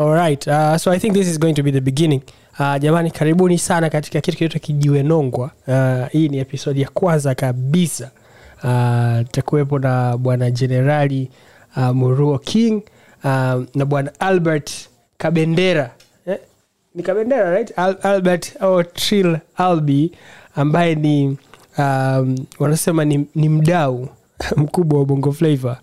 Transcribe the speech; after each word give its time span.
Alright, 0.00 0.46
uh, 0.46 0.78
so 0.78 0.92
I 0.92 0.98
think 1.00 1.14
this 1.14 1.26
is 1.26 1.38
going 1.38 1.56
to 1.56 1.62
be 1.62 1.72
the 1.72 1.80
beginning. 1.80 2.22
Uh, 2.58 2.78
jamani 2.78 3.10
karibuni 3.10 3.58
sana 3.58 3.90
katika 3.90 4.20
kitu 4.20 4.36
kinaitwa 4.36 4.60
kijiwe 4.60 5.02
nongwa. 5.02 5.50
Uh, 5.68 6.08
hii 6.10 6.28
ni 6.28 6.38
episodi 6.38 6.80
ya 6.80 6.88
kwanza 6.88 7.34
kabisa. 7.34 8.10
Uh, 8.64 9.28
takuwepo 9.30 9.78
na 9.78 10.16
bwana 10.16 10.50
jenerali 10.50 11.30
uh, 11.76 11.82
Muruo 11.90 12.38
King 12.38 12.82
uh, 13.24 13.64
na 13.74 13.84
bwana 13.86 14.12
Albert 14.20 14.88
Kabendera 15.18 15.90
eh? 16.26 16.38
ni 16.94 17.02
Kabendera 17.02 17.50
right? 17.50 17.72
Al 17.78 17.96
Albert 18.02 18.56
au 18.60 18.84
Trill 18.84 19.38
Albi 19.56 20.12
ambaye 20.54 20.94
ni 20.94 21.36
um, 21.78 22.36
wanasema 22.58 23.04
ni, 23.04 23.26
ni 23.34 23.48
mdau 23.48 24.08
mkubwa 24.56 24.98
wa 24.98 25.04
Bongo 25.04 25.32
Flava 25.32 25.80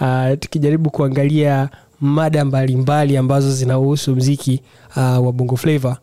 uh, 0.00 0.38
tukijaribu 0.40 0.90
kuangalia 0.90 1.68
mada 2.00 2.44
mbalimbali 2.44 3.16
ambazo 3.16 3.52
zinahusu 3.52 4.16
mziki 4.16 4.62
uh, 4.96 5.02
wa 5.26 5.32
bongo 5.32 5.56
flava 5.56 5.96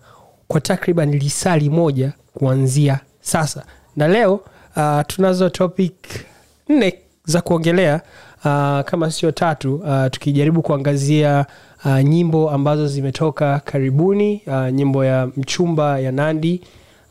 kwa 0.47 0.61
takriban 0.61 1.11
lisali 1.11 1.69
moja 1.69 2.13
kuanzia 2.33 2.99
sasa. 3.21 3.65
Na 3.95 4.07
leo 4.07 4.33
uh, 4.75 5.01
tunazo 5.07 5.49
topic 5.49 5.93
nne 6.69 6.93
za 7.25 7.41
kuongelea 7.41 8.01
uh, 8.37 8.79
kama 8.85 9.11
sio 9.11 9.31
tatu 9.31 9.75
uh, 9.75 10.05
tukijaribu 10.11 10.61
kuangazia 10.61 11.45
uh, 11.85 11.99
nyimbo 11.99 12.49
ambazo 12.51 12.87
zimetoka 12.87 13.59
karibuni 13.59 14.41
uh, 14.47 14.69
nyimbo 14.69 15.05
ya 15.05 15.29
mchumba 15.37 15.99
ya 15.99 16.11
nandi 16.11 16.61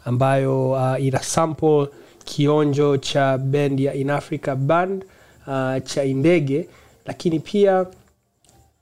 ambayo 0.05 0.71
uh, 0.71 1.05
ina 1.05 1.19
sample 1.23 1.87
kionjo 2.25 2.97
cha 2.97 3.39
bend 3.39 3.81
ya 3.81 3.95
in 3.95 4.11
africa 4.11 4.55
band 4.55 5.05
uh, 5.47 5.83
cha 5.85 6.05
indege 6.05 6.69
lakini 7.07 7.41
pia 7.41 7.87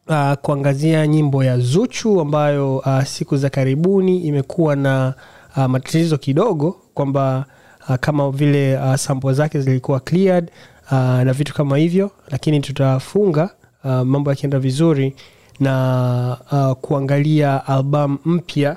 uh, 0.08 0.32
kuangazia 0.32 1.06
nyimbo 1.06 1.44
ya 1.44 1.58
Zuchu 1.58 2.20
ambayo 2.20 2.76
uh, 2.78 3.02
siku 3.02 3.36
za 3.36 3.50
karibuni 3.50 4.18
imekuwa 4.18 4.76
na 4.76 5.14
uh, 5.56 5.64
matatizo 5.64 6.18
kidogo 6.18 6.76
kwamba 6.94 7.44
uh, 7.88 7.94
kama 7.96 8.30
vile 8.30 8.78
uh, 8.78 8.94
sample 8.94 9.32
zake 9.32 9.60
zilikuwa 9.60 10.00
cleared 10.00 10.50
uh, 10.86 10.92
na 10.98 11.32
vitu 11.32 11.54
kama 11.54 11.76
hivyo, 11.76 12.10
lakini 12.30 12.60
tutafunga 12.60 13.50
uh, 13.84 13.90
mambo 13.90 14.30
yakienda 14.30 14.58
vizuri 14.58 15.16
na 15.60 16.36
uh, 16.52 16.72
kuangalia 16.72 17.66
albamu 17.66 18.18
mpya 18.24 18.76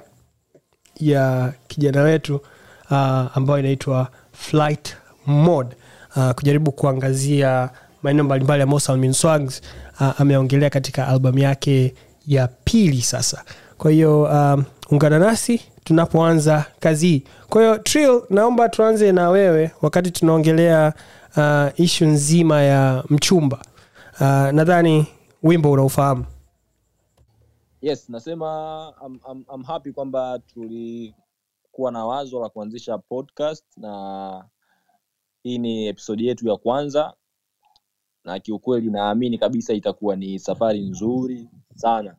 ya 1.00 1.54
kijana 1.68 2.02
wetu 2.02 2.36
uh, 2.92 2.98
ambayo 3.38 3.60
inaitwa 3.60 4.08
Flight 4.32 4.96
Mode. 5.26 5.76
Uh, 6.16 6.32
kujaribu 6.32 6.72
kuangazia 6.72 7.70
maeneo 8.04 8.24
mbalimbali 8.24 8.62
ya 8.74 8.80
Salmin 8.80 9.14
Swags 9.14 9.62
uh, 10.00 10.22
ameongelea 10.22 10.70
katika 10.70 11.08
albamu 11.08 11.40
yake 11.40 11.96
ya 12.28 12.48
pili 12.48 13.02
sasa. 13.02 13.44
Kwa 13.78 13.92
hiyo 13.92 14.24
um, 14.24 14.64
ungana 14.92 15.20
nasi 15.20 15.62
tunapoanza 15.84 16.66
kazi 16.80 17.08
hii. 17.08 17.24
Kwa 17.50 17.62
hiyo 17.62 17.78
Trill, 17.78 18.22
naomba 18.30 18.70
tuanze 18.70 19.12
na 19.12 19.30
wewe 19.30 19.72
wakati 19.82 20.12
tunaongelea 20.12 20.94
uh, 21.38 21.80
ishu 21.80 22.06
nzima 22.06 22.62
ya 22.62 23.04
mchumba. 23.10 23.58
Uh, 24.14 24.22
nadhani 24.52 25.08
wimbo 25.44 25.72
unaufahamu. 25.72 26.26
yes 27.82 28.10
nasema 28.10 28.94
I'm, 29.06 29.20
I'm, 29.32 29.44
I'm 29.56 29.64
happy 29.64 29.92
kwamba 29.92 30.40
tulikuwa 30.54 31.92
na 31.92 32.06
wazo 32.06 32.40
la 32.42 32.50
kuanzisha 32.50 32.98
podcast 32.98 33.66
na 33.78 34.46
hii 35.44 35.58
ni 35.58 35.88
episodi 35.88 36.28
yetu 36.28 36.48
ya 36.48 36.58
kwanza 36.58 37.14
na 38.26 38.40
kiukweli 38.40 38.90
naamini 38.92 39.38
kabisa 39.38 39.74
itakuwa 39.74 40.16
ni 40.16 40.40
safari 40.40 40.82
nzuri 40.90 41.50
sana 41.76 42.16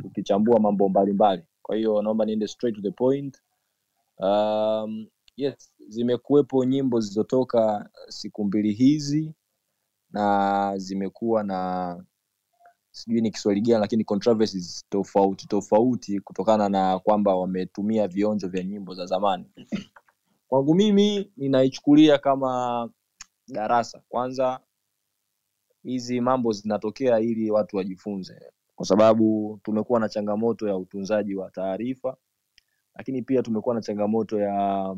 tukichambua 0.00 0.60
mambo 0.60 0.88
mbalimbali. 0.88 1.42
Kwa 1.62 1.76
hiyo 1.76 2.02
naomba 2.02 2.24
niende 2.24 2.48
straight 2.48 2.76
to 2.76 2.82
the 2.82 2.90
point. 2.90 3.38
Um, 4.18 5.06
yes 5.36 5.72
zimekuwepo 5.88 6.64
nyimbo 6.64 7.00
zilizotoka 7.00 7.90
siku 8.08 8.44
mbili 8.44 8.72
hizi 8.72 9.34
na 10.10 10.72
zimekuwa 10.76 11.44
na 11.44 12.04
sijui 12.90 13.20
ni 13.20 13.30
kiswahili 13.30 13.66
gani 13.66 13.80
lakini 13.80 14.04
controversies 14.04 14.84
tofauti 14.88 15.46
tofauti 15.48 16.20
kutokana 16.20 16.68
na 16.68 16.98
kwamba 16.98 17.36
wametumia 17.36 18.08
vionjo 18.08 18.48
vya 18.48 18.62
nyimbo 18.64 18.94
za 18.94 19.06
zamani. 19.06 19.44
Kwangu 20.48 20.74
mimi 20.74 21.32
ninaichukulia 21.36 22.18
kama 22.18 22.90
darasa. 23.48 24.02
Kwanza 24.08 24.60
hizi 25.88 26.20
mambo 26.20 26.52
zinatokea 26.52 27.20
ili 27.20 27.50
watu 27.50 27.76
wajifunze. 27.76 28.40
Kwa 28.76 28.86
sababu 28.86 29.58
tumekuwa 29.62 30.00
na 30.00 30.08
changamoto 30.08 30.68
ya 30.68 30.76
utunzaji 30.76 31.34
wa 31.34 31.50
taarifa 31.50 32.16
lakini 32.94 33.22
pia 33.22 33.42
tumekuwa 33.42 33.74
na 33.74 33.80
changamoto 33.80 34.40
ya 34.40 34.96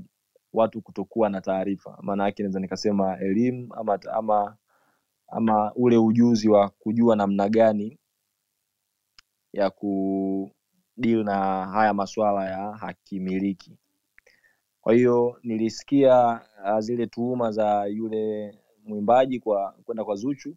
watu 0.53 0.83
kutokuwa 0.83 1.29
na 1.31 1.41
taarifa. 1.41 1.99
Maana 2.03 2.25
yake 2.25 2.43
naweza 2.43 2.61
nikasema 2.61 3.19
elimu 3.19 3.75
ama, 3.75 3.99
ama 4.13 4.57
ama 5.29 5.73
ule 5.75 5.97
ujuzi 5.97 6.49
wa 6.49 6.69
kujua 6.69 7.17
namna 7.17 7.49
gani 7.49 7.99
ya 9.53 9.71
kudili 9.71 11.25
na 11.25 11.67
haya 11.67 11.95
masuala 11.95 12.51
ya 12.51 12.73
hakimiliki 12.77 13.79
kwa 14.81 14.95
hiyo 14.95 15.39
nilisikia 15.43 16.41
uh, 16.65 16.79
zile 16.79 17.07
tuhuma 17.07 17.51
za 17.53 17.87
yule 17.87 18.55
mwimbaji 18.85 19.41
kwa 19.41 19.75
kwenda 19.85 20.05
kwa 20.05 20.17
Zuchu 20.17 20.57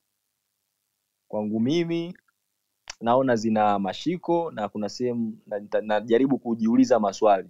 kwangu 1.33 1.59
mimi 1.59 2.17
naona 3.01 3.35
zina 3.35 3.79
mashiko 3.79 4.51
na 4.51 4.69
kuna 4.69 4.89
sehemu 4.89 5.37
na- 5.47 5.81
najaribu 5.81 6.37
kujiuliza 6.39 6.99
maswali. 6.99 7.49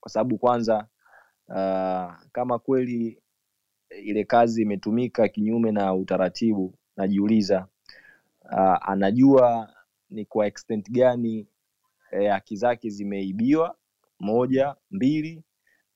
Kwa 0.00 0.10
sababu 0.10 0.38
kwanza 0.38 0.86
uh, 1.48 2.14
kama 2.32 2.58
kweli 2.58 3.22
ile 4.02 4.24
kazi 4.24 4.62
imetumika 4.62 5.28
kinyume 5.28 5.72
na 5.72 5.94
utaratibu 5.94 6.74
najiuliza 6.96 7.66
uh, 8.44 8.88
anajua 8.90 9.74
ni 10.10 10.24
kwa 10.24 10.46
extent 10.46 10.90
gani 10.90 11.46
eh, 12.10 12.30
haki 12.32 12.56
zake 12.56 12.90
zimeibiwa 12.90 13.76
moja 14.20 14.74
mbili 14.90 15.44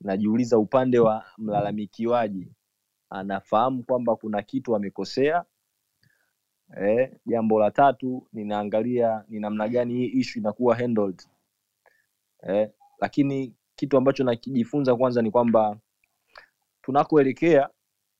najiuliza 0.00 0.58
upande 0.58 0.98
wa 0.98 1.25
mlalamikiwaji. 1.38 2.53
Anafahamu 3.10 3.82
kwamba 3.82 4.16
kuna 4.16 4.43
kitu 4.43 4.76
amekosea 4.76 5.44
eh, 6.77 7.12
jambo 7.27 7.60
la 7.60 7.71
tatu 7.71 8.27
ninaangalia 8.32 9.25
ni 9.28 9.41
namna 9.41 9.69
gani 9.69 9.94
hii 9.94 10.06
ishu 10.06 10.38
inakuwa 10.38 10.77
handled. 10.77 11.22
Eh, 12.43 12.71
lakini 13.00 13.54
kitu 13.77 13.97
ambacho 13.97 14.25
nakijifunza 14.25 14.97
kwanza 14.97 15.22
ni 15.22 15.31
kwamba 15.31 15.76
tunakoelekea 16.82 17.69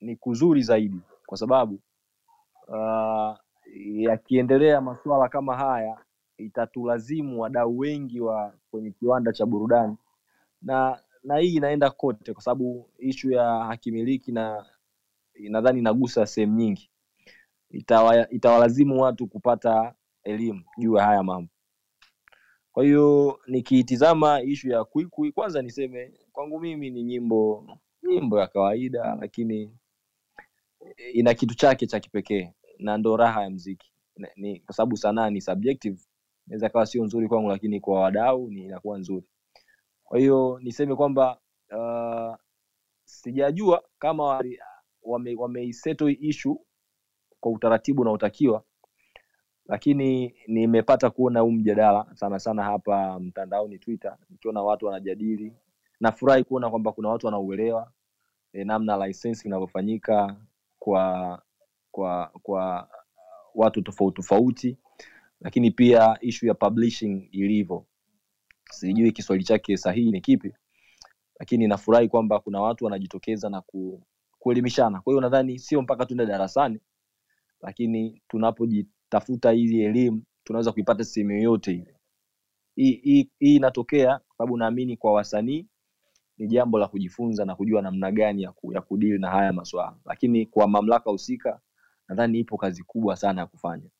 ni 0.01 0.17
kuzuri 0.17 0.62
zaidi 0.62 1.01
kwa 1.27 1.39
sababu 1.39 1.81
uh, 2.69 3.37
yakiendelea 3.95 4.81
masuala 4.81 5.29
kama 5.29 5.56
haya 5.56 5.99
itatulazimu 6.37 7.41
wadau 7.41 7.79
wengi 7.79 8.21
wa 8.21 8.55
kwenye 8.71 8.91
kiwanda 8.91 9.33
cha 9.33 9.47
burudani. 9.47 9.97
Na 10.62 10.99
na 11.23 11.37
hii 11.39 11.55
inaenda 11.55 11.91
kote 11.91 12.33
kwa 12.33 12.43
sababu 12.43 12.91
ishu 12.99 13.31
ya 13.31 13.45
hakimiliki 13.45 14.33
na 14.33 14.67
nadhani 15.35 15.79
inagusa 15.79 16.27
sehemu 16.27 16.56
nyingi 16.56 16.91
Itawa, 17.76 18.31
itawalazimu 18.31 19.03
watu 19.03 19.26
kupata 19.26 19.94
elimu 20.25 20.62
juu 20.78 20.97
ya 20.97 21.04
haya 21.04 21.22
mambo. 21.22 21.50
Kwa 22.72 22.84
hiyo 22.84 23.38
nikiitizama 23.47 24.42
ishu 24.42 24.69
ya 24.69 24.84
kwikwi 24.84 25.32
kwanza 25.32 25.62
niseme 25.62 26.12
kwangu 26.32 26.60
mimi 26.60 26.91
ni 26.91 27.03
nyimbo 27.03 27.66
nyimbo 28.03 28.41
ya 28.41 28.47
kawaida 28.47 29.16
lakini 29.20 29.76
ina 31.12 31.34
kitu 31.34 31.54
chake 31.54 31.87
cha 31.87 32.00
kipekee 32.00 32.53
na 32.78 32.98
ndo 32.98 33.16
raha 33.16 33.42
ya 33.42 33.50
mziki. 33.50 33.93
Ni 34.37 34.60
kwa 34.60 34.75
sababu 34.75 34.97
sanaa 34.97 35.31
ni 35.31 35.41
subjective 35.41 36.00
inaweza 36.47 36.69
kawa 36.69 36.87
sio 36.87 37.04
nzuri 37.04 37.28
kwangu 37.28 37.48
lakini 37.48 37.81
kwa 37.81 38.00
wadau 38.00 38.50
ni 38.50 38.64
inakuwa 38.64 38.99
nzuri. 38.99 39.26
Kwa 40.05 40.19
hiyo 40.19 40.58
niseme 40.62 40.94
kwamba 40.96 41.40
uh, 41.72 42.37
sijajua 43.05 43.84
kama 43.99 44.43
wameiseto 45.37 46.05
wame, 46.05 46.14
hii 46.17 46.29
issue 46.29 46.56
kwa 47.41 47.53
utaratibu 47.53 48.03
unaotakiwa 48.03 48.62
lakini 49.69 50.35
nimepata 50.47 51.11
kuona 51.11 51.41
huu 51.41 51.50
mjadala 51.50 52.06
sana 52.15 52.38
sana 52.38 52.65
hapa 52.65 53.21
mtandaoni 53.21 53.79
twitter 53.79 54.17
nikiona 54.31 54.62
watu 54.62 54.87
wanajadili. 54.87 55.53
Nafurahi 56.00 56.44
kuona 56.44 56.71
kwamba 56.71 56.93
kuna 56.93 57.09
watu 57.09 57.27
wanauelewa 57.27 57.93
e, 58.53 58.65
namna 58.65 59.06
licensing 59.06 59.49
inavyofanyika 59.49 60.37
kwa 60.79 61.43
kwa 61.91 62.31
kwa 62.43 62.88
watu 63.55 63.82
tofauti 63.82 64.17
tofauti 64.17 64.77
lakini 65.41 65.71
pia 65.71 66.19
ishu 66.21 66.47
ya 66.47 66.55
publishing 66.55 67.29
ilivyo. 67.32 67.85
Sijui 68.71 69.12
kiswahili 69.12 69.44
chake 69.44 69.77
sahihi 69.77 70.11
ni 70.11 70.21
kipi 70.21 70.55
lakini 71.41 71.67
nafurahi 71.69 72.09
kwamba 72.09 72.41
kuna 72.41 72.61
watu 72.61 72.85
wanajitokeza 72.85 73.50
na 73.50 73.61
ku, 73.61 74.03
kuelimishana. 74.39 75.00
Kwa 75.00 75.12
hiyo 75.12 75.21
nadhani 75.21 75.59
sio 75.59 75.82
mpaka 75.82 76.06
tuende 76.06 76.27
darasani 76.27 76.81
lakini 77.67 78.23
tunapojitafuta 78.29 79.51
hili 79.51 79.83
elimu 79.85 80.23
tunaweza 80.45 80.73
kuipata 80.73 81.05
sehemu 81.05 81.31
yoyote 81.33 81.73
ile. 81.73 81.97
Hii 82.77 83.31
inatokea 83.41 84.19
kwa 84.19 84.37
sababu 84.39 84.57
naamini 84.57 84.97
kwa 84.97 85.13
wasanii 85.13 85.67
ni 86.39 86.47
jambo 86.49 86.79
la 86.79 86.89
kujifunza 86.89 87.45
na 87.45 87.55
kujua 87.57 87.83
namna 87.83 88.13
gani 88.13 88.43
ya, 88.43 88.53
ku, 88.53 88.73
ya 88.73 88.81
kudili 88.81 89.19
na 89.19 89.31
haya 89.31 89.53
maswala. 89.53 89.97
Lakini 90.05 90.47
kwa 90.47 90.69
mamlaka 90.69 91.11
husika 91.11 91.61
nadhani 92.09 92.39
ipo 92.39 92.57
kazi 92.57 92.83
kubwa 92.83 93.17
sana 93.17 93.41
ya 93.41 93.47
kufanya. 93.47 93.91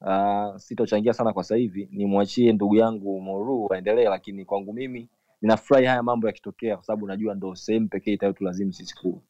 Uh, 0.00 0.56
sitochangia 0.56 1.12
sana 1.12 1.32
kwa 1.32 1.42
sasa 1.44 1.56
hivi 1.56 1.88
nimwachie 1.92 2.52
ndugu 2.52 2.76
yangu 2.76 3.20
moru 3.20 3.72
aendelee 3.74 4.04
lakini 4.08 4.44
kwangu 4.44 4.72
mimi 4.72 5.08
ninafurahi 5.42 5.86
haya 5.86 6.02
mambo 6.02 6.26
yakitokea 6.26 6.76
kwa 6.76 6.84
sababu 6.84 7.06
najua 7.06 7.34
ndo 7.34 7.54
sehemu 7.54 7.88
pekee 7.88 8.12
itayotulazimu 8.12 8.72
sisi 8.72 8.94
ku, 8.96 9.22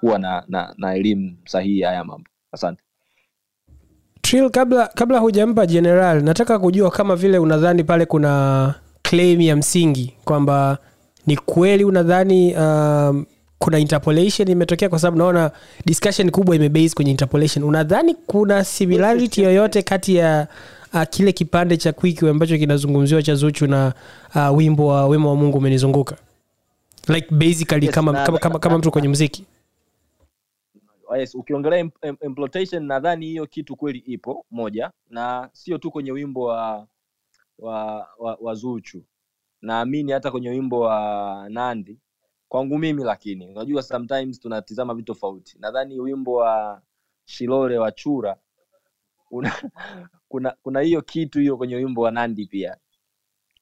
kuwa 0.00 0.18
na, 0.18 0.44
na, 0.48 0.74
na 0.78 0.94
elimu 0.94 1.36
sahihi 1.46 1.80
ya 1.80 1.88
haya 1.88 2.04
mambo. 2.04 2.30
Asante 2.52 2.84
Trill, 4.30 4.50
kabla 4.50 4.86
kabla 4.94 5.18
hujampa 5.18 5.66
general 5.66 6.22
nataka 6.22 6.58
kujua 6.58 6.90
kama 6.90 7.16
vile 7.16 7.38
unadhani 7.38 7.84
pale 7.84 8.06
kuna 8.06 8.74
claim 9.02 9.40
ya 9.40 9.56
msingi 9.56 10.14
kwamba 10.24 10.78
ni 11.26 11.36
kweli 11.36 11.84
unadhani 11.84 12.54
um, 12.54 13.24
kuna 13.58 13.78
interpolation 13.78 14.48
imetokea 14.48 14.88
kwa 14.88 14.98
sababu 14.98 15.18
naona 15.18 15.50
discussion 15.86 16.30
kubwa 16.30 16.56
imebase 16.56 16.94
kwenye 16.94 17.10
interpolation. 17.10 17.64
Unadhani 17.64 18.14
kuna 18.26 18.64
similarity 18.64 19.42
yoyote 19.42 19.82
kati 19.82 20.16
ya 20.16 20.46
uh, 20.94 21.02
kile 21.10 21.32
kipande 21.32 21.76
cha 21.76 21.92
quick 21.92 22.22
ambacho 22.22 22.58
kinazungumziwa 22.58 23.22
cha 23.22 23.34
zuchu 23.34 23.66
na 23.66 23.92
uh, 24.34 24.56
wimbo 24.56 24.86
wa 24.86 25.06
wema 25.06 25.28
wa 25.28 25.36
mungu 25.36 25.58
umenizunguka? 25.58 26.16
Like 27.08 27.26
basically 27.30 27.86
Yes, 27.86 27.94
kama, 27.94 28.12
na- 28.12 28.24
kama, 28.26 28.38
kama, 28.38 28.58
kama 28.58 28.78
mtu 28.78 28.90
kwenye 28.90 29.08
muziki 29.08 29.44
yes, 31.18 31.34
ukiongelea 31.34 31.78
im- 31.78 31.90
im- 32.02 32.16
implementation 32.22 32.84
nadhani 32.84 33.26
hiyo 33.26 33.46
kitu 33.46 33.76
kweli 33.76 33.98
ipo 33.98 34.46
moja 34.50 34.90
na 35.10 35.50
sio 35.52 35.78
tu 35.78 35.90
kwenye 35.90 36.12
wimbo 36.12 36.42
wa 36.42 36.88
wa, 37.58 38.08
wa, 38.18 38.38
wa 38.40 38.54
zuchu. 38.54 39.04
Naamini 39.62 40.12
hata 40.12 40.30
kwenye 40.30 40.48
wimbo 40.50 40.80
wa 40.80 41.46
nandi. 41.50 42.00
Kwangu 42.48 42.78
mimi 42.78 43.04
lakini 43.04 43.48
unajua 43.48 43.82
sometimes 43.82 44.40
tunatizama 44.40 44.94
vitu 44.94 45.06
tofauti. 45.06 45.56
Nadhani 45.58 46.00
wimbo 46.00 46.32
wa 46.34 46.82
shilole 47.24 47.78
wa 47.78 47.92
chura 47.92 48.36
una, 49.30 49.52
kuna 50.28 50.56
kuna 50.62 50.80
hiyo 50.80 51.02
kitu 51.02 51.38
hiyo 51.38 51.56
kwenye 51.56 51.76
wimbo 51.76 52.02
wa 52.02 52.10
nandi 52.10 52.46
pia. 52.46 52.76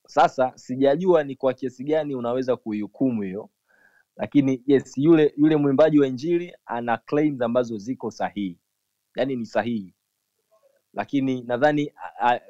Sasa 0.06 0.52
sijajua 0.54 1.24
ni 1.24 1.36
kwa 1.36 1.54
kiasi 1.54 1.84
gani 1.84 2.14
unaweza 2.14 2.56
kuihukumu 2.56 3.22
hiyo 3.22 3.50
lakini 4.18 4.62
yes 4.66 4.98
yule 4.98 5.34
yule 5.36 5.56
mwimbaji 5.56 5.98
wa 6.00 6.06
injili 6.06 6.54
ana 6.66 6.96
claims 6.96 7.42
ambazo 7.42 7.78
ziko 7.78 8.10
sahihi. 8.10 8.58
Yaani 9.16 9.36
ni 9.36 9.46
sahihi. 9.46 9.94
Lakini 10.94 11.42
nadhani 11.42 11.92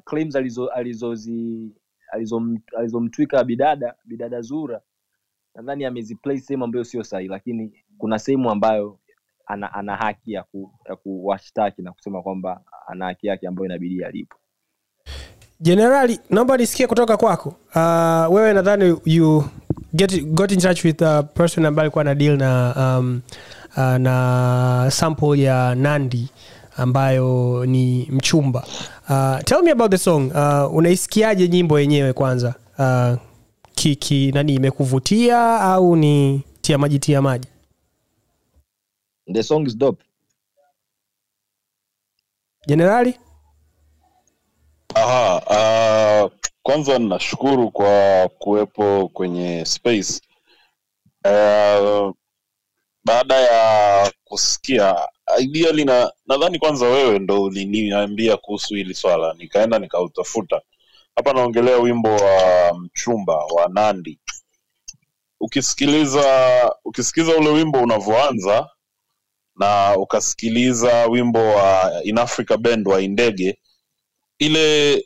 claims 0.04 0.36
alizo 0.36 0.66
alizozi 0.68 1.70
alizom- 2.14 2.60
alizomtwika 2.78 3.44
bidada 3.44 3.94
bidada 4.04 4.40
zura 4.40 4.80
nadhani 5.54 5.84
ameziplay 5.84 6.38
sehemu 6.38 6.64
ambayo 6.64 6.84
sio 6.84 7.04
sahihi. 7.04 7.28
Lakini 7.28 7.72
kuna 7.98 8.18
sehemu 8.18 8.50
ambayo 8.50 8.98
ana, 9.46 9.72
ana 9.74 9.96
haki 9.96 10.32
ya, 10.32 10.42
ku, 10.42 10.72
ya 10.88 10.96
kuwashtaki 10.96 11.82
na 11.82 11.92
kusema 11.92 12.22
kwamba 12.22 12.62
ana 12.86 13.04
haki 13.06 13.26
yake 13.26 13.46
ambayo 13.48 13.66
inabidi 13.66 14.04
alipo 14.04 14.36
jenerali 15.60 16.20
naomba 16.30 16.56
nisikie 16.56 16.86
kutoka 16.86 17.16
kwako. 17.16 17.48
Uh, 17.48 18.34
wewe 18.34 18.52
nadhani 18.52 19.00
you 19.04 19.44
get, 19.94 20.34
got 20.34 20.52
in 20.52 20.60
touch 20.60 20.84
with 20.84 21.02
a 21.02 21.22
person 21.22 21.66
ambaye 21.66 21.82
alikuwa 21.84 22.04
na 22.04 22.14
deal 22.14 22.36
na 22.36 22.74
um, 22.98 23.20
uh, 23.76 23.82
na 23.96 24.86
sample 24.90 25.40
ya 25.42 25.74
nandi 25.74 26.28
ambayo 26.76 27.64
ni 27.66 28.08
mchumba. 28.10 28.66
Uh, 29.08 29.38
tell 29.44 29.62
me 29.62 29.70
about 29.70 29.90
the 29.90 29.98
song. 29.98 30.30
Uh, 30.34 30.74
unaisikiaje 30.74 31.48
nyimbo 31.48 31.80
yenyewe 31.80 32.12
kwanza? 32.12 32.54
Uh, 32.78 33.18
ki, 33.74 33.96
ki, 33.96 34.32
nani 34.32 34.54
imekuvutia 34.54 35.60
au 35.60 35.96
ni 35.96 36.42
tia 36.60 36.78
maji 36.78 36.98
tia 36.98 37.22
maji? 37.22 37.48
The 39.32 39.42
song 39.42 39.66
is 39.66 39.76
dope. 39.78 40.04
Jenerali 42.66 43.14
Aha, 44.94 45.36
uh, 45.46 45.87
kwanza 46.68 46.98
nashukuru 46.98 47.70
kwa 47.70 48.28
kuwepo 48.38 49.08
kwenye 49.08 49.64
space. 49.64 50.20
Uh, 51.24 52.12
baada 53.04 53.34
ya 53.34 54.12
kusikia 54.24 55.08
ideally 55.40 55.84
na 55.84 56.12
nadhani 56.26 56.58
kwanza 56.58 56.86
wewe 56.86 57.18
ndo 57.18 57.42
uliniambia 57.42 58.36
kuhusu 58.36 58.74
hili 58.74 58.94
swala, 58.94 59.34
nikaenda 59.38 59.78
nikautafuta. 59.78 60.60
Hapa 61.16 61.32
naongelea 61.32 61.78
wimbo 61.78 62.08
wa 62.08 62.74
mchumba 62.78 63.36
wa 63.36 63.68
Nandi. 63.68 64.18
Ukisikiliza 65.40 66.24
ukisikiliza 66.84 67.36
ule 67.36 67.48
wimbo 67.50 67.82
unavyoanza 67.82 68.70
na 69.56 69.96
ukasikiliza 69.98 71.06
wimbo 71.06 71.38
wa 71.38 71.92
In 72.04 72.18
Africa 72.18 72.56
Band 72.56 72.88
wa 72.88 73.00
Indege 73.02 73.58
ile 74.38 75.04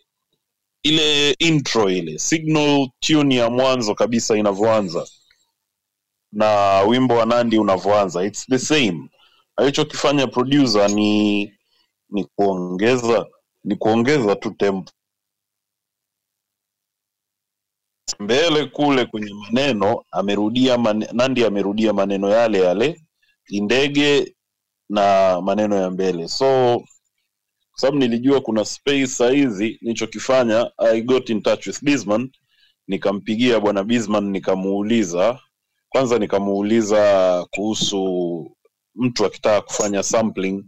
ile 0.82 1.30
intro 1.38 1.90
ile 1.90 2.18
signal 2.18 2.88
tune 3.00 3.34
ya 3.36 3.50
mwanzo 3.50 3.94
kabisa 3.94 4.36
inavyoanza. 4.36 5.06
Na 6.32 6.80
wimbo 6.82 7.14
wa 7.16 7.26
nandi 7.26 7.58
unavyoanza 7.58 8.24
its 8.24 8.46
the 8.46 8.58
same. 8.58 9.10
Alichokifanya 9.56 10.26
producer 10.26 10.90
ni 10.90 11.42
ni 12.10 12.24
kuongeza 12.24 13.26
ni 13.64 13.76
kuongeza 13.76 14.36
tu 14.36 14.50
tempo. 14.50 14.92
Mbele 18.20 18.64
kule 18.64 19.04
kwenye 19.06 19.34
maneno 19.34 20.04
amerudia 20.10 20.78
mane, 20.78 21.08
nandi 21.12 21.44
amerudia 21.44 21.92
maneno 21.92 22.30
yale 22.30 22.58
yale 22.60 23.02
indege 23.48 24.36
na 24.88 25.40
maneno 25.40 25.76
ya 25.76 25.90
mbele. 25.90 26.28
So 26.28 26.82
sababu 27.82 27.98
nilijua 27.98 28.40
kuna 28.40 28.64
space 28.64 29.06
sahizi 29.06 29.78
nilichokifanya 29.80 30.70
i 30.78 31.02
got 31.02 31.30
in 31.30 31.42
touch 31.42 31.66
with 31.66 31.84
bisman 31.84 32.30
nikampigia 32.88 33.60
bwana 33.60 33.84
bisman 33.84 34.30
nikamuuliza 34.30 35.38
kwanza 35.88 36.18
nikamuuliza 36.18 37.46
kuhusu 37.50 38.56
mtu 38.94 39.26
akitaka 39.26 39.60
kufanya 39.60 40.02
sampling 40.02 40.64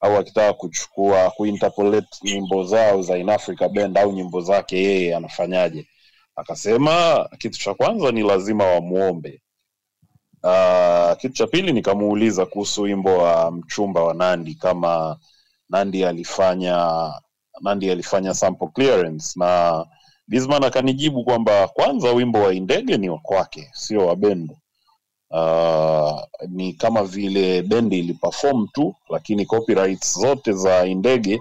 au 0.00 0.16
akitaka 0.16 0.52
kuchukua 0.52 1.30
kuinterpolate 1.30 2.08
nyimbo 2.24 2.64
zao 2.64 3.02
za 3.02 3.18
in 3.18 3.28
africa 3.30 3.68
band 3.68 3.98
au 3.98 4.12
nyimbo 4.12 4.40
zake 4.40 4.82
yeye 4.82 5.16
anafanyaje. 5.16 5.88
Akasema 6.36 7.28
kitu 7.38 7.58
cha 7.58 7.74
kwanza 7.74 8.12
ni 8.12 8.22
lazima 8.22 8.64
wamuombe. 8.64 9.42
Uh, 10.42 11.16
kitu 11.18 11.34
cha 11.34 11.46
pili 11.46 11.72
nikamuuliza 11.72 12.46
kuhusu 12.46 12.82
wimbo 12.82 13.18
wa 13.18 13.50
mchumba 13.50 14.04
wa 14.04 14.14
nandi 14.14 14.54
kama 14.54 15.18
nandi 15.70 16.04
alifanya 16.04 17.12
nandi 17.60 17.90
alifanya 17.90 18.34
sample 18.34 18.68
clearance 18.68 19.32
na 19.40 19.84
bisman 20.28 20.64
akanijibu 20.64 21.24
kwamba 21.24 21.68
kwanza 21.68 22.12
wimbo 22.12 22.38
wa 22.42 22.54
indege 22.54 22.96
ni 22.96 23.08
wa 23.08 23.18
kwake 23.18 23.70
sio 23.72 24.06
wa 24.06 24.16
bendi 24.16 24.56
uh, 25.30 26.20
ni 26.48 26.72
kama 26.72 27.04
vile 27.04 27.62
bendi 27.62 27.98
iliperform 27.98 28.66
tu 28.72 28.94
lakini 29.10 29.46
copyrights 29.46 30.18
zote 30.20 30.52
za 30.52 30.86
indege 30.86 31.40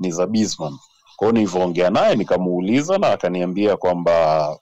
ni 0.00 0.10
za 0.10 0.26
bisman 0.26 0.78
kwao 1.16 1.32
nilivyoongea 1.32 1.90
naye 1.90 2.16
nikamuuliza 2.16 2.98
na 2.98 3.10
akaniambia 3.12 3.76
kwamba 3.76 4.58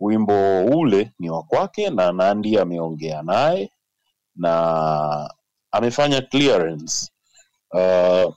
wimbo 0.00 0.64
ule 0.64 1.12
ni 1.18 1.30
wa 1.30 1.42
kwake 1.42 1.90
na 1.90 2.12
nandi 2.12 2.58
ameongea 2.58 3.22
naye 3.22 3.70
na 4.36 5.34
amefanya 5.70 6.20
clearance 6.22 7.10
uh, 7.72 8.34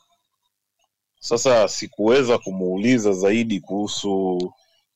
sasa 1.19 1.67
sikuweza 1.67 2.37
kumuuliza 2.37 3.11
zaidi 3.13 3.59
kuhusu 3.59 4.39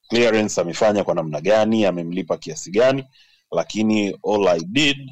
clearance 0.09 0.61
amefanya 0.61 1.03
kwa 1.03 1.15
namna 1.15 1.41
gani 1.41 1.85
amemlipa 1.85 2.37
kiasi 2.37 2.71
gani 2.71 3.05
lakini 3.51 4.19
all 4.33 4.47
i 4.47 4.59
did 4.59 5.11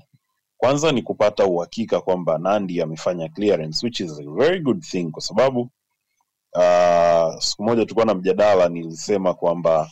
kwanza 0.58 0.91
ni 0.91 1.01
kupata 1.01 1.46
uhakika 1.46 2.01
kwamba 2.01 2.38
nandi 2.38 2.82
amefanya 2.82 3.29
clearance 3.29 3.86
which 3.86 4.00
is 4.00 4.20
a 4.20 4.32
very 4.32 4.60
good 4.60 4.82
thing 4.84 5.12
kwa 5.12 5.22
sababu 5.22 5.70
uh, 6.55 7.39
siku 7.39 7.63
moja 7.63 7.82
tulikuwa 7.82 8.05
na 8.05 8.13
mjadala 8.13 8.70
nilisema 8.70 9.34
kwamba 9.34 9.91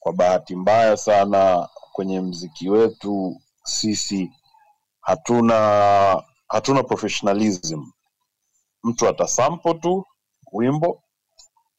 kwa 0.00 0.12
bahati 0.12 0.56
mbaya 0.56 0.96
sana 0.96 1.68
kwenye 1.92 2.20
mziki 2.20 2.68
wetu 2.68 3.40
sisi 3.64 4.30
hatuna 5.00 6.22
hatuna 6.48 6.82
professionalism 6.82 7.82
mtu 8.82 9.08
atasample 9.08 9.74
tu 9.74 10.06
wimbo 10.52 11.02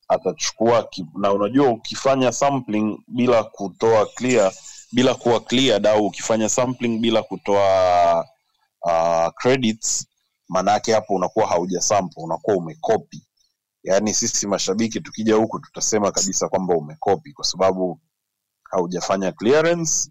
atachukua 0.07 0.89
na 1.15 1.33
unajua 1.33 1.69
ukifanya 1.69 2.31
sampling 2.31 2.97
bila 3.07 3.43
kutoa 3.43 4.05
clear 4.05 4.53
bila 4.91 5.15
kuwa 5.15 5.39
cleared 5.39 5.87
au 5.87 6.05
ukifanya 6.05 6.49
sampling 6.49 6.99
bila 6.99 7.23
kutoa 7.23 8.25
uh, 8.81 9.27
credits 9.35 10.07
maanaake 10.49 10.93
hapo 10.93 11.13
unakuwa 11.13 11.47
hauja 11.47 11.81
sample 11.81 12.23
unakuwa 12.23 12.55
umekopi. 12.57 13.23
Yaani 13.83 14.13
sisi 14.13 14.47
mashabiki 14.47 15.01
tukija 15.01 15.35
huku 15.35 15.59
tutasema 15.59 16.11
kabisa 16.11 16.49
kwamba 16.49 16.75
umekopi 16.77 17.33
kwa 17.33 17.45
sababu 17.45 17.99
haujafanya 18.63 19.31
clearance 19.31 20.09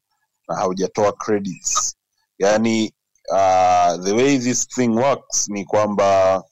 na 0.49 0.57
haujatoa 0.57 1.13
credits. 1.13 1.97
Yaani 2.39 2.93
uh, 3.31 4.05
the 4.05 4.13
way 4.13 4.39
this 4.39 4.69
thing 4.69 4.89
works 4.89 5.49
ni 5.49 5.65
kwamba 5.65 6.43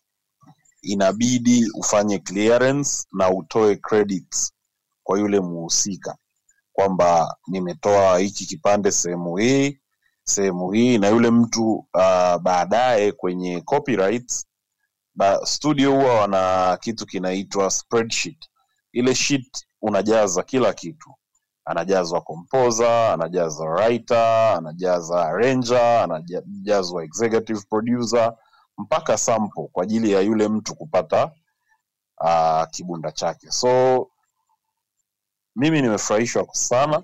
inabidi 0.83 1.67
ufanye 1.75 2.19
clearance 2.19 3.07
na 3.13 3.31
utoe 3.31 3.77
credits 3.77 4.53
kwa 5.03 5.19
yule 5.19 5.41
muhusika. 5.41 6.17
Kwamba 6.73 7.37
nimetoa 7.47 8.19
hiki 8.19 8.47
kipande 8.47 8.91
sehemu 8.93 9.37
hii 9.37 9.81
sehemu 10.25 10.71
hii 10.73 10.99
na 10.99 11.09
yule 11.09 11.31
mtu 11.31 11.73
uh, 11.75 12.37
baadaye 12.43 13.13
kwenye 13.13 13.61
copyrights 13.61 14.47
ba, 15.15 15.47
studio 15.47 15.93
huwa 15.93 16.15
wana 16.21 16.77
kitu 16.81 17.07
kinaitwa 17.07 17.71
spreadsheet. 17.71 18.49
Ile 18.93 19.15
sheet 19.15 19.67
unajaza 19.83 20.43
kila 20.43 20.73
kitu. 20.73 21.11
Anajazwa 21.65 22.21
composer 22.21 23.11
anajazwa 23.13 23.67
writer 23.71 24.55
anajaza 24.57 25.27
arranger 25.27 25.79
anajazwa 26.03 27.05
executive 27.05 27.61
producer 27.71 28.37
mpaka 28.81 29.19
sample 29.19 29.69
kwa 29.73 29.83
ajili 29.83 30.13
ya 30.13 30.21
yule 30.21 30.49
mtu 30.49 30.75
kupata 30.75 31.31
uh, 32.21 32.65
kibunda 32.71 33.13
chake. 33.13 33.51
So 33.51 34.07
mimi 35.57 35.83
nimefurahishwa 35.83 36.47
sana 36.53 37.03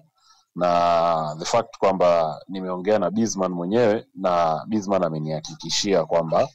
na 0.54 1.37
the 1.38 1.45
fact 1.45 1.78
kwamba 1.78 2.40
nimeongea 2.49 2.99
na 2.99 3.11
Bisman 3.11 3.52
mwenyewe 3.52 4.06
na 4.14 4.64
Bisman 4.68 5.04
amenihakikishia 5.04 6.04
kwamba 6.04 6.49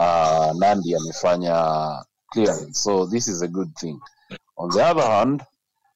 uh, 0.00 0.52
Nandi 0.58 0.96
amefanya 0.96 2.04
so 2.72 3.06
this 3.06 3.28
is 3.28 3.42
a 3.42 3.48
good 3.48 3.74
thing. 3.76 4.00
On 4.56 4.70
the 4.70 4.82
other 4.90 5.06
hand 5.06 5.42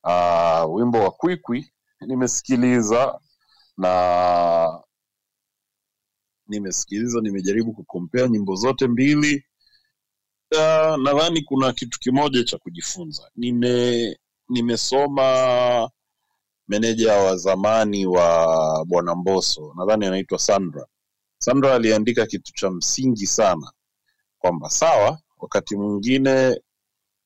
uh, 0.04 0.74
wimbo 0.74 0.98
wa 1.00 1.10
kwikwi 1.10 1.72
nimesikiliza 2.00 3.18
na 3.76 4.81
nimesikiliza 6.52 7.20
nimejaribu 7.20 7.72
kukompea 7.72 8.28
nyimbo 8.28 8.54
zote 8.54 8.88
mbili. 8.88 9.44
Uh, 10.52 10.96
nadhani 10.96 11.42
kuna 11.42 11.72
kitu 11.72 12.00
kimoja 12.00 12.44
cha 12.44 12.58
kujifunza. 12.58 13.30
Nime 13.36 14.18
nimesoma 14.48 15.90
meneja 16.68 17.12
wa 17.14 17.36
zamani 17.36 18.06
wa 18.06 18.84
bwana 18.84 19.14
mboso 19.14 19.74
nadhani 19.78 20.06
anaitwa 20.06 20.38
sandra. 20.38 20.86
Sandra 21.38 21.74
aliandika 21.74 22.26
kitu 22.26 22.52
cha 22.52 22.70
msingi 22.70 23.26
sana 23.26 23.72
kwamba 24.38 24.70
sawa 24.70 25.18
wakati 25.38 25.76
mwingine 25.76 26.60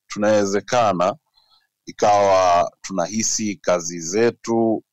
tunawezekana 0.07 1.17
ikawa 1.87 2.73
tunahisi 2.81 3.57
kazi 3.57 4.01
zetu 4.01 4.85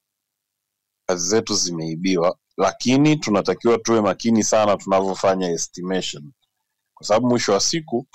kazi 1.05 1.29
zetu 1.29 1.53
zimeibiwa 1.55 2.37
lakini 2.57 3.15
tunatakiwa 3.15 3.77
tuwe 3.77 4.01
makini 4.01 4.43
sana 4.43 4.77
tunavyofanya 4.77 5.49
estimation. 5.49 6.31
Kwa 6.93 7.07
sababu 7.07 7.27
mwisho 7.27 7.53
wa 7.53 7.59
siku 7.59 8.05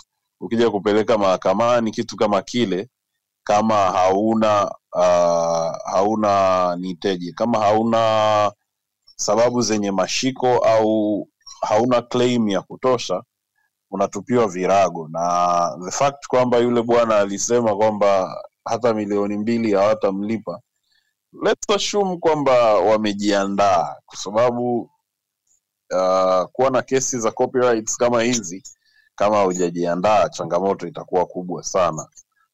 ukija 0.41 0.71
kupeleka 0.71 1.19
mahakamani 1.19 1.91
kitu 1.91 2.17
kama 2.17 2.43
kile 2.43 2.89
kama 3.45 3.75
hauna 3.75 4.71
uh, 4.93 5.91
hauna 5.93 6.77
niteje 6.77 7.33
kama 7.33 7.59
hauna 7.59 8.53
sababu 9.17 9.63
zenye 9.63 9.91
mashiko 9.91 10.47
au 10.47 11.29
hauna 11.61 12.03
claim 12.03 12.49
ya 12.49 12.63
kutosha 12.63 13.23
unatupiwa 13.91 14.49
virago. 14.49 15.09
Na 15.09 15.77
the 15.85 15.91
fact 15.91 16.27
kwamba 16.29 16.59
yule 16.59 16.83
bwana 16.83 17.17
alisema 17.19 17.77
kwamba 17.77 18.43
hata 18.65 18.95
milioni 18.95 19.37
mbili 19.37 19.73
hawatamlipa 19.73 20.61
let's 21.33 21.71
assume 21.71 22.17
kwamba 22.17 22.75
wamejiandaa 22.75 23.97
kwa 24.07 24.19
sababu 24.19 24.81
uh, 25.95 26.45
kuwa 26.53 26.71
na 26.71 26.83
kesi 26.83 27.19
za 27.21 27.31
copyrights 27.31 27.97
kama 27.97 28.23
hizi 28.23 28.63
kama 29.15 29.43
hujajiandaa 29.43 30.29
changamoto 30.29 30.87
itakuwa 30.87 31.27
kubwa 31.27 31.63
sana. 31.65 32.09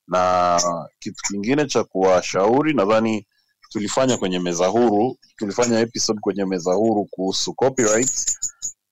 Na 0.08 0.60
kitu 0.98 1.22
kingine 1.28 1.66
cha 1.66 1.84
kuwashauri 1.84 2.74
nadhani 2.74 3.26
tulifanya 3.68 4.16
kwenye 4.18 4.38
meza 4.38 4.66
huru 4.66 5.16
tulifanya 5.36 5.80
episode 5.80 6.20
kwenye 6.20 6.44
meza 6.44 6.72
huru 6.74 7.04
kuhusu 7.10 7.54
copyrights. 7.54 8.38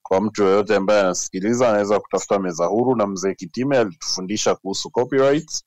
Kwa 0.02 0.20
mtu 0.20 0.42
yoyote 0.42 0.76
ambaye 0.76 1.00
anasikiliza 1.00 1.68
anaweza 1.68 2.00
kutafuta 2.00 2.38
meza 2.38 2.66
huru 2.66 2.96
na 2.96 3.06
mzee 3.06 3.34
kitime 3.34 3.78
alitufundisha 3.78 4.54
kuhusu 4.54 4.90
copyrights 4.90 5.64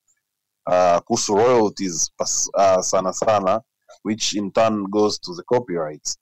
uh, 0.66 0.98
kuhusu 0.98 1.34
royalties 1.34 2.12
uh, 2.54 2.80
sana 2.80 3.12
sana 3.12 3.60
which 4.06 4.34
in 4.34 4.50
turn 4.52 4.84
goes 4.90 5.18
to 5.20 5.34
the 5.34 5.42
copyrights. 5.42 6.18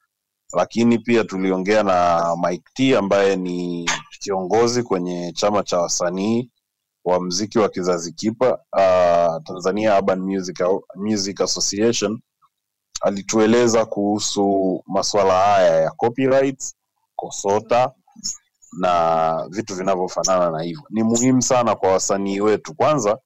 Lakini 0.52 0.98
pia 0.98 1.24
tuliongea 1.24 1.82
na 1.82 2.22
Mike 2.48 2.64
T 2.74 2.96
ambaye 2.96 3.36
ni 3.36 3.90
kiongozi 4.20 4.82
kwenye 4.82 5.32
chama 5.32 5.62
cha 5.62 5.78
wasanii 5.80 6.50
wa 7.04 7.20
mziki 7.20 7.58
wa 7.58 7.68
kizazi 7.68 8.12
kipa 8.12 8.52
uh, 8.52 9.42
Tanzania 9.44 9.98
Urban 9.98 10.20
Music, 10.20 10.60
Music 10.96 11.40
Association. 11.40 12.20
Alitueleza 13.00 13.84
kuhusu 13.84 14.82
masuala 14.86 15.40
haya 15.40 15.80
ya 15.80 15.90
copyrights, 15.90 16.74
kosota 17.16 17.92
na 18.80 19.46
vitu 19.50 19.74
vinavyofanana 19.74 20.50
na 20.50 20.62
hivyo. 20.62 20.82
Ni 20.90 21.02
muhimu 21.02 21.42
sana 21.42 21.74
kwa 21.74 21.92
wasanii 21.92 22.40
wetu. 22.40 22.74
Kwanza, 22.74 23.18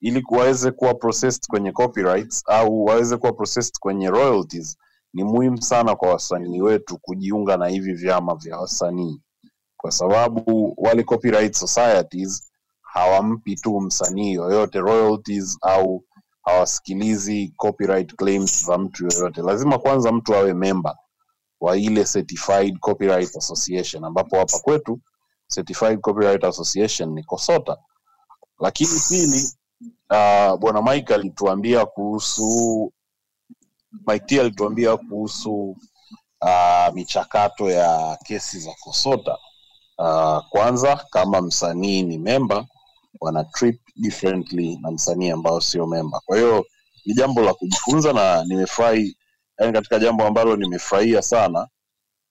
ili 0.00 0.24
waweze 0.30 0.70
kuwa 0.70 0.94
processed 0.94 1.46
kwenye 1.48 1.72
copyrights 1.72 2.42
au 2.46 2.84
waweze 2.84 3.16
kuwa 3.16 3.32
processed 3.32 3.78
kwenye 3.80 4.10
royalties. 4.10 4.76
Ni 5.14 5.24
muhimu 5.24 5.62
sana 5.62 5.96
kwa 5.96 6.08
wasanii 6.12 6.60
wetu 6.62 6.98
kujiunga 6.98 7.56
na 7.56 7.66
hivi 7.68 7.92
vyama 7.92 8.34
vya 8.34 8.58
wasanii, 8.58 9.20
kwa 9.76 9.92
sababu 9.92 10.74
wale 10.76 11.02
copyright 11.02 11.54
societies 11.54 12.50
hawampi 12.82 13.56
tu 13.56 13.80
msanii 13.80 14.32
yoyote 14.32 14.78
royalties 14.80 15.58
au 15.60 16.04
hawasikilizi 16.42 17.52
copyright 17.56 18.14
claims 18.16 18.64
za 18.66 18.78
mtu 18.78 19.04
yoyote. 19.06 19.42
Lazima 19.42 19.78
kwanza 19.78 20.12
mtu 20.12 20.34
awe 20.34 20.54
member 20.54 20.96
wa 21.60 21.76
ile 21.76 22.04
certified 22.04 22.78
copyright 22.78 23.36
association, 23.36 24.04
ambapo 24.04 24.36
hapa 24.38 24.58
kwetu 24.58 25.00
certified 25.54 26.00
copyright 26.00 26.44
association 26.44 27.12
ni 27.14 27.24
KOSOTA. 27.24 27.76
Lakini 28.60 28.90
pili, 29.08 29.48
uh, 30.10 30.56
bwana 30.58 30.82
Mike 30.82 31.14
alituambia 31.14 31.86
kuhusu 31.86 32.92
Mike 34.06 34.40
alituambia 34.40 34.96
kuhusu 34.96 35.76
uh, 36.40 36.94
michakato 36.94 37.70
ya 37.70 38.18
kesi 38.24 38.58
za 38.60 38.70
KOSOTA. 38.84 39.38
Uh, 39.98 40.48
kwanza 40.50 40.96
kama 41.10 41.42
msanii 41.42 42.02
ni 42.02 42.18
memba 42.18 42.66
wana 43.20 43.44
treat 43.44 43.78
differently 43.96 44.78
na 44.82 44.90
msanii 44.90 45.30
ambao 45.30 45.60
sio 45.60 45.86
memba. 45.86 46.20
Kwa 46.24 46.36
hiyo 46.36 46.66
ni 47.06 47.14
jambo 47.14 47.40
la 47.40 47.54
kujifunza 47.54 48.12
na 48.12 48.44
nimefurahi, 48.44 49.16
yani 49.58 49.72
katika 49.72 49.98
jambo 49.98 50.24
ambalo 50.26 50.56
nimefurahia 50.56 51.22
sana 51.22 51.68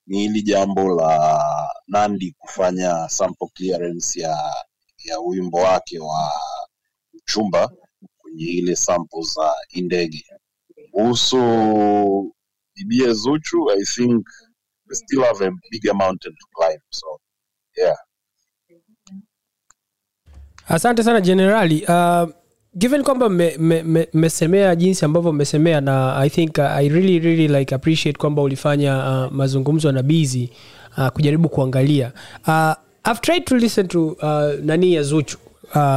ni 0.08 0.18
hili 0.18 0.42
jambo 0.42 0.96
la 0.96 1.44
Nandi 1.88 2.36
kufanya 2.40 3.10
sample 3.10 3.48
clearance 3.54 4.22
ya 4.22 4.54
ya 5.06 5.20
wimbo 5.20 5.58
wake 5.58 6.00
wa 6.00 6.32
chumba 7.28 7.70
kwenye 8.18 8.46
ile 8.46 8.76
sample 8.76 9.22
za 9.22 9.54
Indege. 9.70 10.26
Kuhusu 10.92 11.38
bibie 12.76 13.14
Zuchu, 13.14 13.72
I 13.72 13.84
think 13.96 14.26
we 14.90 14.96
still 14.96 15.24
have 15.24 15.42
a 15.46 15.52
bigger 15.72 15.94
mountain 15.96 16.34
to 16.34 16.46
climb. 16.56 16.80
So 16.90 17.20
yeah. 17.78 17.98
asante 20.68 21.04
sana 21.04 21.22
jenerali 21.22 21.86
uh, 21.88 22.30
given 22.76 23.04
kwamba 23.04 23.30
mmesemea 23.30 23.84
me, 23.84 24.06
me, 24.14 24.70
me 24.70 24.76
jinsi 24.76 25.06
ambavyo 25.06 25.34
mmesemea 25.34 25.82
na 25.82 26.16
i 26.18 26.30
think 26.30 26.58
uh, 26.58 26.64
i 26.64 26.90
really 26.90 27.20
really 27.20 27.48
like 27.48 27.76
appreciate 27.76 28.18
kwamba 28.20 28.42
ulifanya 28.42 28.98
uh, 29.28 29.32
mazungumzo 29.34 29.92
na 29.92 30.04
bizi 30.04 30.50
uh, 30.98 31.08
kujaribu 31.08 31.50
kuangalia 31.50 32.12
uh, 32.48 32.74
I've 33.12 33.20
tried 33.22 33.46
to 33.46 33.58
listen 33.58 33.88
to 33.88 34.08
uh, 34.08 34.66
nani 34.66 34.94
ya 34.94 35.04
zuchu 35.04 35.38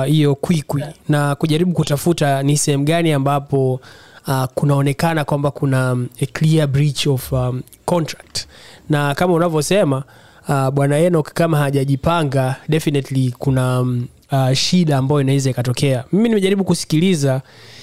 hiyo 0.06 0.32
uh, 0.32 0.38
kwikwi 0.40 0.84
na 1.08 1.34
kujaribu 1.34 1.72
kutafuta 1.72 2.42
ni 2.42 2.56
sehemu 2.56 2.84
gani 2.84 3.12
ambapo 3.12 3.80
uh, 4.28 4.44
kunaonekana 4.54 5.24
kwamba 5.24 5.50
kuna 5.50 5.92
um, 5.92 6.08
a 6.22 6.26
clear 6.26 6.66
breach 6.68 7.06
of 7.06 7.32
um, 7.32 7.62
contract. 7.84 8.46
Na 8.88 9.14
kama 9.14 9.34
unavyosema 9.34 10.02
uh, 10.48 10.68
bwana 10.70 10.98
enok 10.98 11.32
kama 11.32 11.58
hajajipanga 11.58 12.56
definitely 12.68 13.34
kuna 13.38 13.80
um, 13.80 14.06
uh, 14.32 14.52
shida 14.52 14.98
ambayo 14.98 15.20
inaweza 15.20 15.50
ikatokea. 15.50 16.04
Mimi 16.12 16.28
nimejaribu 16.28 16.64
kusikiliza 16.64 17.42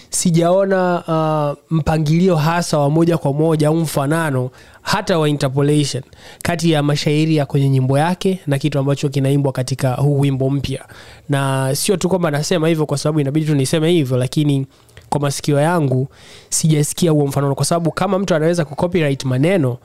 sijaona 0.10 1.04
uh, 1.08 1.78
mpangilio 1.78 2.36
hasa 2.36 2.78
wa 2.78 2.90
moja 2.90 3.18
kwa 3.18 3.34
moja 3.34 3.68
au 3.68 3.76
mfanano 3.76 4.50
hata 4.82 5.20
wa 5.20 5.30
interpolation 5.30 6.04
kati 6.44 6.72
ya 6.72 6.84
mashairi 6.84 7.36
ya 7.36 7.46
kwenye 7.46 7.70
nyimbo 7.70 7.98
yake 8.00 8.40
na 8.48 8.58
kitu 8.60 8.80
ambacho 8.80 9.10
kinaimbwa 9.10 9.52
katika 9.52 9.94
huu 9.94 10.20
wimbo 10.20 10.50
mpya. 10.50 10.86
Na 11.30 11.70
sio 11.76 11.98
tu 11.98 12.10
kwamba 12.10 12.32
nasema 12.32 12.68
hivyo 12.68 12.86
kwa 12.86 12.98
sababu 12.98 13.20
inabidi 13.20 13.46
tu 13.46 13.56
niseme 13.56 13.92
hivyo 13.92 14.18
lakini 14.18 14.66
kwa 15.10 15.22
masikio 15.22 15.60
yangu 15.60 16.08
sijasikia 16.50 17.12
huo 17.12 17.28
mfanano. 17.28 17.56
Kwa 17.56 17.66
sababu 17.66 17.92
kama 17.92 18.20
mtu 18.20 18.36
anaweza 18.36 18.66
kucopyright 18.66 19.26
maneno 19.26 19.78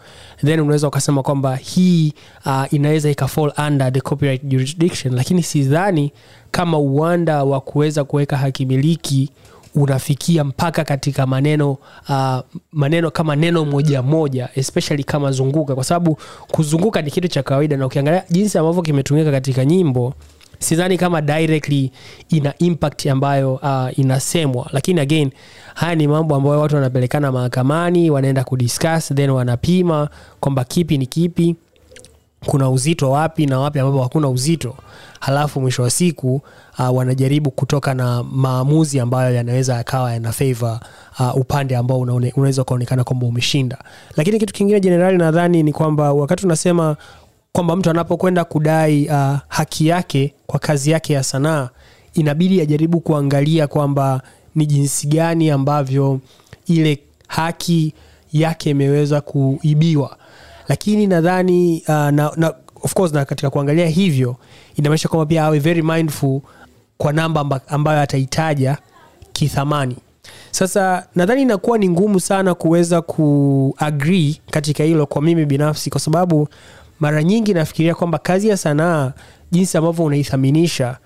then 0.45 0.61
unaweza 0.61 0.88
ukasema 0.88 1.23
kwamba 1.23 1.57
hii 1.57 2.12
uh, 2.47 2.64
inaweza 2.75 3.11
ikafall 3.11 3.52
under 3.69 3.93
the 3.93 4.00
copyright 4.00 4.45
jurisdiction. 4.45 5.14
Lakini 5.14 5.43
sidhani 5.43 6.12
kama 6.50 6.79
uwanda 6.79 7.45
wa 7.45 7.61
kuweza 7.61 8.05
kuweka 8.05 8.37
hakimiliki 8.37 9.31
unafikia 9.75 10.45
mpaka 10.45 10.85
katika 10.85 11.26
maneno 11.26 11.71
uh, 12.09 12.38
maneno 12.73 13.11
kama 13.11 13.37
neno 13.37 13.64
moja 13.64 14.02
moja 14.02 14.49
especially 14.55 15.05
kama 15.05 15.33
zunguka. 15.33 15.75
Kwa 15.75 15.85
sababu 15.85 16.19
kuzunguka 16.50 17.02
ni 17.02 17.11
kitu 17.11 17.29
cha 17.29 17.43
kawaida 17.43 17.76
na 17.76 17.87
ukiangalia 17.87 18.25
jinsi 18.31 18.59
ambavyo 18.59 18.83
kimetumika 18.83 19.31
katika 19.31 19.64
nyimbo 19.64 20.14
sidhani 20.59 20.99
kama 20.99 21.21
directly 21.21 21.91
ina 22.29 22.55
impact 22.59 23.07
ambayo 23.07 23.55
uh, 23.55 23.99
inasemwa. 23.99 24.69
Lakini 24.73 25.00
again 25.00 25.31
haya 25.75 25.95
ni 25.95 26.09
mambo 26.09 26.35
ambayo 26.35 26.61
watu 26.61 26.75
wanapelekana 26.75 27.33
mahakamani 27.33 28.11
wanaenda 28.11 28.45
kudiscuss 28.45 29.14
then 29.14 29.31
wanapima 29.31 30.09
kwamba 30.41 30.64
kipi 30.64 30.99
ni 30.99 31.07
kipi 31.07 31.57
kuna 32.47 32.71
uzito 32.71 33.11
wapi 33.11 33.47
na 33.47 33.59
wapi 33.61 33.79
ambapo 33.79 34.02
hakuna 34.02 34.29
uzito. 34.29 34.75
Halafu 35.21 35.61
mwisho 35.61 35.83
wa 35.83 35.91
siku 35.91 36.41
uh, 36.79 36.97
wanajaribu 36.97 37.50
kutoka 37.50 37.95
na 37.95 38.23
maamuzi 38.23 39.00
ambayo 39.00 39.35
yanaweza 39.35 39.75
yakawa 39.75 40.12
yana 40.12 40.33
favor 40.33 40.81
uh, 41.21 41.37
upande 41.37 41.76
ambao 41.76 42.00
unaweza 42.00 42.62
ukaonekana 42.62 43.05
kwamba 43.05 43.26
umeshinda. 43.26 43.79
Lakini 44.17 44.38
kitu 44.38 44.55
kingine 44.55 44.81
jenerali 44.81 45.19
nadhani 45.19 45.62
ni 45.62 45.73
kwamba 45.73 46.12
wakati 46.12 46.47
unasema 46.47 46.97
kwamba 47.52 47.76
mtu 47.76 47.91
anapokwenda 47.91 48.45
kudai 48.45 49.07
uh, 49.09 49.37
haki 49.49 49.87
yake 49.87 50.35
kwa 50.47 50.59
kazi 50.61 50.91
yake 50.91 51.12
ya 51.12 51.23
sanaa 51.23 51.69
inabidi 52.14 52.61
ajaribu 52.61 53.00
kuangalia 53.00 53.67
kwamba 53.67 54.23
ni 54.55 54.67
jinsi 54.67 55.07
gani 55.07 55.50
ambavyo 55.50 56.21
ile 56.67 56.99
haki 57.29 57.95
yake 58.33 58.71
imeweza 58.71 59.21
kuibiwa. 59.21 60.17
Lakini 60.69 61.07
nadhani 61.07 61.83
uh, 61.88 61.95
na, 61.95 62.33
na, 62.37 62.55
of 62.83 62.95
course 62.95 63.12
na 63.12 63.25
katika 63.25 63.50
kuangalia 63.50 63.87
hivyo 63.87 64.37
inamaanisha 64.76 65.09
kwamba 65.09 65.26
pia 65.26 65.45
awe 65.45 65.59
very 65.59 65.83
mindful 65.83 66.41
kwa 67.02 67.12
namba 67.12 67.61
ambayo 67.68 68.00
ataitaja 68.00 68.78
kithamani. 69.32 69.97
Sasa 70.50 71.06
nadhani 71.14 71.42
inakuwa 71.42 71.78
ni 71.78 71.88
ngumu 71.88 72.21
sana 72.21 72.54
kuweza 72.54 73.02
kuagree 73.02 74.40
katika 74.50 74.85
hilo 74.85 75.06
kwa 75.06 75.23
mimi 75.23 75.44
binafsi 75.47 75.90
kwa 75.90 76.00
sababu 76.00 76.49
mara 77.00 77.23
nyingi 77.23 77.54
nafikiria 77.54 77.94
kwamba 77.94 78.18
kazi 78.18 78.49
ya 78.49 78.56
sanaa 78.56 79.12
jinsi 79.50 79.78
ambavyo 79.78 80.04
unaithaminisha 80.04 80.97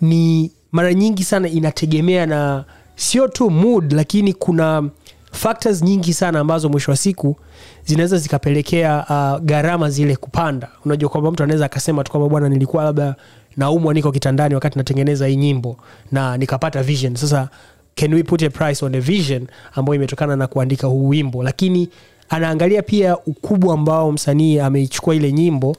ni 0.00 0.50
mara 0.72 0.94
nyingi 0.94 1.24
sana 1.24 1.48
inategemea 1.48 2.26
na 2.26 2.64
sio 2.96 3.28
tu 3.28 3.50
mood 3.50 3.92
lakini 3.92 4.32
kuna 4.32 4.88
factors 5.32 5.82
nyingi 5.82 6.14
sana 6.14 6.40
ambazo 6.40 6.68
mwisho 6.68 6.90
wa 6.90 6.96
siku 6.96 7.36
zinaweza 7.84 8.18
zikapelekea 8.18 9.04
uh, 9.10 9.44
gharama 9.44 9.90
zile 9.90 10.16
kupanda. 10.16 10.68
Unajua 10.84 11.08
kwamba 11.10 11.30
mtu 11.30 11.42
anaweza 11.42 11.66
akasema 11.66 12.04
tu 12.04 12.10
kwamba 12.10 12.28
bwana 12.28 12.48
nilikuwa 12.48 12.84
labda 12.84 13.14
naumwa 13.58 13.94
niko 13.94 14.12
kitandani 14.12 14.54
wakati 14.54 14.78
natengeneza 14.78 15.26
hii 15.26 15.36
nyimbo 15.36 15.76
na 16.12 16.36
nikapata 16.36 16.82
vision. 16.82 17.14
Sasa 17.16 17.48
can 17.94 18.14
we 18.14 18.22
put 18.22 18.42
a 18.42 18.50
price 18.50 18.84
on 18.84 18.94
a 18.94 19.00
vision 19.00 19.46
ambayo 19.74 19.94
imetokana 19.94 20.36
na 20.36 20.46
kuandika 20.46 20.86
huu 20.86 21.08
wimbo? 21.08 21.42
Lakini 21.42 21.88
anaangalia 22.28 22.82
pia 22.82 23.18
ukubwa 23.18 23.74
ambao 23.74 24.12
msanii 24.12 24.58
ameichukua 24.58 25.14
ile 25.14 25.32
nyimbo 25.32 25.76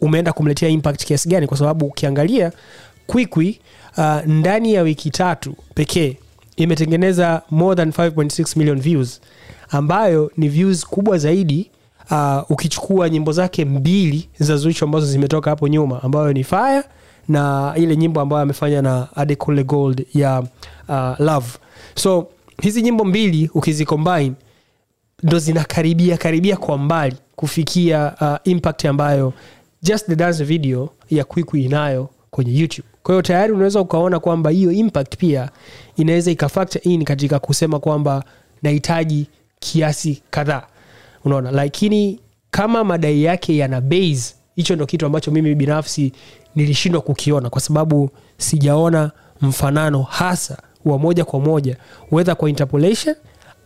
umeenda 0.00 0.32
kumletea 0.32 0.68
impact 0.68 1.04
kiasi 1.04 1.28
gani? 1.28 1.46
Kwa 1.46 1.56
sababu 1.56 1.86
ukiangalia 1.86 2.52
kwikwi 3.06 3.60
uh, 3.98 4.20
ndani 4.26 4.74
ya 4.74 4.82
wiki 4.82 5.10
tatu 5.10 5.54
pekee 5.74 6.16
imetengeneza 6.56 7.42
more 7.50 7.76
than 7.76 7.88
5.6 7.90 8.58
million 8.58 8.80
views 8.80 9.20
ambayo 9.70 10.30
ni 10.36 10.48
views 10.48 10.86
kubwa 10.86 11.18
zaidi 11.18 11.70
uh, 12.10 12.50
ukichukua 12.50 13.08
nyimbo 13.10 13.32
zake 13.32 13.64
mbili 13.64 14.28
za 14.38 14.56
zuchu 14.56 14.84
ambazo 14.84 15.06
zimetoka 15.06 15.50
hapo 15.50 15.68
nyuma 15.68 16.02
ambayo 16.02 16.32
ni 16.32 16.44
fire 16.44 16.82
na 17.28 17.72
ile 17.76 17.96
nyimbo 17.96 18.20
ambayo 18.20 18.42
amefanya 18.42 18.82
na 18.82 19.08
adekule 19.16 19.64
gold 19.64 20.06
ya 20.14 20.40
uh, 20.88 21.20
love. 21.20 21.46
So 21.94 22.26
hizi 22.62 22.82
nyimbo 22.82 23.04
mbili 23.04 23.50
ukizicombine 23.54 24.32
ndo 25.22 25.38
zinakaribia 25.38 26.16
karibia 26.16 26.56
kwa 26.56 26.78
mbali 26.78 27.16
kufikia 27.36 28.14
uh, 28.20 28.50
impact 28.52 28.84
ambayo 28.84 29.32
just 29.82 30.06
the 30.06 30.16
dance 30.16 30.44
video 30.44 30.88
ya 31.10 31.24
kwikwi 31.24 31.64
inayo 31.64 32.08
kwenye 32.30 32.58
youtube. 32.58 32.88
Kwa 33.02 33.14
hiyo 33.14 33.22
tayari 33.22 33.52
unaweza 33.52 33.80
ukaona 33.80 34.20
kwamba 34.20 34.50
hiyo 34.50 34.72
impact 34.72 35.16
pia 35.16 35.50
inaweza 35.96 36.30
ikafactor 36.30 36.82
in 36.84 37.04
katika 37.04 37.38
kusema 37.38 37.78
kwamba 37.80 38.24
nahitaji 38.62 39.26
kiasi 39.58 40.22
kadhaa. 40.30 40.62
Unaona 41.24 41.50
lakini 41.50 42.20
kama 42.50 42.84
madai 42.84 43.22
yake 43.24 43.56
yana 43.56 43.80
base 43.80 44.34
hicho 44.56 44.76
ndo 44.76 44.86
kitu 44.86 45.06
ambacho 45.06 45.30
mimi 45.30 45.54
binafsi 45.54 46.12
nilishindwa 46.54 47.00
kukiona 47.00 47.50
kwa 47.50 47.60
sababu 47.60 48.10
sijaona 48.38 49.10
mfanano 49.40 50.02
hasa 50.02 50.58
wa 50.84 50.98
moja 50.98 51.24
kwa 51.24 51.40
moja 51.40 51.76
wedha 52.10 52.34
kwa 52.34 52.48
interpolation 52.48 53.16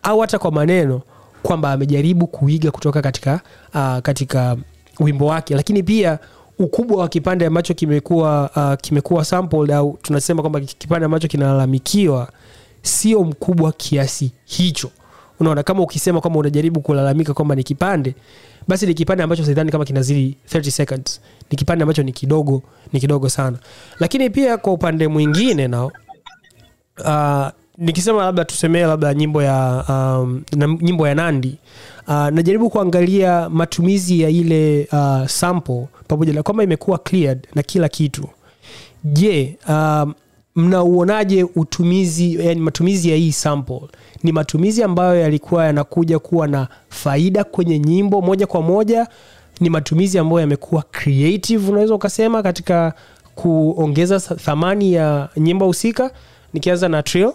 au 0.03 0.21
hata 0.21 0.39
kwa 0.39 0.51
maneno 0.51 1.01
kwamba 1.43 1.73
amejaribu 1.73 2.27
kuiga 2.27 2.71
kutoka 2.71 3.03
katika 3.03 3.41
uh, 3.75 3.99
katika 3.99 4.57
wimbo 5.01 5.27
wake. 5.27 5.55
Lakini 5.55 5.83
pia 5.83 6.19
ukubwa 6.59 7.01
wa 7.03 7.09
kipande 7.09 7.47
ambacho 7.47 7.75
kimekuwa 7.75 8.51
uh, 8.57 8.81
kimekuwa 8.81 9.25
sampled 9.25 9.71
au 9.73 9.99
tunasema 10.03 10.43
kwamba 10.43 10.61
kipande 10.61 11.05
ambacho 11.07 11.29
kinalalamikiwa 11.29 12.29
sio 12.83 13.25
mkubwa 13.25 13.73
kiasi 13.73 14.33
hicho. 14.45 14.91
Unaona 15.41 15.63
kama 15.63 15.83
ukisema 15.83 16.21
kwamba 16.21 16.39
unajaribu 16.41 16.81
kulalamika 16.81 17.35
kwamba 17.35 17.55
ni 17.55 17.65
kipande 17.65 18.15
basi 18.69 18.87
ni 18.87 18.95
kipande 18.95 19.23
ambacho 19.25 19.45
sidhani 19.45 19.71
kama 19.71 19.85
kinazidi 19.85 20.37
30 20.53 20.71
seconds. 20.71 21.21
Ni 21.51 21.57
kipande 21.59 21.83
ambacho 21.83 22.03
ni 22.03 22.13
kidogo 22.13 22.63
ni 22.93 23.01
kidogo 23.01 23.29
sana. 23.29 23.59
Lakini 24.01 24.31
pia 24.31 24.57
kwa 24.59 24.73
upande 24.73 25.09
mwingine 25.09 25.69
nao 25.69 25.93
uh, 27.05 27.49
nikisema 27.79 28.25
labda 28.25 28.45
tusemee 28.45 28.83
labda 28.87 29.15
nyimbo 29.15 29.43
ya 29.43 29.85
um, 29.89 30.43
na, 30.57 30.67
nyimbo 30.81 31.09
ya 31.09 31.15
nandi 31.15 31.59
uh, 32.09 32.15
najaribu 32.15 32.71
kuangalia 32.71 33.49
matumizi 33.49 34.21
ya 34.21 34.29
ile 34.31 34.89
uh, 34.93 35.27
sample 35.27 35.87
pamoja 36.09 36.33
na 36.33 36.43
kwamba 36.43 36.65
imekuwa 36.65 36.99
cleared 36.99 37.47
na 37.55 37.63
kila 37.63 37.89
kitu. 37.89 38.29
Je 39.05 39.57
um, 39.69 40.15
mnauonaje 40.57 41.45
utumizi 41.45 42.47
yani 42.47 42.61
matumizi 42.61 43.11
ya 43.11 43.17
hii 43.17 43.33
sample 43.33 43.81
ni 44.23 44.33
matumizi 44.33 44.83
ambayo 44.83 45.21
yalikuwa 45.21 45.65
yanakuja 45.65 46.19
kuwa 46.19 46.47
na 46.49 46.69
faida 46.89 47.45
kwenye 47.45 47.79
nyimbo 47.79 48.21
moja 48.23 48.47
kwa 48.47 48.63
moja 48.63 49.09
ni 49.61 49.71
matumizi 49.71 50.19
ambayo 50.19 50.41
yamekuwa 50.41 50.83
creative 50.83 51.71
unaweza 51.71 51.95
ukasema 51.95 52.43
katika 52.43 52.95
kuongeza 53.35 54.21
thamani 54.21 54.93
ya 54.93 55.29
nyimbo 55.37 55.67
husika. 55.67 56.11
Nikianza 56.53 56.89
na 56.89 57.03
trill. 57.03 57.33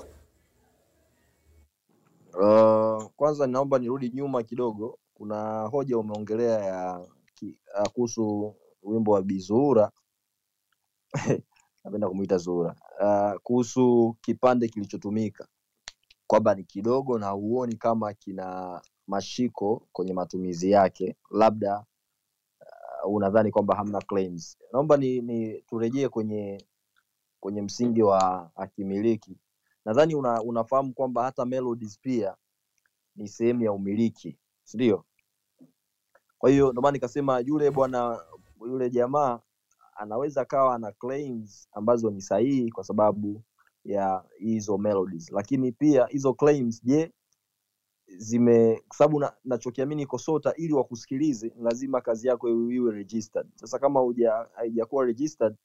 Uh, 2.33 3.03
kwanza 3.15 3.47
naomba 3.47 3.79
nirudi 3.79 4.09
nyuma 4.09 4.43
kidogo. 4.43 4.99
Kuna 5.13 5.61
hoja 5.61 5.97
umeongelea 5.97 6.59
ya 6.59 6.99
uh, 7.81 7.87
kuhusu 7.93 8.55
wimbo 8.83 9.11
wa 9.11 9.21
Bizura 9.21 9.91
napenda 11.83 12.09
kumuita 12.09 12.37
Zura 12.37 12.75
uh, 13.01 13.39
kuhusu 13.43 14.15
kipande 14.21 14.67
kilichotumika 14.67 15.47
kwamba 16.27 16.55
ni 16.55 16.63
kidogo 16.63 17.19
na 17.19 17.29
huoni 17.29 17.75
kama 17.75 18.13
kina 18.13 18.81
mashiko 19.07 19.87
kwenye 19.91 20.13
matumizi 20.13 20.71
yake, 20.71 21.15
labda 21.31 21.85
uh, 23.05 23.13
unadhani 23.15 23.51
kwamba 23.51 23.75
hamna 23.75 24.01
claims. 24.01 24.57
Naomba 24.73 24.97
ni, 24.97 25.21
ni 25.21 25.61
turejee 25.61 26.09
kwenye 26.09 26.65
kwenye 27.39 27.61
msingi 27.61 28.03
wa 28.03 28.51
akimiliki. 28.55 29.37
Nadhani 29.85 30.15
una, 30.15 30.41
unafahamu 30.41 30.93
kwamba 30.93 31.23
hata 31.23 31.45
melodies 31.45 31.99
pia 31.99 32.35
ni 33.15 33.27
sehemu 33.27 33.63
ya 33.63 33.71
umiliki, 33.71 34.37
si 34.63 34.77
ndio? 34.77 35.05
Kwa 36.37 36.49
hiyo 36.49 36.69
ndio 36.69 36.81
maana 36.81 36.91
nikasema 36.93 37.39
yule 37.39 37.71
bwana 37.71 38.19
yule 38.61 38.89
jamaa 38.89 39.39
anaweza 39.95 40.41
akawa 40.41 40.75
ana 40.75 40.91
claims 40.91 41.67
ambazo 41.73 42.09
ni 42.11 42.21
sahihi 42.21 42.71
kwa 42.71 42.83
sababu 42.83 43.43
ya 43.85 44.23
hizo 44.37 44.77
melodies, 44.77 45.31
lakini 45.31 45.71
pia 45.71 46.05
hizo 46.05 46.33
claims, 46.33 46.83
je, 46.83 47.11
zime 48.17 48.81
kwa 48.87 48.97
sababu 48.97 49.19
na- 49.19 49.33
nachokiamini 49.43 50.05
KOSOTA 50.05 50.53
ili 50.55 50.73
wakusikilize 50.73 51.53
lazima 51.61 52.01
kazi 52.01 52.27
yako 52.27 52.49
iwe 52.49 52.91
registered. 52.91 53.47
Sasa 53.55 53.79
kama 53.79 54.13
haijakuwa 54.53 55.05
registered, 55.05 55.55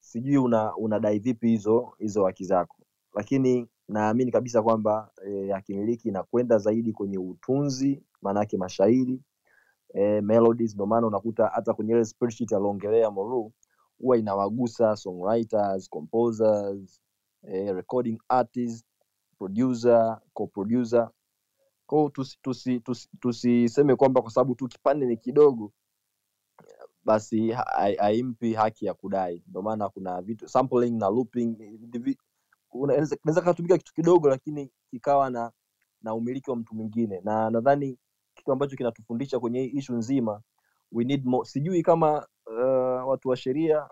sijui 0.00 0.36
una 0.36 0.76
unadai 0.76 1.18
vipi 1.18 1.48
hizo 1.48 1.92
hizo 1.98 2.24
haki 2.24 2.44
zako, 2.44 2.76
lakini 3.14 3.68
naamini 3.88 4.32
kabisa 4.32 4.62
kwamba 4.62 5.10
e, 5.26 5.52
akimiliki 5.52 6.08
inakwenda 6.08 6.58
zaidi 6.58 6.92
kwenye 6.92 7.18
utunzi 7.18 8.02
maanake 8.22 8.56
mashairi 8.56 9.20
e, 9.94 10.20
melodies 10.20 10.74
ndio 10.74 10.86
maana 10.86 11.06
unakuta 11.06 11.46
hata 11.46 11.74
kwenye 11.74 11.92
ile 11.92 12.04
spreadsheet 12.04 12.52
aliongelea 12.52 13.10
Moru 13.10 13.52
huwa 13.98 14.18
inawagusa 14.18 14.96
songwriters 14.96 15.90
composers 15.90 17.00
e, 17.48 17.72
recording 17.72 18.18
artist, 18.28 18.86
producer 19.38 20.20
co-producer 20.32 21.10
tusiseme 22.12 22.80
tusi, 22.80 23.08
tusi, 23.20 23.66
tusi 23.68 23.96
kwamba 23.96 24.22
kwa 24.22 24.30
sababu 24.30 24.54
tu 24.54 24.68
kipande 24.68 25.06
ni 25.06 25.16
kidogo 25.16 25.72
basi 27.04 27.50
ha- 27.50 27.66
hai- 27.76 27.96
haimpi 27.96 28.54
haki 28.54 28.86
ya 28.86 28.94
kudai 28.94 29.42
ndio 29.46 29.62
maana 29.62 29.88
kuna 29.88 30.22
vitu 30.22 30.48
sampling 30.48 30.90
na 30.90 31.08
looping 31.10 31.56
unaweza 32.72 33.40
katumika 33.42 33.78
kitu 33.78 33.94
kidogo 33.94 34.28
lakini 34.28 34.70
kikawa 34.90 35.30
na 35.30 35.52
na 36.02 36.14
umiliki 36.14 36.50
wa 36.50 36.56
mtu 36.56 36.74
mwingine 36.74 37.20
na 37.24 37.50
nadhani 37.50 37.98
kitu 38.34 38.52
ambacho 38.52 38.76
kinatufundisha 38.76 39.40
kwenye 39.40 39.62
hii 39.62 39.68
ishu 39.78 39.94
nzima 39.96 40.42
we 40.92 41.04
need 41.04 41.24
more. 41.26 41.48
sijui 41.48 41.82
kama 41.82 42.26
uh, 42.46 43.08
watu 43.08 43.28
wa 43.28 43.36
sheria 43.36 43.88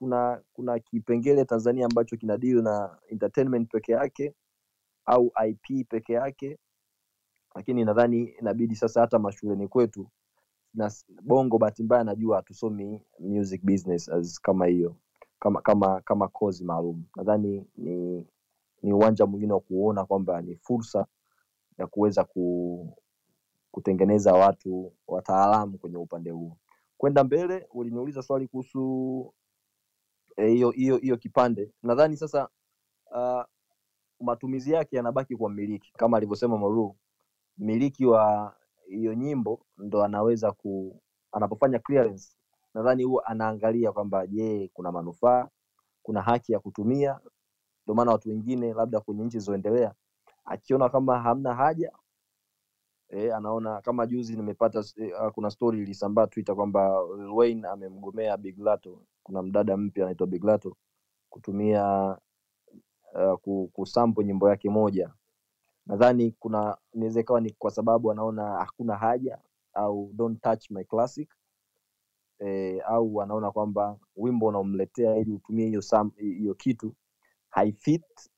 kuna 0.00 0.42
kuna 0.52 0.78
kipengele 0.78 1.44
tanzania 1.44 1.86
ambacho 1.86 2.16
kina 2.16 2.36
deal 2.38 2.62
na 2.62 2.98
entertainment 3.08 3.70
peke 3.70 3.92
yake 3.92 4.34
au 5.06 5.32
ip 5.48 5.88
peke 5.88 6.12
yake 6.12 6.58
lakini 7.54 7.84
nadhani 7.84 8.24
inabidi 8.24 8.76
sasa 8.76 9.00
hata 9.00 9.18
mashuleni 9.18 9.68
kwetu 9.68 10.08
na 10.74 10.92
bongo 11.22 11.58
bahati 11.58 11.82
mbaya 11.82 12.04
najua 12.04 12.36
hatusomi 12.36 13.02
music 13.18 13.64
business 13.64 14.08
as 14.08 14.40
kama 14.40 14.66
hiyo 14.66 14.96
kama 15.38 15.62
kama 15.62 16.00
kama 16.00 16.28
kozi 16.28 16.64
maalum 16.64 17.04
nadhani 17.16 17.66
ni 17.76 18.26
ni 18.82 18.92
uwanja 18.92 19.26
mwingine 19.26 19.52
wa 19.52 19.60
kuona 19.60 20.04
kwamba 20.06 20.42
ni 20.42 20.56
fursa 20.56 21.06
ya 21.78 21.86
kuweza 21.86 22.24
ku, 22.24 22.98
kutengeneza 23.70 24.32
watu 24.32 24.92
wataalamu 25.08 25.78
kwenye 25.78 25.96
upande 25.96 26.30
huo. 26.30 26.56
kwenda 26.98 27.24
mbele 27.24 27.66
uliniuliza 27.74 28.22
swali 28.22 28.48
kuhusu 28.48 29.34
hiyo 30.48 30.70
hiyo 30.70 30.96
hiyo 30.96 31.16
kipande. 31.16 31.70
Nadhani 31.82 32.16
sasa 32.16 32.48
uh, 33.10 33.42
matumizi 34.20 34.72
yake 34.72 34.96
yanabaki 34.96 35.36
kwa 35.36 35.50
mmiliki. 35.50 35.92
Kama 35.96 36.16
alivyosema 36.16 36.58
Maru 36.58 36.96
mmiliki 37.58 38.06
wa 38.06 38.54
hiyo 38.88 39.14
nyimbo 39.14 39.66
ndo 39.78 40.04
anaweza 40.04 40.52
ku 40.52 41.00
anapofanya 41.32 41.78
clearance 41.78 42.28
nadhani 42.74 43.04
huwa 43.04 43.26
anaangalia 43.26 43.92
kwamba 43.92 44.26
je 44.26 44.70
kuna 44.74 44.92
manufaa 44.92 45.48
kuna 46.02 46.22
haki 46.22 46.52
ya 46.52 46.58
kutumia. 46.60 47.20
Ndio 47.84 47.94
maana 47.94 48.12
watu 48.12 48.28
wengine 48.28 48.72
labda 48.74 49.00
kwenye 49.00 49.22
nchi 49.24 49.30
zilizoendelea 49.38 49.94
akiona 50.44 50.88
kama 50.88 51.18
hamna 51.20 51.54
haja 51.54 51.92
e, 53.10 53.32
anaona 53.32 53.80
kama 53.80 54.06
juzi 54.06 54.36
nimepata 54.36 54.84
e, 54.96 55.12
kuna 55.34 55.50
story 55.50 55.78
ilisambaa 55.82 56.26
twitter 56.26 56.54
kwamba 56.56 57.00
Lil 57.16 57.30
Wayne 57.30 57.68
amemgomea 57.68 58.36
Big 58.36 58.58
Lato. 58.58 59.02
Kuna 59.22 59.42
mdada 59.42 59.76
mpya 59.76 60.04
anaitwa 60.04 60.26
Big 60.26 60.44
Lato 60.44 60.76
kutumia 61.30 62.16
uh, 63.14 63.68
kusampo 63.72 64.22
nyimbo 64.22 64.50
yake 64.50 64.70
moja. 64.70 65.10
Nadhani 65.86 66.30
kuna 66.38 66.76
inaweza 66.92 67.20
ikawa 67.20 67.40
ni 67.40 67.50
kwa 67.50 67.70
sababu 67.70 68.10
anaona 68.12 68.58
hakuna 68.58 68.96
haja 68.96 69.38
au 69.74 70.10
don't 70.12 70.40
touch 70.42 70.70
my 70.70 70.84
classic 70.84 71.34
e, 72.38 72.80
au 72.80 73.22
anaona 73.22 73.50
kwamba 73.50 73.98
wimbo 74.16 74.46
unaomletea 74.46 75.16
ili 75.16 75.32
utumie 75.32 75.66
hiyo 75.66 75.82
hiyo 76.16 76.54
kitu 76.54 76.94
haifit 77.50 78.30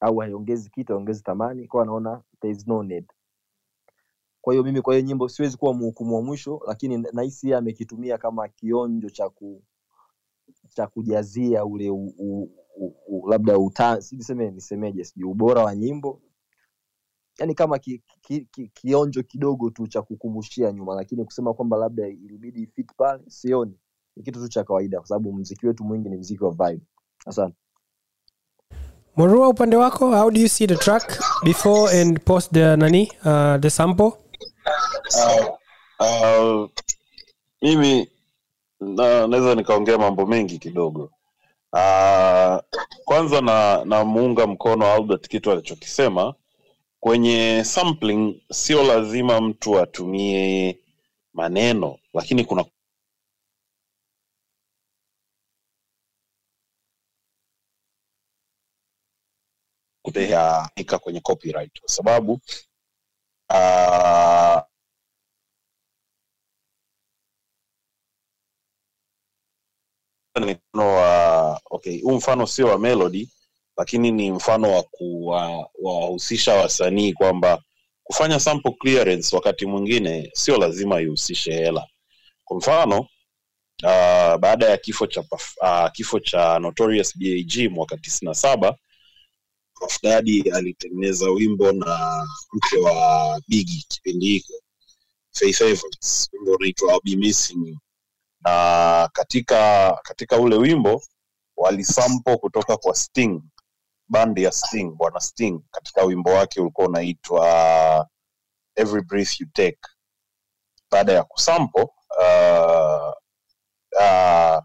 au 0.00 0.16
haiongezi 0.18 0.70
kitu 0.70 0.92
haiongezi 0.92 1.22
thamani. 1.22 1.68
Kwa 1.68 1.82
anaona 1.82 2.22
there 2.40 2.52
is 2.52 2.66
no 2.66 2.82
need 2.82 3.12
kwa 4.42 4.52
hiyo 4.54 4.64
mimi 4.64 4.82
kwa 4.82 4.94
hiyo 4.94 5.06
nyimbo 5.06 5.28
siwezi 5.28 5.56
kuwa 5.56 5.74
mhukumu 5.74 6.14
wa 6.16 6.22
mwisho 6.22 6.60
lakini 6.66 6.98
nahisi 7.12 7.46
yeye 7.46 7.58
amekitumia 7.58 8.18
kama 8.18 8.48
kionjo 8.48 9.10
cha 9.10 9.28
ku 9.28 9.62
cha 10.68 10.86
kujazia 10.86 11.64
ule 11.64 11.90
u, 11.90 12.14
u, 12.18 12.50
u, 12.76 12.94
u, 13.08 13.28
labda 13.30 13.58
uta 13.58 14.00
sijiseme 14.02 14.50
nisemeje 14.50 15.04
sijui 15.04 15.30
ubora 15.30 15.64
wa 15.64 15.74
nyimbo. 15.76 16.20
Yani 17.38 17.54
kama 17.54 17.78
ki, 17.78 18.02
ki, 18.22 18.40
ki, 18.50 18.68
kionjo 18.74 19.22
kidogo 19.22 19.70
tu 19.70 19.86
cha 19.86 20.02
kukumbushia 20.02 20.72
nyuma 20.72 20.94
lakini 20.94 21.24
kusema 21.24 21.54
kwamba 21.54 21.76
labda 21.76 22.08
ilibidi 22.08 22.66
fit 22.66 22.92
pale 22.96 23.22
sioni. 23.28 23.78
Ni 24.16 24.22
kitu 24.22 24.40
tu 24.40 24.48
cha 24.48 24.64
kawaida 24.64 24.98
kwa 24.98 25.06
sababu 25.08 25.32
mziki 25.32 25.66
wetu 25.66 25.84
mwingi 25.84 26.08
ni 26.08 26.16
mziki 26.16 26.44
wa 26.44 26.50
vibe. 26.50 26.80
Asante. 27.26 27.56
Morua 29.16 29.48
upande 29.48 29.76
wako 29.76 30.16
how 30.16 30.30
do 30.30 30.40
you 30.40 30.48
see 30.48 30.66
the 30.66 30.76
track 30.76 31.20
before 31.44 32.00
and 32.00 32.20
post 32.24 32.52
the 32.52 32.76
nani 32.76 33.12
uh, 33.24 33.56
the 33.60 33.70
sample 33.70 34.12
uh, 35.10 35.58
uh, 36.00 36.70
mimi 37.62 38.08
na- 38.80 39.26
naweza 39.26 39.54
nikaongea 39.54 39.98
mambo 39.98 40.26
mengi 40.26 40.58
kidogo. 40.58 41.10
Uh, 41.72 42.58
kwanza 43.04 43.40
na 43.40 43.84
namuunga 43.84 44.46
mkono 44.46 44.86
albert 44.92 45.28
kitu 45.28 45.52
alichokisema. 45.52 46.34
Kwenye 47.00 47.64
sampling 47.64 48.42
sio 48.50 48.82
lazima 48.82 49.40
mtu 49.40 49.78
atumie 49.80 50.78
maneno 51.32 51.98
lakini 52.14 52.44
kuna 52.44 52.64
kuteaika 60.02 60.98
kwenye 60.98 61.20
copyright 61.20 61.80
kwa 61.80 61.88
sababu 61.88 62.32
uh, 63.50 64.60
ni 70.40 70.54
mfano 70.54 70.94
wa 70.94 71.60
okay 71.70 72.00
huu 72.02 72.12
mfano 72.16 72.46
sio 72.46 72.66
wa 72.66 72.78
melody 72.78 73.28
lakini 73.76 74.10
ni 74.12 74.30
mfano 74.32 74.72
wa 74.72 74.82
kuwa- 74.82 75.64
kuwahusisha 75.72 76.54
wasanii 76.54 77.12
kwamba 77.12 77.62
kufanya 78.04 78.40
sample 78.40 78.72
clearance 78.72 79.36
wakati 79.36 79.66
mwingine 79.66 80.30
sio 80.34 80.56
lazima 80.58 81.00
ihusishe 81.00 81.52
hela. 81.54 81.86
Kwa 82.44 82.56
mfano 82.56 83.00
uh, 83.00 84.36
baada 84.36 84.66
ya 84.66 84.76
kifo 84.76 85.06
cha 85.06 85.20
uh, 85.20 85.90
kifo 85.92 86.20
cha 86.20 86.58
Notorious 86.58 87.18
BAG 87.18 87.70
mwaka 87.70 87.96
tisini 87.96 88.34
saba 88.34 88.76
Puff 89.74 89.98
alitengeneza 90.50 91.30
wimbo 91.30 91.72
na 91.72 92.26
mke 92.52 92.76
wa 92.78 93.40
Biggie 93.48 93.84
kipindi 93.88 94.36
Evans 95.66 96.28
wimbo 96.32 96.52
unaitwa 96.52 97.00
Missing 97.16 97.68
You 97.68 97.78
na 98.44 99.08
katika 99.12 99.92
katika 100.02 100.36
ule 100.38 100.56
wimbo 100.56 101.02
walisampo 101.56 102.38
kutoka 102.38 102.76
kwa 102.76 102.94
Sting 102.94 103.42
bandi 104.08 104.42
ya 104.42 104.52
Sting 104.52 104.90
bwana 104.96 105.20
Sting. 105.20 105.60
Katika 105.70 106.02
wimbo 106.04 106.30
wake 106.30 106.60
ulikuwa 106.60 106.86
unaitwa 106.88 108.08
Every 108.76 109.02
Breath 109.02 109.40
You 109.40 109.46
Take. 109.52 109.80
Baada 110.90 111.12
ya 111.12 111.24
kusampo 111.24 111.94
uh, 112.18 113.12
uh, 114.00 114.62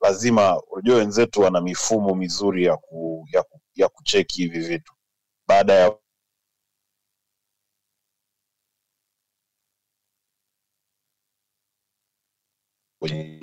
lazima 0.00 0.62
unajua 0.70 0.96
wenzetu 0.96 1.40
wana 1.40 1.60
mifumo 1.60 2.14
mizuri 2.14 2.64
ya 2.64 2.76
ku, 2.76 3.28
ya, 3.32 3.44
ya 3.74 3.88
kucheki 3.88 4.42
hivi 4.42 4.58
vitu. 4.60 4.92
Baada 5.46 5.72
ya 5.72 5.96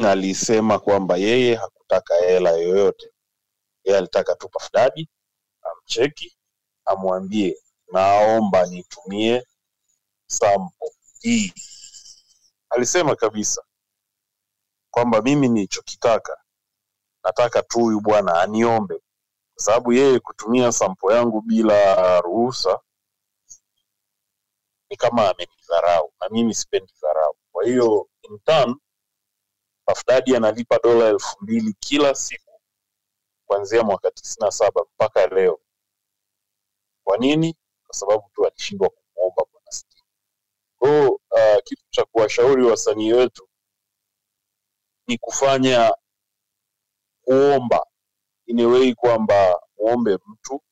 alisema 0.08 0.80
kwamba 0.80 1.18
yeye 1.18 1.56
hakutaka 1.56 2.15
hela 2.15 2.50
yoyote. 2.52 3.12
Yeye 3.84 3.98
alitaka 3.98 4.36
tu 4.36 4.50
Puff 4.50 4.70
amcheki 5.62 6.38
amwambie 6.86 7.58
naomba 7.94 8.65
nitumie 8.65 9.48
sample 10.28 10.91
hii. 11.20 11.54
Alisema 12.70 13.15
kabisa 13.15 13.63
kwamba 14.91 15.22
mimi 15.22 15.48
nilichokitaka 15.50 16.38
nataka 17.24 17.62
tu 17.63 17.80
huyu 17.80 18.02
bwana 18.02 18.41
aniombe. 18.41 18.96
Kwa 19.54 19.63
sababu 19.63 19.94
yeye 19.94 20.20
kutumia 20.20 20.72
sampo 20.72 21.13
yangu 21.13 21.41
bila 21.41 22.22
ruhusa 22.22 22.80
ni 24.89 24.98
kama 24.98 25.30
amenidharau 25.30 26.13
na 26.22 26.30
mimi 26.30 26.54
sipendi 26.54 26.94
dharau. 27.02 27.36
Kwa 27.52 27.65
hiyo 27.65 28.10
in 28.22 28.39
turn 28.39 28.76
Puff 29.86 30.04
analipa 30.36 30.80
dola 30.84 31.06
elfu 31.08 31.38
mbili 31.41 31.74
kila 31.80 32.15
siku 32.15 32.62
kuanzia 33.45 33.84
mwaka 33.84 34.12
tisini 34.12 34.52
saba 34.52 34.82
mpaka 34.95 35.28
leo. 35.28 35.60
Kwa 37.04 37.17
nini? 37.17 37.56
Kwa 37.88 37.95
sababu 37.95 38.30
tu 38.34 38.45
alishindwa 38.48 38.89
kumwomba 38.89 39.43
bwana 39.52 39.71
Sting 39.71 40.04
kwao 40.78 41.10
uh, 41.10 41.63
kitu 41.63 41.84
cha 41.89 42.06
kuwashauri 42.06 42.63
wasanii 42.65 43.13
wetu 43.13 43.50
ni 45.08 45.17
kufanya 45.17 45.93
kuomba. 47.21 47.86
In 48.48 48.60
a 48.60 48.95
kwamba 48.95 49.62
muombe 49.78 50.17
mtu 50.28 50.63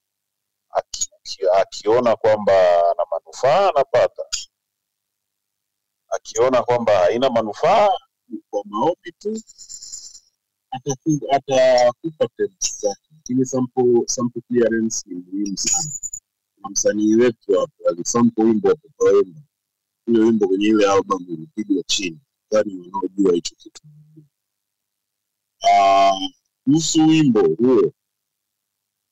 aki, 0.70 1.10
akiona 1.54 2.16
kwamba 2.16 2.78
ana 2.92 3.06
manufaa 3.12 3.70
anapata. 3.70 4.24
Akiona 6.10 6.64
kwamba 6.64 6.98
haina 6.98 7.30
manufaa 7.30 7.90
kwa 8.50 8.64
maombi 8.66 9.12
tu 9.12 9.42
atakupa 11.32 12.28
terms 12.38 12.84
lakini 12.84 13.46
sample, 13.46 14.42
clearance 14.48 15.04
ni 15.10 15.16
muhimu 15.16 15.58
sana. 15.58 15.92
Na 16.58 16.70
msanii 16.70 17.16
wetu 17.16 17.60
hapo 17.60 17.90
alisampo 17.90 18.42
wimbo 18.42 18.68
wa 18.68 19.12
Wemba. 19.12 19.42
Wimbo 20.08 20.48
kwenye 20.48 20.66
ile 20.68 20.92
album 20.92 21.26
ilipigwa 21.30 21.84
chini. 21.84 22.20
Dhani 22.52 22.76
wanaojua 22.80 23.34
hicho 23.34 23.56
kitu. 23.56 23.82
Ah, 25.74 26.12
kuhusu 26.64 27.08
wimbo 27.08 27.42
huo 27.48 27.92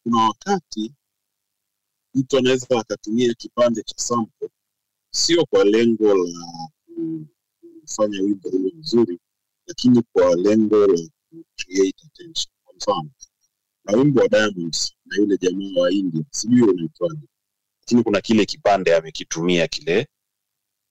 kuna 0.03 0.21
wakati 0.23 0.93
mtu 2.13 2.37
anaweza 2.37 2.79
akatumia 2.79 3.33
kipande 3.33 3.83
cha 3.83 3.95
sample 3.97 4.49
sio 5.11 5.45
kwa 5.45 5.63
lengo 5.63 6.13
la 6.13 6.69
kufanya 7.91 8.21
wimbo 8.21 8.49
uwe 8.49 8.71
mzuri 8.79 9.19
lakini 9.67 10.03
kwa 10.13 10.35
lengo 10.35 10.87
la 10.87 10.99
create 11.55 12.05
attention. 12.05 12.53
Kwa 12.63 12.73
mfano 12.75 13.09
na 13.85 13.97
wimbo 13.97 14.21
wa 14.21 14.27
Diamonds 14.27 14.93
na 15.05 15.17
yule 15.17 15.37
jamaa 15.37 15.81
wa 15.81 15.91
India 15.91 16.23
sijui 16.31 16.61
unaitwaje 16.61 17.21
lakini 17.81 18.03
kuna 18.03 18.21
kile 18.21 18.45
kipande 18.45 18.95
amekitumia 18.95 19.67
kile 19.67 20.07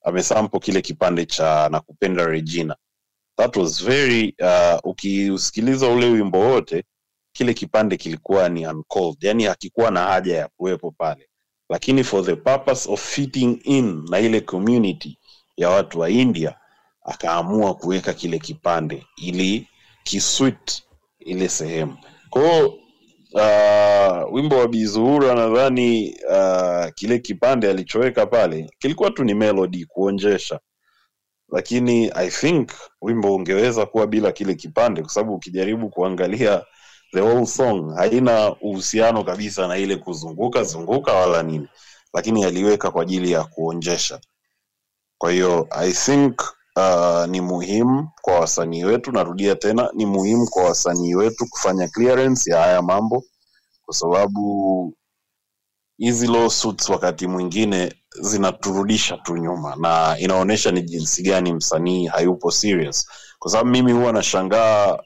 amesampo 0.05 0.61
kile 0.61 0.83
kipande 0.83 1.27
cha 1.27 1.69
nakupenda 1.69 2.27
Regina. 2.27 2.77
That 3.37 3.57
was 3.57 3.85
very 3.85 4.37
uh, 4.43 4.79
ukiusikiliza 4.91 5.89
ule 5.89 6.11
wimbo 6.11 6.39
wote 6.41 6.85
kile 7.33 7.55
kipande 7.55 7.97
kilikuwa 7.97 8.49
ni 8.49 8.67
uncalled 8.67 9.17
yani 9.25 9.45
hakikuwa 9.45 9.91
na 9.91 10.01
haja 10.03 10.37
ya 10.37 10.49
kuwepo 10.49 10.91
pale. 10.91 11.29
Lakini 11.69 12.05
for 12.05 12.25
the 12.25 12.37
purpose 12.37 12.91
of 12.93 13.03
fitting 13.15 13.61
in 13.65 14.05
na 14.11 14.19
ile 14.21 14.41
community 14.41 15.19
ya 15.57 15.71
watu 15.71 16.01
wa 16.01 16.11
india 16.11 16.60
akaamua 17.03 17.75
kuweka 17.75 18.13
kile 18.15 18.39
kipande 18.39 19.07
ili 19.17 19.69
kiswit 20.05 20.83
ile 21.19 21.49
sehemu. 21.49 21.97
Kwao 22.31 22.67
uh, 23.33 24.35
wimbo 24.35 24.59
wa 24.59 24.69
bizuhura 24.69 25.35
nadhani 25.35 26.17
uh, 26.31 26.89
kile 26.95 27.19
kipande 27.19 27.71
alichoweka 27.71 28.27
pale 28.27 28.71
kilikuwa 28.79 29.11
tu 29.11 29.25
ni 29.25 29.35
melody 29.35 29.85
kuonjesha. 29.85 30.61
Lakini 31.53 32.11
i 32.15 32.31
think 32.31 32.71
wimbo 33.03 33.35
ungeweza 33.35 33.87
kuwa 33.87 34.07
bila 34.07 34.33
kile 34.33 34.55
kipande 34.55 35.03
kwa 35.03 35.11
sababu 35.11 35.35
ukijaribu 35.35 35.89
kuangalia 35.91 36.65
the 37.13 37.21
whole 37.21 37.47
song 37.47 37.95
haina 37.97 38.57
uhusiano 38.61 39.25
kabisa 39.25 39.67
na 39.69 39.79
ile 39.79 39.97
kuzunguka 39.97 40.63
zunguka 40.65 41.13
wala 41.13 41.43
nini. 41.43 41.69
Lakini 42.15 42.45
aliweka 42.45 42.91
kwa 42.91 43.03
ajili 43.03 43.31
ya 43.33 43.45
kuonjesha. 43.45 44.21
Kwa 45.19 45.33
hiyo 45.33 45.67
i 45.71 45.93
think 45.93 46.43
uh, 46.77 47.27
ni 47.27 47.41
muhimu 47.41 48.09
kwa 48.23 48.41
wasanii 48.41 48.85
wetu 48.85 49.13
narudia 49.13 49.55
tena 49.57 49.91
ni 49.95 50.07
muhimu 50.07 50.47
kwa 50.51 50.65
wasanii 50.65 51.15
wetu 51.15 51.47
kufanya 51.51 51.89
clearance 51.89 52.51
ya 52.51 52.61
haya 52.61 52.83
mambo 52.83 53.25
kwa 53.85 53.95
sababu 53.95 54.95
hizi 55.99 56.27
lawsuits 56.27 56.89
wakati 56.89 57.27
mwingine 57.27 57.95
zinaturudisha 58.21 59.17
tu 59.17 59.37
nyuma 59.37 59.77
na 59.77 60.17
inaonyesha 60.19 60.71
ni 60.71 60.83
jinsi 60.83 61.23
gani 61.23 61.53
msanii 61.53 62.07
hayupo 62.07 62.51
serious. 62.51 63.07
Kwa 63.39 63.51
sababu 63.51 63.71
mimi 63.71 63.93
huwa 63.93 64.13
nashangaa 64.13 64.99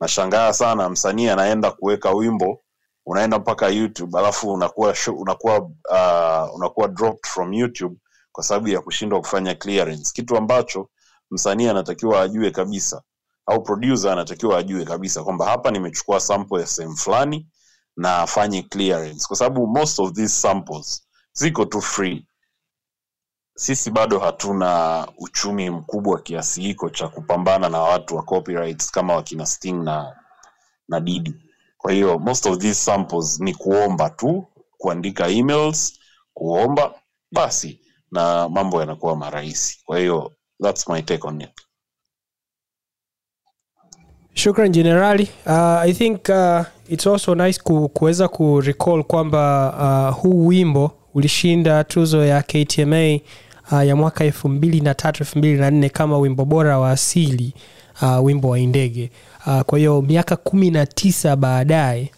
nashangaa 0.00 0.52
sana 0.52 0.88
msanii 0.88 1.28
anaenda 1.28 1.70
kuweka 1.70 2.10
wimbo 2.10 2.60
unaenda 3.06 3.38
mpaka 3.38 3.68
youtube 3.68 4.18
alafu 4.18 4.52
unakuwa 4.52 4.94
show, 4.94 5.14
unakuwa 5.16 5.58
uh, 5.60 6.54
unakuwa 6.56 6.88
dropped 6.88 7.26
from 7.26 7.52
youtube 7.54 7.96
kwa 8.32 8.44
sababu 8.44 8.68
ya 8.68 8.80
kushindwa 8.80 9.20
kufanya 9.20 9.54
clearance. 9.54 10.10
Kitu 10.14 10.36
ambacho 10.36 10.88
msanii 11.34 11.68
anatakiwa 11.68 12.22
ajue 12.22 12.50
kabisa 12.50 13.02
au 13.46 13.62
producer 13.62 14.10
anatakiwa 14.10 14.58
ajue 14.58 14.84
kabisa 14.84 15.24
kwamba 15.24 15.46
hapa 15.46 15.70
nimechukua 15.70 16.20
sample 16.20 16.60
ya 16.60 16.66
sehemu 16.66 16.96
fulani 16.96 17.46
na 17.96 18.18
afanye 18.18 18.62
clearance 18.62 19.26
kwa 19.26 19.36
sababu 19.36 19.66
most 19.66 19.98
of 19.98 20.12
these 20.12 20.34
samples 20.40 21.08
ziko 21.32 21.64
tu 21.64 21.80
free 21.80 22.26
sisi 23.56 23.90
bado 23.90 24.18
hatuna 24.18 25.06
uchumi 25.18 25.70
mkubwa 25.70 26.20
kiasi 26.20 26.62
hiko 26.62 26.90
cha 26.90 27.08
kupambana 27.08 27.68
na 27.68 27.80
watu 27.80 28.16
wa 28.16 28.22
copyrights 28.22 28.90
kama 28.90 29.14
wakina 29.14 29.46
Sting 29.46 29.82
na 29.84 30.16
na 30.88 31.00
Didi. 31.00 31.34
Kwa 31.78 31.92
hiyo 31.92 32.18
most 32.18 32.46
of 32.46 32.58
these 32.58 32.74
samples 32.84 33.40
ni 33.40 33.54
kuomba 33.54 34.10
tu, 34.10 34.46
kuandika 34.78 35.28
emails, 35.28 35.98
kuomba 36.34 36.94
basi, 37.32 37.80
na 38.10 38.48
mambo 38.48 38.80
yanakuwa 38.80 39.16
marahisi. 39.16 39.82
Kwa 39.84 39.98
hiyo 39.98 40.32
that's 40.62 40.88
my 40.88 41.02
take 41.02 41.26
on 41.28 41.40
it. 41.40 41.50
shukran 44.34 44.72
generali 44.72 45.28
uh, 45.46 45.52
i 45.82 45.92
think 45.92 46.28
uh, 46.28 46.62
its 46.88 47.06
also 47.06 47.34
nice 47.34 47.62
ku, 47.62 47.88
kuweza 47.88 48.28
kurecall 48.28 49.04
kwamba 49.04 49.74
uh, 50.10 50.16
huu 50.22 50.46
wimbo 50.46 50.90
ulishinda 51.14 51.84
tuzo 51.84 52.24
ya 52.24 52.42
ktma 52.42 53.18
uh, 53.72 53.86
ya 53.86 53.96
mwaka 53.96 54.24
elfu 54.24 54.48
mbili 54.48 54.80
na 54.80 54.94
tatu 54.94 55.22
elfu 55.22 55.38
mbili 55.38 55.58
na 55.60 55.70
nne 55.70 55.88
kama 55.88 56.18
wimbo 56.18 56.44
bora 56.44 56.78
wa 56.78 56.90
asili 56.90 57.54
uh, 58.02 58.24
wimbo 58.24 58.48
wa 58.48 58.58
indege. 58.58 59.10
Uh, 59.46 59.60
kwa 59.60 59.78
hiyo 59.78 60.02
miaka 60.02 60.36
kumi 60.36 60.70
na 60.70 60.86
tisa 60.86 61.36
baadaye 61.36 62.10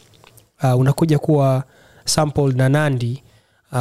uh, 0.62 0.78
unakuja 0.80 1.18
kuwa 1.18 1.64
sample 2.04 2.52
na 2.52 2.68
nandi 2.68 3.22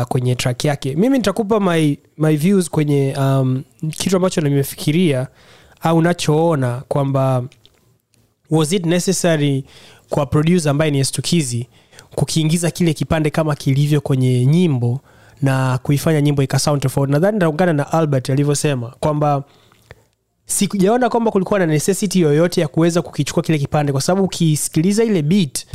uh, 0.01 0.08
kwenye 0.08 0.36
track 0.36 0.65
yake. 0.65 0.95
Mimi 0.95 1.17
nitakupa 1.17 1.60
my, 1.60 1.97
my 2.17 2.36
views 2.36 2.69
kwenye 2.69 3.15
um, 3.17 3.63
kitu 3.89 4.15
ambacho 4.15 4.41
nimefikiria 4.41 5.27
au 5.81 6.01
nachoona 6.01 6.81
kwamba 6.88 7.43
was 8.51 8.71
it 8.71 8.86
necessary 8.86 9.63
kwa 10.10 10.25
producer 10.25 10.69
ambaye 10.71 10.91
ni 10.91 10.99
estukizi 10.99 11.67
kukiingiza 12.15 12.71
kile 12.71 12.93
kipande 12.93 13.29
kama 13.29 13.55
kilivyo 13.55 14.01
kwenye 14.01 14.45
nyimbo 14.45 14.99
na 15.41 15.77
kuifanya 15.84 16.21
nyimbo 16.21 16.43
ikasound 16.43 16.81
tofauti. 16.81 17.12
Nadhani 17.12 17.39
naungana 17.39 17.73
na 17.73 17.91
albert 17.91 18.29
alivyosema 18.29 18.93
kwamba 18.99 19.43
sikujaona 20.45 21.10
kwamba 21.10 21.31
kulikuwa 21.31 21.60
na 21.60 21.65
necessity 21.65 22.19
yoyote 22.21 22.62
ya 22.62 22.67
kuweza 22.67 23.01
kukichukua 23.01 23.43
kile 23.43 23.58
kipande 23.60 23.91
kwa 23.91 24.01
sababu 24.01 24.25
ukisikiliza 24.25 25.03
ile 25.03 25.21
beat 25.21 25.65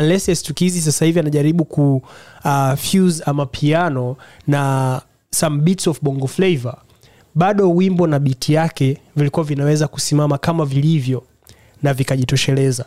unless 0.00 0.28
estukizi 0.28 0.80
sasa 0.80 1.04
hivi 1.04 1.20
anajaribu 1.20 1.64
ku 1.64 2.02
uh, 2.44 2.74
fuse 2.74 3.22
ama 3.26 3.46
piano 3.46 4.16
na 4.46 5.02
some 5.30 5.58
beats 5.62 5.86
of 5.86 5.98
bongo 6.02 6.26
flavor 6.26 6.76
bado 7.34 7.70
wimbo 7.70 8.06
na 8.06 8.18
biti 8.18 8.52
yake 8.52 8.98
vilikuwa 9.16 9.44
vinaweza 9.44 9.88
kusimama 9.88 10.38
kama 10.38 10.64
vilivyo 10.64 11.22
na 11.82 11.94
vikajitosheleza. 11.94 12.84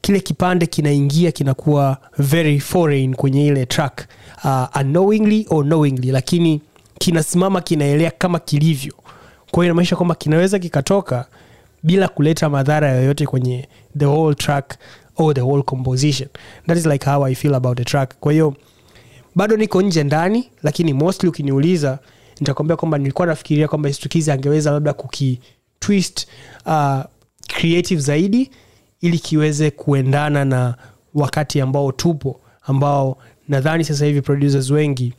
Kile 0.00 0.20
kipande 0.20 0.66
kinaingia 0.66 1.32
kinakuwa 1.32 1.96
very 2.18 2.60
foreign 2.60 3.14
kwenye 3.14 3.46
ile 3.46 3.66
track 3.66 4.06
uh, 4.44 4.66
unknowingly 4.80 5.46
or 5.50 5.64
knowingly 5.64 6.10
lakini 6.10 6.60
kinasimama 6.98 7.60
kinaelea 7.60 8.10
kama 8.10 8.38
kilivyo 8.38 8.92
kwa 9.54 9.64
inamaanisha 9.64 9.96
kwamba 9.96 10.14
kinaweza 10.14 10.58
kikatoka 10.58 11.26
bila 11.82 12.08
kuleta 12.08 12.48
madhara 12.50 12.92
yoyote 12.92 13.26
kwenye 13.26 13.68
the 13.98 14.04
whole 14.06 14.34
track 14.34 14.78
or 15.16 15.34
the 15.34 15.40
whole 15.40 15.62
composition. 15.62 16.28
That 16.66 16.76
is 16.78 16.86
like 16.86 17.10
how 17.10 17.24
i 17.24 17.34
feel 17.34 17.54
about 17.54 17.76
the 17.78 17.84
track. 17.84 18.14
Kwa 18.20 18.32
bado 19.34 19.56
niko 19.56 19.82
nje 19.82 20.04
ndani 20.04 20.50
lakini 20.62 20.92
mostly 20.92 21.28
ukiniuliza 21.28 21.98
nitakwambia 22.40 22.76
kwamba 22.76 22.98
nilikuwa 22.98 23.26
nafikiria 23.26 23.68
kwamba 23.68 23.92
stukizi 23.92 24.30
angeweza 24.30 24.70
labda 24.70 24.92
kuki 24.92 25.40
uh, 26.66 27.00
creative 27.48 28.00
zaidi 28.00 28.50
ili 29.00 29.18
kiweze 29.18 29.70
kuendana 29.70 30.44
na 30.44 30.74
wakati 31.14 31.60
ambao 31.60 31.92
tupo 31.92 32.40
ambao 32.62 33.18
nadhani 33.48 33.84
sasa 33.84 34.04
hivi 34.04 34.22
producers 34.22 34.70
wengi 34.70 35.14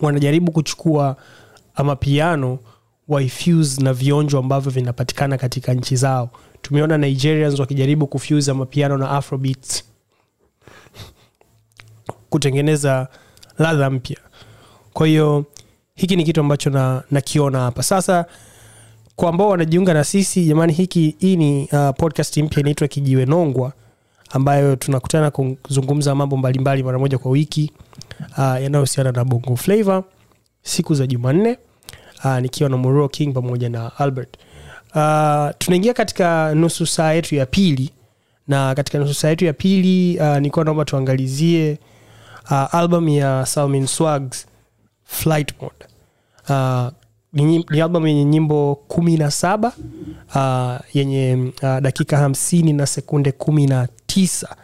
wanajaribu 0.00 0.52
kuchukua 0.52 1.16
ama 1.74 1.96
piano 1.96 2.58
waifuse 3.08 3.82
na 3.82 3.92
vionjo 3.92 4.38
ambavyo 4.38 4.72
vinapatikana 4.72 5.38
katika 5.38 5.74
nchi 5.74 5.96
zao. 5.96 6.30
Tumeona 6.62 6.98
nigerians 6.98 7.58
wakijaribu 7.60 8.06
kufuse 8.06 8.52
mapiano 8.52 8.98
na 8.98 9.10
afrobeats. 9.10 9.84
Kutengeneza 12.30 13.08
ladha 13.58 13.90
mpya. 13.90 14.16
Kwa 14.92 15.06
hiyo 15.06 15.44
hiki 15.94 16.16
ni 16.16 16.24
kitu 16.24 16.40
ambacho 16.40 16.70
na 16.70 17.02
hapa. 17.60 17.82
Sasa 17.82 18.24
kwa 19.16 19.28
ambao 19.28 19.48
wanajiunga 19.48 19.94
na 19.94 20.04
sisi 20.04 20.44
jamani 20.44 20.72
hiki 20.72 21.16
hii 21.18 21.36
ni 21.36 21.68
uh, 21.72 21.90
podcast 21.96 22.36
mpya 22.36 22.60
inaitwa 22.60 22.88
kijiwe 22.88 23.26
nongwa 23.26 23.72
ambayo 24.30 24.76
tunakutana 24.76 25.30
kuzungumza 25.30 26.14
mambo 26.14 26.36
mbalimbali 26.36 26.82
mara 26.82 26.98
moja 26.98 27.18
kwa 27.18 27.30
wiki 27.30 27.72
uh, 28.32 28.38
yanayohusiana 28.38 29.12
na 29.12 29.24
bongo 29.24 29.56
flavor 29.56 30.04
siku 30.62 30.94
za 30.94 31.06
jumanne 31.06 31.58
uh, 32.24 32.38
nikiwa 32.38 32.70
na 32.70 32.76
Muro 32.76 33.08
king 33.08 33.32
pamoja 33.34 33.68
na 33.68 33.98
albert. 33.98 34.36
Uh, 34.94 35.48
tunaingia 35.58 35.94
katika 35.94 36.54
nusu 36.54 36.86
saa 36.86 37.12
yetu 37.12 37.34
ya 37.34 37.46
pili 37.46 37.90
na 38.48 38.74
katika 38.74 38.98
nusu 38.98 39.14
saa 39.14 39.28
yetu 39.28 39.44
ya 39.44 39.52
pili 39.52 40.18
uh, 40.20 40.36
nilikuwa 40.36 40.64
naomba 40.64 40.84
tuangalizie 40.84 41.78
uh, 42.50 42.74
album 42.74 43.08
ya 43.08 43.46
salmin 43.46 43.86
swags 43.86 44.46
flight 45.04 45.54
mode. 45.62 45.74
Uh, 46.48 46.88
ni, 47.32 47.64
ni 47.70 47.80
album 47.80 48.06
yenye 48.06 48.24
nyimbo 48.24 48.74
kumi 48.88 49.16
na 49.16 49.30
saba 49.30 49.72
uh, 50.34 50.96
yenye 50.96 51.52
uh, 51.62 51.78
dakika 51.78 52.16
hamsini 52.16 52.72
na 52.72 52.86
sekunde 52.86 53.32
kumi 53.32 53.66
na 53.66 53.88
tisa. 54.06 54.56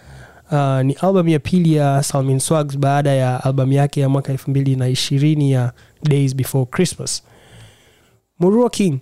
Uh, 0.53 0.81
ni 0.81 0.93
album 0.93 1.29
ya 1.29 1.39
pili 1.39 1.75
ya 1.75 2.03
salmin 2.03 2.39
swags 2.39 2.79
baada 2.79 3.11
ya 3.13 3.45
album 3.45 3.73
yake 3.73 4.01
ya 4.01 4.09
mwaka 4.09 4.33
elfu 4.33 4.51
mbili 4.51 4.77
na 4.77 4.89
ishirini 4.89 5.53
ya 5.53 5.73
days 6.03 6.37
before 6.37 6.67
christmas 6.67 7.23
muruo 8.39 8.69
king 8.71 9.01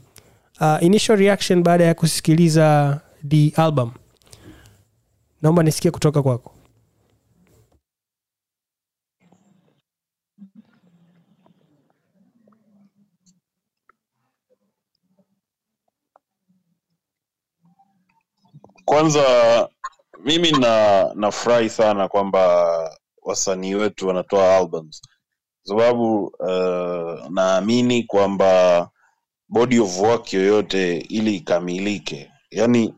uh, 0.60 0.78
initial 0.82 1.16
reaction 1.18 1.62
baada 1.62 1.84
ya 1.84 1.94
kusikiliza 1.94 3.00
the 3.28 3.52
album. 3.56 3.90
Naomba 5.42 5.62
nisikie 5.62 5.90
kutoka 5.90 6.22
kwako. 6.22 6.52
Kwanza 18.84 19.22
mimi 20.24 20.50
na 20.52 21.04
nafurahi 21.14 21.70
sana 21.70 22.08
kwamba 22.08 22.96
wasanii 23.22 23.74
wetu 23.74 24.08
wanatoa 24.08 24.56
albums. 24.56 25.02
Sababu 25.62 26.24
uh, 26.24 27.30
naamini 27.30 28.02
kwamba 28.02 28.90
body 29.52 29.78
of 29.80 29.98
work 30.00 30.32
yoyote 30.32 30.98
ili 30.98 31.36
ikamilike. 31.36 32.30
Yani 32.50 32.94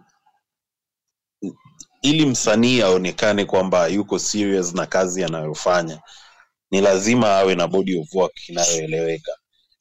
ili 2.02 2.26
msanii 2.26 2.80
aonekane 2.82 3.44
kwamba 3.44 3.86
yuko 3.86 4.18
serious 4.18 4.74
na 4.74 4.86
kazi 4.86 5.24
anayofanya 5.24 6.00
ni 6.70 6.80
lazima 6.80 7.36
awe 7.36 7.54
na 7.54 7.68
body 7.68 7.98
of 7.98 8.14
work 8.14 8.48
inayoeleweka. 8.48 9.32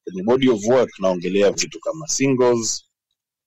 Kwenye 0.04 0.24
body 0.24 0.50
of 0.50 0.66
work 0.68 0.90
naongelea 1.00 1.52
vitu 1.52 1.80
kama 1.80 2.08
singles 2.08 2.84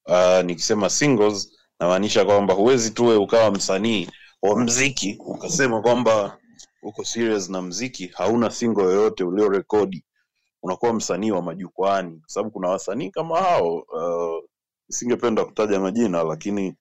uh, 0.06 0.44
nikisema 0.44 0.90
singles 0.90 1.50
namaanisha 1.80 2.24
kwamba 2.24 2.54
huwezi 2.54 2.90
tuwe 2.90 3.16
ukawa 3.16 3.50
msanii 3.50 4.08
wa 4.42 4.60
mziki 4.60 5.18
ukasema 5.26 5.82
kwamba 5.82 6.38
uko 6.82 7.04
serious 7.04 7.48
na 7.50 7.62
mziki 7.62 8.06
hauna 8.06 8.50
single 8.50 8.82
yoyote 8.84 9.24
uliorekodi 9.24 10.04
unakuwa 10.66 10.92
msanii 10.92 11.31
wa 11.31 11.42
majukwaani 11.42 12.20
kwa 12.20 12.29
sababu 12.29 12.50
kuna 12.50 12.68
wasanii 12.68 13.11
kama 13.11 13.38
hao 13.40 13.74
uh, 13.76 14.44
nisingependa 14.88 15.44
kutaja 15.44 15.81
majina 15.81 16.22
lakini 16.22 16.74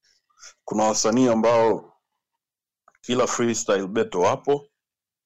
kuna 0.64 0.84
wasanii 0.84 1.28
ambao 1.28 1.92
kila 3.00 3.26
freestyle 3.26 3.86
battle 3.86 4.20
wapo 4.20 4.66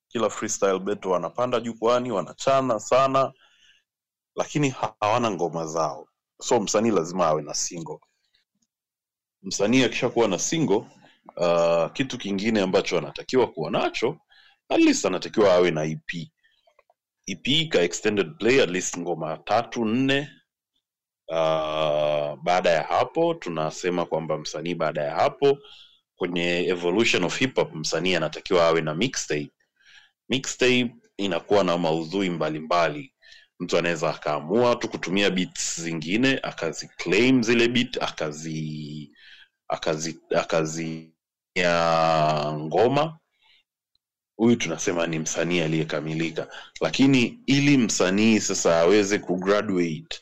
kila 0.09 0.31
freestyle 0.31 0.79
battle 0.79 1.11
wanapanda 1.11 1.61
jukwani 1.61 2.13
wanachana 2.13 2.81
sana 2.81 3.33
lakini 4.37 4.69
hawana 4.71 5.31
ngoma 5.31 5.67
zao. 5.67 6.09
So 6.43 6.61
msanii 6.61 6.91
lazima 6.91 7.27
awe 7.27 7.43
na 7.43 7.55
single. 7.55 7.99
Msanii 9.43 9.83
akishakuwa 9.85 10.29
na 10.29 10.39
single 10.39 10.85
uh, 11.37 11.93
kitu 11.93 12.19
kingine 12.19 12.61
ambacho 12.61 12.99
anatakiwa 12.99 13.47
kuwa 13.47 13.71
nacho 13.71 14.17
at 14.69 14.81
least 14.81 15.07
anatakiwa 15.07 15.53
awe 15.55 15.71
na 15.71 15.85
ep 15.85 16.11
ep 17.33 17.75
extended 17.75 18.39
play 18.39 18.61
at 18.63 18.71
least 18.71 18.99
ngoma 18.99 19.37
tatu 19.37 19.85
nne. 19.85 20.29
Uh, 21.29 22.37
baada 22.43 22.71
ya 22.71 22.83
hapo 22.83 23.35
tunasema 23.35 24.07
kwamba 24.07 24.39
msanii 24.39 24.75
baada 24.75 25.03
ya 25.03 25.15
hapo 25.15 25.59
kwenye 26.17 26.67
evolution 26.69 27.25
of 27.25 27.39
hip 27.39 27.57
hop 27.57 27.75
msanii 27.75 28.15
anatakiwa 28.15 28.67
awe 28.67 28.81
na 28.81 28.95
mixtape. 28.95 29.51
Mixtape 30.29 30.95
inakuwa 31.17 31.65
na 31.65 31.79
maudhui 31.79 32.31
mbalimbali. 32.31 33.15
Mtu 33.61 33.79
anaweza 33.79 34.11
akaamua 34.15 34.77
tu 34.77 34.89
kutumia 34.89 35.31
beats 35.31 35.81
zingine 35.81 36.41
akaziclaim 36.43 37.43
zile 37.43 37.69
beat 37.69 38.03
akazi 38.03 39.13
akazi 39.69 40.19
akazi 40.37 41.15
ya 41.55 42.53
ngoma 42.59 43.19
huyu 44.41 44.57
tunasema 44.57 45.07
ni 45.07 45.19
msanii 45.19 45.61
aliyekamilika. 45.61 46.49
Lakini 46.81 47.41
ili 47.47 47.77
msanii 47.79 48.41
sasa 48.41 48.81
aweze 48.81 49.19
kugraduate 49.19 50.21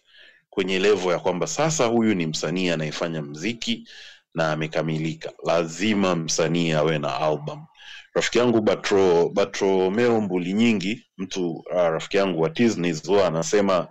kwenye 0.51 0.79
levo 0.79 1.13
ya 1.13 1.19
kwamba 1.19 1.47
sasa 1.47 1.87
huyu 1.87 2.15
ni 2.15 2.27
msanii 2.27 2.69
anayefanya 2.71 3.23
mziki 3.23 3.89
na 4.35 4.53
amekamilika 4.53 5.33
lazima 5.47 6.17
msanii 6.17 6.73
awe 6.73 6.99
na 6.99 7.17
album. 7.21 7.67
Rafiki 8.15 8.39
yangu 8.39 8.61
batro 8.61 9.29
batromeo 9.29 10.21
mbuli 10.21 10.53
nyingi 10.53 11.07
mtu 11.19 11.51
uh, 11.51 11.65
rafiki 11.73 12.17
yangu 12.17 12.41
wa 12.41 12.51
Tisneys 12.51 13.07
huwa 13.07 13.27
anasema 13.27 13.89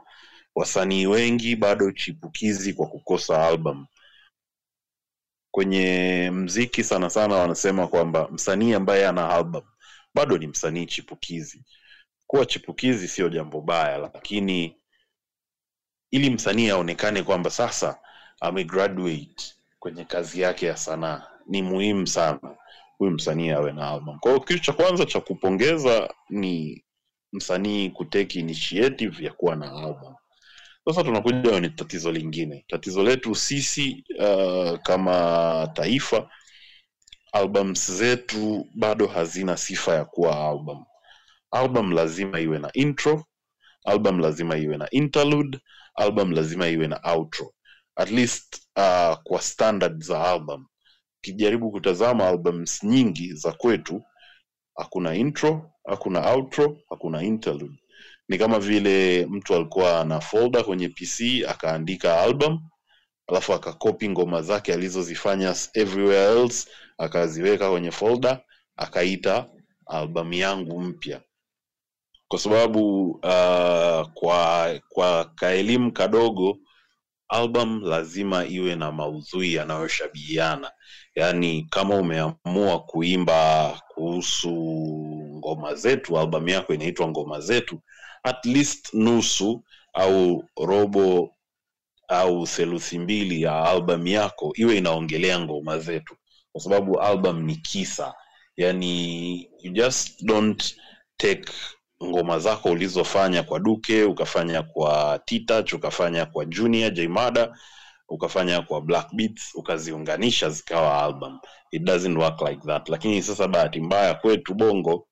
wasanii 0.56 1.06
wengi 1.08 1.56
bado 1.56 1.92
chipukizi 1.92 2.74
kwa 2.74 2.88
kukosa 2.88 3.48
album. 3.48 3.86
Kwenye 5.52 6.30
mziki 6.34 6.84
sana 6.84 7.10
sana 7.10 7.36
wanasema 7.36 7.88
kwamba 7.88 8.28
msanii 8.32 8.74
ambaye 8.74 9.08
ana 9.08 9.30
album 9.30 9.62
bado 10.18 10.38
ni 10.38 10.48
msanii 10.48 10.86
chipukizi. 10.86 11.64
Kuwa 12.28 12.46
chipukizi 12.46 13.08
sio 13.08 13.30
jambo 13.30 13.62
baya 13.62 13.98
lakini 13.98 14.76
ili 16.12 16.30
msanii 16.30 16.70
aonekane 16.70 17.24
kwamba 17.24 17.50
sasa 17.50 18.00
amegraduate 18.42 19.54
kwenye 19.80 20.06
kazi 20.06 20.42
yake 20.42 20.66
ya 20.66 20.78
sanaa 20.78 21.28
ni 21.48 21.62
muhimu 21.62 22.08
sana 22.08 22.56
huyu 22.98 23.12
msanii 23.12 23.50
awe 23.50 23.72
na 23.72 23.90
album. 23.90 24.20
Kwa 24.20 24.32
hiyo 24.32 24.44
kitu 24.44 24.60
cha 24.60 24.74
kwanza 24.74 25.06
cha 25.06 25.22
kupongeza 25.22 26.14
ni 26.30 26.84
msanii 27.34 27.90
kuteki 27.90 28.40
initiative 28.40 29.26
ya 29.26 29.34
kuwa 29.34 29.56
na 29.56 29.72
album. 29.72 30.16
Sasa 30.88 31.04
tunakuja 31.04 31.50
kwenye 31.52 31.70
tatizo 31.70 32.12
lingine. 32.12 32.66
Tatizo 32.68 33.04
letu 33.04 33.36
sisi 33.36 34.04
uh, 34.20 34.80
kama 34.80 35.70
taifa 35.74 36.30
albums 37.38 37.92
zetu 37.92 38.68
bado 38.74 39.08
hazina 39.08 39.58
sifa 39.58 39.96
ya 39.96 40.06
kuwa 40.06 40.48
album. 40.50 40.86
Album 41.52 41.92
lazima 41.92 42.40
iwe 42.40 42.60
na 42.60 42.70
intro 42.74 43.26
album 43.86 44.20
lazima 44.20 44.58
iwe 44.58 44.78
na 44.78 44.90
interlude 44.90 45.60
album 45.96 46.32
lazima 46.32 46.68
iwe 46.68 46.88
na 46.88 47.00
outro. 47.14 47.54
At 47.96 48.12
least 48.12 48.62
uh, 48.76 49.16
kwa 49.24 49.42
standard 49.42 50.04
za 50.04 50.24
album. 50.24 50.66
Ukijaribu 51.20 51.72
kutazama 51.72 52.28
albums 52.28 52.84
nyingi 52.84 53.34
za 53.34 53.52
kwetu 53.52 54.04
hakuna 54.76 55.16
intro 55.16 55.72
hakuna 55.88 56.32
outro 56.34 56.78
hakuna 56.90 57.24
interlude. 57.24 57.80
Ni 58.30 58.38
kama 58.38 58.60
vile 58.60 59.26
mtu 59.26 59.56
alikuwa 59.56 60.06
na 60.06 60.20
folder 60.22 60.64
kwenye 60.66 60.90
pc 60.90 61.46
akaandika 61.48 62.22
album 62.22 62.60
alafu 63.28 63.54
akakopi 63.54 64.10
ngoma 64.10 64.42
zake 64.42 64.74
alizozifanya 64.74 65.56
everywhere 65.74 66.40
else 66.42 66.70
akaziweka 66.98 67.72
kwenye 67.72 67.92
folder 67.92 68.42
akaita 68.76 69.46
albamu 69.86 70.34
yangu 70.34 70.82
mpya. 70.82 71.22
Kwa 72.28 72.40
sababu 72.40 73.10
uh, 73.12 74.08
kwa 74.14 74.80
kwa 74.90 75.26
kaelimu 75.36 75.92
kadogo 75.92 76.58
album 77.30 77.82
lazima 77.84 78.46
iwe 78.46 78.76
na 78.76 78.92
maudhui 78.92 79.54
yanayoshabihiana. 79.54 80.72
Yaani 81.16 81.68
kama 81.70 81.96
umeamua 81.96 82.80
kuimba 82.86 83.82
kuhusu 83.88 84.52
ngoma 85.38 85.76
zetu 85.76 86.20
albamu 86.20 86.50
yako 86.50 86.74
inaitwa 86.74 87.08
ngoma 87.08 87.40
zetu 87.42 87.80
at 88.24 88.46
least 88.46 88.94
nusu 88.94 89.64
au 89.94 90.44
robo 90.58 91.36
au 92.08 92.48
theluthi 92.48 93.00
mbili 93.00 93.42
ya 93.42 93.64
albamu 93.64 94.08
yako 94.08 94.52
iwe 94.56 94.78
inaongelea 94.78 95.40
ngoma 95.40 95.80
zetu 95.80 96.16
kwa 96.58 96.64
sababu 96.64 97.00
album 97.02 97.44
ni 97.44 97.56
kisa. 97.56 98.14
Yani 98.58 99.42
you 99.62 99.72
just 99.72 100.24
don't 100.26 100.76
take 101.18 101.52
ngoma 102.04 102.40
zako 102.40 102.70
ulizofanya 102.72 103.44
kwa 103.44 103.60
duke 103.60 104.04
ukafanya 104.04 104.64
kwa 104.64 105.20
titach 105.26 105.74
ukafanya 105.74 106.26
kwa 106.26 106.46
junior 106.46 106.92
jmada 106.94 107.58
ukafanya 108.10 108.62
kwa 108.62 108.82
black 108.82 109.14
beats 109.16 109.56
ukaziunganisha 109.56 110.50
zikawa 110.50 111.04
album. 111.04 111.40
It 111.72 111.84
doesn't 111.84 112.18
work 112.18 112.42
like 112.42 112.62
that. 112.68 112.90
Lakini 112.90 113.22
sasa 113.24 113.48
bahati 113.48 113.80
mbaya 113.82 114.14
kwetu 114.16 114.54
bongo 114.54 115.08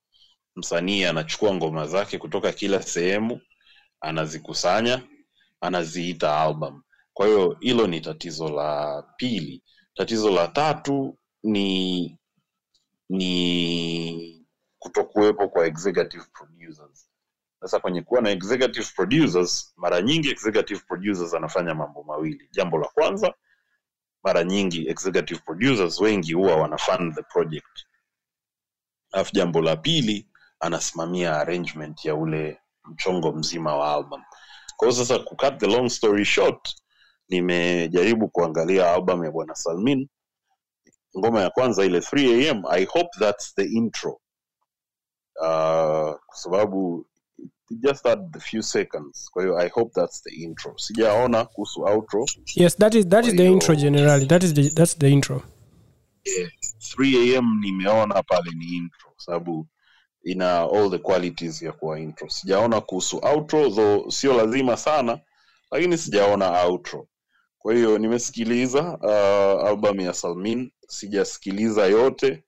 msanii 0.56 1.04
anachukua 1.04 1.54
ngoma 1.56 1.88
zake 1.88 2.18
kutoka 2.18 2.52
kila 2.52 2.82
sehemu 2.82 3.42
anazikusanya 4.02 5.02
anaziita 5.62 6.40
album. 6.42 6.82
Kwa 7.14 7.28
hiyo 7.28 7.58
hilo 7.60 7.88
ni 7.88 8.02
tatizo 8.02 8.50
la 8.50 9.04
pili. 9.18 9.64
Tatizo 9.94 10.30
la 10.32 10.48
tatu 10.48 11.18
ni 11.46 12.18
ni 13.10 14.46
kutokuwepo 14.80 15.48
kwa 15.50 15.66
executive 15.66 16.24
producers. 16.34 17.10
Sasa 17.62 17.80
kwenye 17.80 18.02
kuwa 18.02 18.22
na 18.22 18.30
executive 18.30 18.88
producers 18.96 19.74
mara 19.78 20.02
nyingi 20.02 20.30
executive 20.30 20.82
producers 20.88 21.34
anafanya 21.34 21.76
mambo 21.76 22.04
mawili. 22.04 22.50
Jambo 22.52 22.78
la 22.78 22.88
kwanza 22.88 23.34
mara 24.24 24.44
nyingi 24.44 24.88
executive 24.90 25.40
producers 25.46 26.02
wengi 26.02 26.34
huwa 26.34 26.56
wana 26.56 26.78
fund 26.78 27.16
the 27.16 27.22
project. 27.24 27.86
Alafu 29.12 29.32
jambo 29.36 29.62
la 29.62 29.76
pili 29.76 30.28
anasimamia 30.60 31.38
arrangement 31.38 32.06
ya 32.06 32.16
ule 32.16 32.60
mchongo 32.86 33.32
mzima 33.32 33.76
wa 33.76 33.94
album. 33.94 34.24
Kwa 34.78 34.92
sasa 34.94 35.20
kucut 35.20 35.58
the 35.58 35.68
long 35.68 35.90
story 35.90 36.26
short 36.26 36.76
nimejaribu 37.30 38.28
kuangalia 38.30 38.94
album 38.94 39.24
ya 39.24 39.32
bwana 39.32 39.56
salmin 39.56 40.10
ngoma 41.18 41.42
ya 41.42 41.50
kwanza 41.50 41.86
ile 41.86 42.00
3 42.00 42.50
am 42.52 42.64
i 42.70 42.86
hope 42.86 43.10
that's 43.20 43.56
the 43.56 43.64
intro. 43.64 44.12
Uh, 45.42 46.16
kwa 46.26 46.36
sababu 46.36 47.06
just 47.70 48.04
had 48.04 48.32
the 48.32 48.40
few 48.40 48.62
seconds. 48.64 49.30
Kwa 49.32 49.44
hiyo 49.44 49.58
i 49.60 49.70
hope 49.70 49.92
that's 50.02 50.24
the 50.24 50.36
intro. 50.36 50.78
Sijaona 50.78 51.46
kuhusu 51.46 51.82
outro. 51.82 52.26
Yes 52.56 52.78
that 52.78 52.94
is, 52.96 53.08
that 53.08 53.26
is 53.26 53.36
the 53.36 53.46
intro 53.46 53.76
generally. 53.76 54.26
That 54.26 54.44
is 54.44 54.54
the, 54.54 54.70
that's 54.70 54.98
the 54.98 55.10
intro. 55.12 55.42
3 56.98 57.38
am 57.38 57.60
nimeona 57.62 58.24
pale 58.24 58.52
ni 58.56 58.66
intro. 58.66 59.12
Sababu 59.18 59.68
ina 60.24 60.60
all 60.60 60.90
the 60.92 60.98
qualities 60.98 61.62
ya 61.62 61.72
kuwa 61.72 62.00
intro. 62.00 62.30
Sijaona 62.30 62.82
kuhusu 62.82 63.18
outro 63.18 63.70
though 63.70 64.12
sio 64.12 64.34
lazima 64.34 64.78
sana 64.78 65.20
lakini 65.72 65.98
sijaona 65.98 66.64
outro. 66.64 67.08
Kwa 67.60 67.74
hiyo 67.74 67.98
nimesikiliza 67.98 68.98
uh, 68.98 69.68
album 69.70 70.00
ya 70.00 70.14
salmin 70.14 70.72
sijasikiliza 70.88 71.86
yote. 71.86 72.44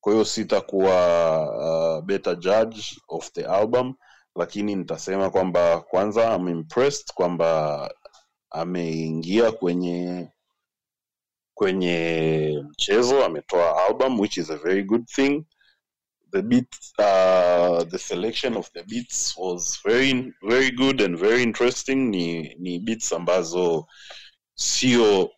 Kwa 0.00 0.12
hiyo 0.12 0.24
sitakuwa 0.24 1.98
uh, 1.98 2.04
better 2.04 2.36
judge 2.38 2.82
of 3.08 3.32
the 3.32 3.44
album 3.46 3.94
lakini 4.38 4.74
nitasema 4.74 5.30
kwamba 5.30 5.80
kwanza 5.80 6.36
I'm 6.36 6.48
impressed 6.48 7.12
kwamba 7.14 7.90
ameingia 8.50 9.52
kwenye 9.52 10.28
kwenye 11.54 12.64
mchezo 12.70 13.24
ametoa 13.24 13.86
album 13.86 14.20
which 14.20 14.36
is 14.36 14.50
a 14.50 14.56
very 14.56 14.82
good 14.84 15.06
thing. 15.06 15.44
The 16.32 16.42
beat 16.42 16.68
uh, 16.98 17.82
the 17.90 17.98
selection 17.98 18.56
of 18.56 18.70
the 18.72 18.82
beats 18.82 19.34
was 19.38 19.80
very 19.84 20.32
very 20.42 20.70
good 20.70 21.00
and 21.02 21.16
very 21.18 21.42
interesting. 21.42 21.94
Ni 22.10 22.54
ni 22.58 22.78
beats 22.78 23.12
ambazo 23.12 23.86
sio 24.54 25.30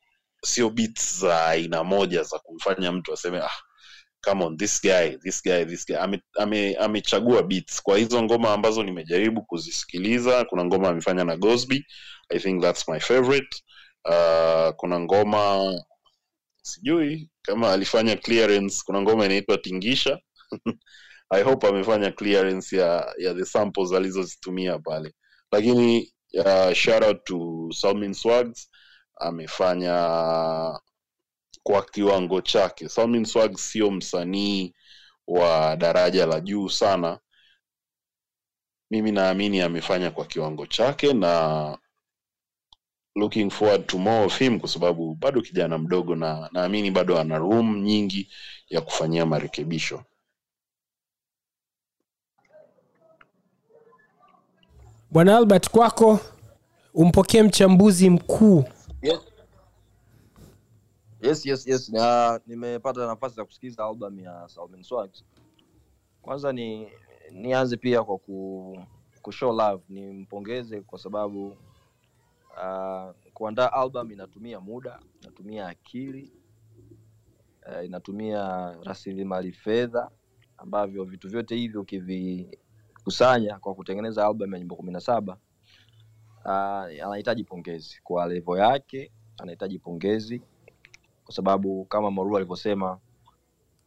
sio 0.45 0.71
beats 0.71 1.21
za 1.21 1.47
aina 1.47 1.85
moja 1.85 2.23
za 2.23 2.39
kumfanya 2.39 2.93
mtu 2.93 3.13
aseme 3.13 3.39
ah 3.39 3.51
come 4.25 4.45
on 4.45 4.57
this 4.57 4.81
guy 4.83 5.17
this 5.23 5.43
guy 5.43 5.65
this 5.65 5.87
guy. 5.87 5.97
Ame- 5.97 6.23
ame- 6.39 6.77
amechagua 6.77 7.43
beats. 7.43 7.83
Kwa 7.83 7.99
hizo 7.99 8.23
ngoma 8.23 8.53
ambazo 8.53 8.83
nimejaribu 8.83 9.43
kuzisikiliza 9.43 10.45
kuna 10.45 10.65
ngoma 10.65 10.89
amefanya 10.89 11.25
na 11.25 11.37
Gosby 11.37 11.87
I 12.31 12.39
think 12.39 12.63
that's 12.63 12.89
my 12.89 13.01
favorite. 13.01 13.63
Uh, 14.05 14.71
kuna 14.77 15.01
ngoma 15.01 15.75
sijui 16.63 17.31
kama 17.43 17.73
alifanya 17.73 18.17
clearance 18.17 18.83
kuna 18.87 19.03
ngoma 19.03 19.25
inaitwa 19.27 19.59
tingisha. 19.59 20.19
I 21.31 21.43
hope 21.43 21.69
amefanya 21.69 22.11
clearance 22.13 22.77
ya 22.77 23.15
ya 23.19 23.35
the 23.35 23.45
samples 23.45 23.93
alizozitumia 23.93 24.79
pale. 24.79 25.15
Lakini 25.53 26.13
uh, 26.35 26.73
shout 26.73 27.05
out 27.05 27.25
to 27.25 27.69
Swags 28.15 28.70
amefanya 29.21 29.95
kwa 31.63 31.83
kiwango 31.83 32.41
chake. 32.41 32.89
Swags 32.89 33.71
sio 33.73 33.91
msanii 33.91 34.75
wa 35.27 35.77
daraja 35.77 36.27
la 36.27 36.41
juu 36.41 36.69
sana. 36.69 37.19
Mimi 38.91 39.13
naamini 39.13 39.61
amefanya 39.61 40.11
kwa 40.11 40.25
kiwango 40.27 40.67
chake 40.67 41.13
na 41.13 41.79
looking 43.17 43.51
forward 43.51 43.87
to 43.87 43.99
more 43.99 44.25
of 44.25 44.39
him 44.39 44.61
kwa 44.61 44.69
sababu 44.69 45.15
bado 45.15 45.41
kijana 45.43 45.79
mdogo 45.79 46.15
na 46.17 46.49
naamini 46.53 46.91
bado 46.91 47.19
ana 47.19 47.39
room 47.39 47.83
nyingi 47.83 48.31
ya 48.69 48.81
kufanyia 48.81 49.27
marekebisho. 49.27 50.05
Bwana 55.11 55.37
albert 55.37 55.71
kwako 55.71 56.21
umpokee 56.95 57.43
mchambuzi 57.43 58.11
mkuu 58.11 58.65
yes. 61.23 61.47
yes 61.47 61.67
yes. 61.67 61.89
Na 61.89 62.41
nimepata 62.47 63.07
nafasi 63.07 63.41
ya 63.41 63.47
kusikiliza 63.47 63.85
album 63.85 64.21
ya 64.21 64.49
Salmin 64.49 64.83
Swags 64.83 65.25
kwanza 66.23 66.53
ni 66.53 66.89
nianze 67.31 67.77
pia 67.77 68.05
kwa 68.05 68.19
ku, 68.19 68.79
ku 69.23 69.33
show 69.33 69.53
love. 69.53 69.83
Nimpongeze 69.89 70.81
kwa 70.81 70.99
sababu 70.99 71.47
uh, 72.51 73.11
kuandaa 73.35 73.73
album 73.73 74.13
inatumia 74.13 74.61
muda 74.61 75.01
inatumia 75.23 75.69
akili 75.69 76.33
uh, 77.67 77.85
inatumia 77.85 78.73
rasilimali 78.83 79.53
fedha 79.53 80.11
ambavyo 80.59 81.05
vitu 81.05 81.29
vyote 81.29 81.57
hivyo 81.57 81.81
ukivikusanya 81.81 83.59
kwa 83.59 83.75
kutengeneza 83.75 84.27
album 84.27 84.53
ya 84.53 84.59
nyimbo 84.59 84.77
kumi 84.77 84.93
na 84.93 85.01
saba 85.01 85.37
uh, 86.45 87.05
anahitaji 87.07 87.45
pongezi. 87.45 88.01
Kwa 88.05 88.27
levo 88.27 88.59
yake 88.59 89.13
anahitaji 89.39 89.79
pongezi 89.79 90.43
kwa 91.31 91.35
sababu 91.37 91.85
kama 91.85 92.11
Maru 92.11 92.37
alivyosema 92.37 92.99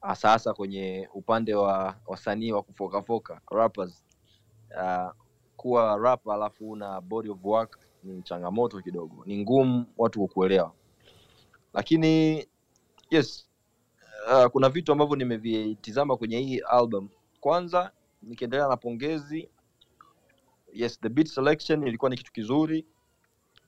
hasa 0.01 0.53
kwenye 0.53 1.09
upande 1.13 1.55
wa 1.55 1.95
wasanii 2.07 2.51
wa 2.51 2.63
kufokafoka 2.63 3.41
rappers 3.51 4.03
uh, 4.83 5.11
kuwa 5.57 5.97
rap 5.97 6.27
alafu 6.27 6.71
una 6.71 7.01
body 7.01 7.29
of 7.29 7.37
work 7.43 7.79
ni 8.03 8.21
changamoto 8.21 8.81
kidogo 8.81 9.23
ni 9.25 9.37
ngumu 9.37 9.85
watu 9.97 10.19
kukuelewa. 10.19 10.73
Lakini 11.73 12.45
yes 13.09 13.49
uh, 14.33 14.45
kuna 14.45 14.69
vitu 14.69 14.91
ambavyo 14.91 15.15
nimevitizama 15.15 16.17
kwenye 16.17 16.39
hii 16.39 16.59
album. 16.59 17.09
Kwanza 17.39 17.91
nikiendelea 18.21 18.67
na 18.67 18.77
pongezi 18.77 19.49
yes 20.73 20.99
the 20.99 21.09
beat 21.09 21.27
selection 21.27 21.87
ilikuwa 21.87 22.09
ni 22.09 22.17
kitu 22.17 22.31
kizuri 22.33 22.85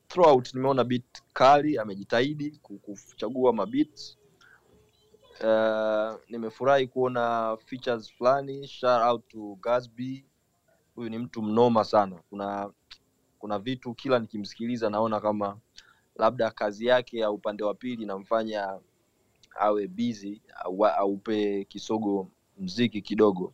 throughout 0.07 0.53
nimeona 0.53 0.83
beat 0.83 1.21
kali 1.33 1.77
amejitahidi 1.77 2.59
kuchagua 2.61 3.53
mabit 3.53 4.17
uh, 5.43 6.15
nimefurahi 6.29 6.87
kuona 6.87 7.57
features 7.65 8.13
fulani. 8.13 8.67
Shout 8.67 9.01
out 9.03 9.27
to 9.27 9.57
Gasby 9.61 10.25
huyu 10.95 11.09
ni 11.09 11.17
mtu 11.17 11.41
mnoma 11.41 11.83
sana. 11.83 12.19
Kuna 12.29 12.71
kuna 13.39 13.59
vitu 13.59 13.93
kila 13.93 14.19
nikimsikiliza 14.19 14.89
naona 14.89 15.19
kama 15.19 15.57
labda 16.15 16.51
kazi 16.51 16.85
yake 16.85 17.17
ya 17.19 17.31
upande 17.31 17.63
wa 17.63 17.73
pili 17.73 18.03
inamfanya 18.03 18.79
awe 19.59 19.87
busy 19.87 20.41
au 20.55 20.85
aupe 20.85 21.65
kisogo 21.65 22.27
mziki 22.57 23.01
kidogo. 23.01 23.53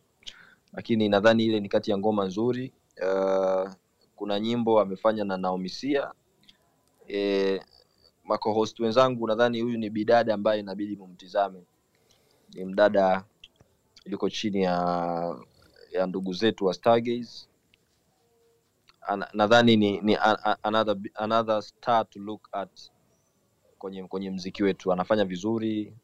Lakini 0.72 1.08
nadhani 1.08 1.44
ile 1.44 1.60
ni 1.60 1.68
kati 1.68 1.90
ya 1.90 1.98
ngoma 1.98 2.24
nzuri. 2.24 2.72
Uh, 3.02 3.70
kuna 4.16 4.40
nyimbo 4.40 4.80
amefanya 4.80 5.24
na 5.24 5.36
Naomi 5.36 5.68
Sia 5.68 6.12
e, 7.08 7.60
makohost 8.24 8.80
wenzangu 8.80 9.26
nadhani 9.26 9.60
huyu 9.60 9.78
ni 9.78 9.90
bidada 9.90 10.34
ambaye 10.34 10.60
inabidi 10.60 10.96
mumtizame. 10.96 11.62
Ni 12.54 12.64
mdada 12.64 13.24
yuko 14.06 14.30
chini 14.30 14.62
ya 14.62 15.36
ya 15.92 16.06
ndugu 16.06 16.32
zetu 16.32 16.64
wa 16.66 16.74
Stargaze. 16.74 17.46
Nadhani 19.34 19.76
ni, 19.76 20.00
ni 20.00 20.16
another, 20.62 20.96
another 21.14 21.62
star 21.62 22.10
to 22.10 22.18
look 22.20 22.48
at 22.52 22.90
kwenye 23.78 24.04
kwenye 24.04 24.30
mziki 24.30 24.62
wetu. 24.62 24.92
Anafanya 24.92 25.24
vizuri 25.24 25.94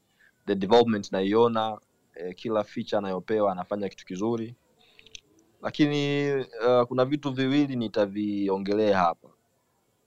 the 0.46 0.54
development 0.54 1.12
naiona 1.12 1.80
eh, 2.14 2.34
kila 2.34 2.64
feature 2.64 2.98
anayopewa 2.98 3.52
anafanya 3.52 3.88
kitu 3.88 4.06
kizuri. 4.06 4.54
Lakini 5.62 6.30
uh, 6.34 6.82
kuna 6.88 7.04
vitu 7.04 7.30
viwili 7.30 7.76
nitaviongelea 7.76 8.98
hapa. 8.98 9.28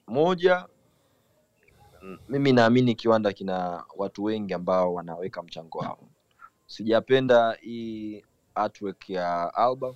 Moja 0.08 0.66
mimi 2.30 2.54
naamini 2.54 2.96
kiwanda 2.96 3.34
kina 3.34 3.84
watu 3.98 4.24
wengi 4.24 4.54
ambao 4.54 4.94
wanaweka 4.94 5.44
mchango 5.44 5.78
wao. 5.78 6.00
Sijapenda 6.68 7.52
hii 7.62 8.24
artwork 8.56 9.10
ya 9.10 9.54
album. 9.54 9.96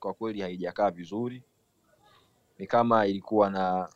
Kwa 0.00 0.14
kweli 0.14 0.40
haijakaa 0.40 0.90
vizuri. 0.90 1.42
Ni 2.58 2.66
kama 2.66 3.06
ilikuwa 3.06 3.50
na 3.50 3.88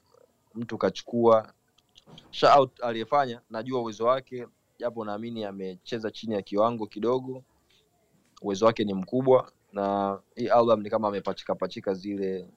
mtu 0.55 0.79
kachukua 0.79 1.53
shout 2.31 2.81
aliyefanya 2.83 3.41
najua 3.51 3.81
uwezo 3.81 4.05
wake 4.05 4.47
japo 4.79 5.05
naamini 5.05 5.45
amecheza 5.45 6.11
chini 6.11 6.35
ya 6.35 6.43
kiwango 6.43 6.87
kidogo. 6.87 7.43
Uwezo 8.43 8.66
wake 8.66 8.85
ni 8.85 8.95
mkubwa 8.95 9.53
na 9.72 10.18
hii 10.35 10.49
album 10.49 10.81
ni 10.83 10.91
kama 10.91 11.09
amepachika 11.09 11.55
pachika 11.55 11.95
zile 11.95 12.49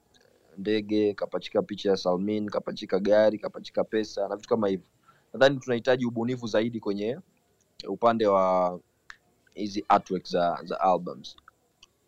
ndege 0.58 1.14
kapachika 1.14 1.62
picha 1.62 1.90
ya 1.90 1.98
salmin 1.98 2.50
kapachika 2.50 3.00
gari 3.00 3.40
kapachika 3.40 3.84
pesa 3.84 4.28
na 4.28 4.36
vitu 4.36 4.50
kama 4.50 4.68
hivyo. 4.68 4.86
Nadhani 5.34 5.58
tunahitaji 5.60 6.06
ubunifu 6.06 6.48
zaidi 6.48 6.80
kwenye 6.80 7.20
upande 7.88 8.28
wa 8.28 8.80
hizi 9.54 9.86
artwork 9.90 10.26
za 10.28 10.60
za 10.64 10.80
albums. 10.82 11.36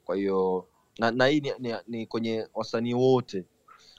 Kwa 0.06 0.16
hiyo 0.16 0.68
na, 1.00 1.12
na 1.12 1.28
hii 1.28 1.40
ni, 1.40 1.52
ni, 1.60 1.76
ni 1.88 2.06
kwenye 2.06 2.48
wasanii 2.54 2.94
wote. 2.94 3.42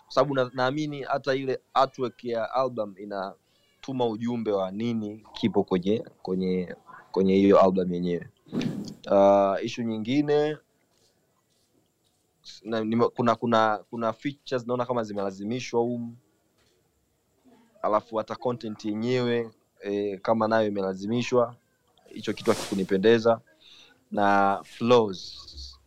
Kwa 0.05 0.13
sababu 0.15 0.35
na- 0.35 0.51
naamini 0.55 1.03
hata 1.03 1.35
ile 1.35 1.61
artwork 1.75 2.25
ya 2.25 2.53
album 2.53 2.95
inatuma 2.99 4.07
ujumbe 4.07 4.53
wa 4.53 4.71
nini 4.71 5.27
kipo 5.33 5.65
kwenye 5.65 6.05
kwenye 6.23 6.75
kwenye 7.13 7.35
hiyo 7.35 7.61
album 7.61 7.93
yenyewe. 7.95 8.29
Uh, 9.11 9.65
ishu 9.65 9.83
nyingine 9.83 10.57
na, 12.63 12.85
nima, 12.85 13.09
kuna 13.09 13.35
kuna 13.35 13.79
kuna 13.91 14.13
features 14.13 14.67
naona 14.67 14.87
kama 14.87 15.03
zimelazimishwa 15.05 15.81
humu. 15.81 16.17
Alafu 17.83 18.17
hata 18.17 18.35
content 18.37 18.85
yenyewe 18.85 19.51
e, 19.81 20.17
kama 20.19 20.49
nayo 20.49 20.67
imelazimishwa 20.69 21.57
hicho 22.09 22.33
kitu 22.33 22.51
hakikunipendeza. 22.51 23.41
Na 24.11 24.61
flows 24.65 25.41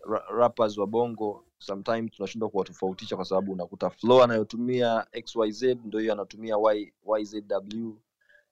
Ra- 0.10 0.26
rappers 0.38 0.78
wa 0.78 0.88
bongo 0.88 1.44
sometimes 1.60 2.12
tunashindwa 2.12 2.50
kuwatofautisha 2.50 3.16
kwa 3.16 3.26
sababu 3.26 3.52
unakuta 3.52 3.90
flow 3.90 4.24
anayotumia 4.24 5.06
xyz 5.26 5.64
ndo 5.64 6.00
hiyo 6.00 6.14
anatumia 6.14 6.56
y, 6.74 6.94
yzw 7.20 7.92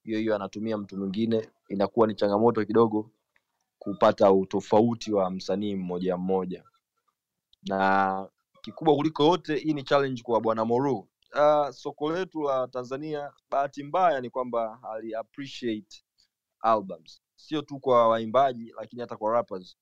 hiyo 0.03 0.19
hiyo 0.19 0.35
anatumia 0.35 0.77
mtu 0.77 0.97
mwingine. 0.97 1.49
Inakuwa 1.69 2.07
ni 2.07 2.15
changamoto 2.15 2.65
kidogo 2.65 3.09
kupata 3.79 4.31
utofauti 4.31 5.13
wa 5.13 5.29
msanii 5.31 5.75
mmoja 5.75 6.17
mmoja 6.17 6.63
na 7.65 8.29
kikubwa 8.61 8.95
kuliko 8.95 9.23
yote 9.23 9.55
hii 9.55 9.73
ni 9.73 9.83
challenge 9.83 10.21
kwa 10.23 10.41
bwana 10.41 10.65
moru 10.65 11.07
uh, 11.35 11.69
soko 11.69 12.11
letu 12.11 12.43
la 12.43 12.67
tanzania 12.67 13.31
bahati 13.49 13.83
mbaya 13.83 14.21
ni 14.21 14.29
kwamba 14.29 14.79
hali 14.81 15.15
appreciate 15.15 16.03
albums. 16.59 17.21
Sio 17.35 17.61
tu 17.61 17.79
kwa 17.79 18.07
waimbaji 18.07 18.73
lakini 18.77 19.01
hata 19.01 19.17
kwa 19.17 19.31
rappers. 19.33 19.77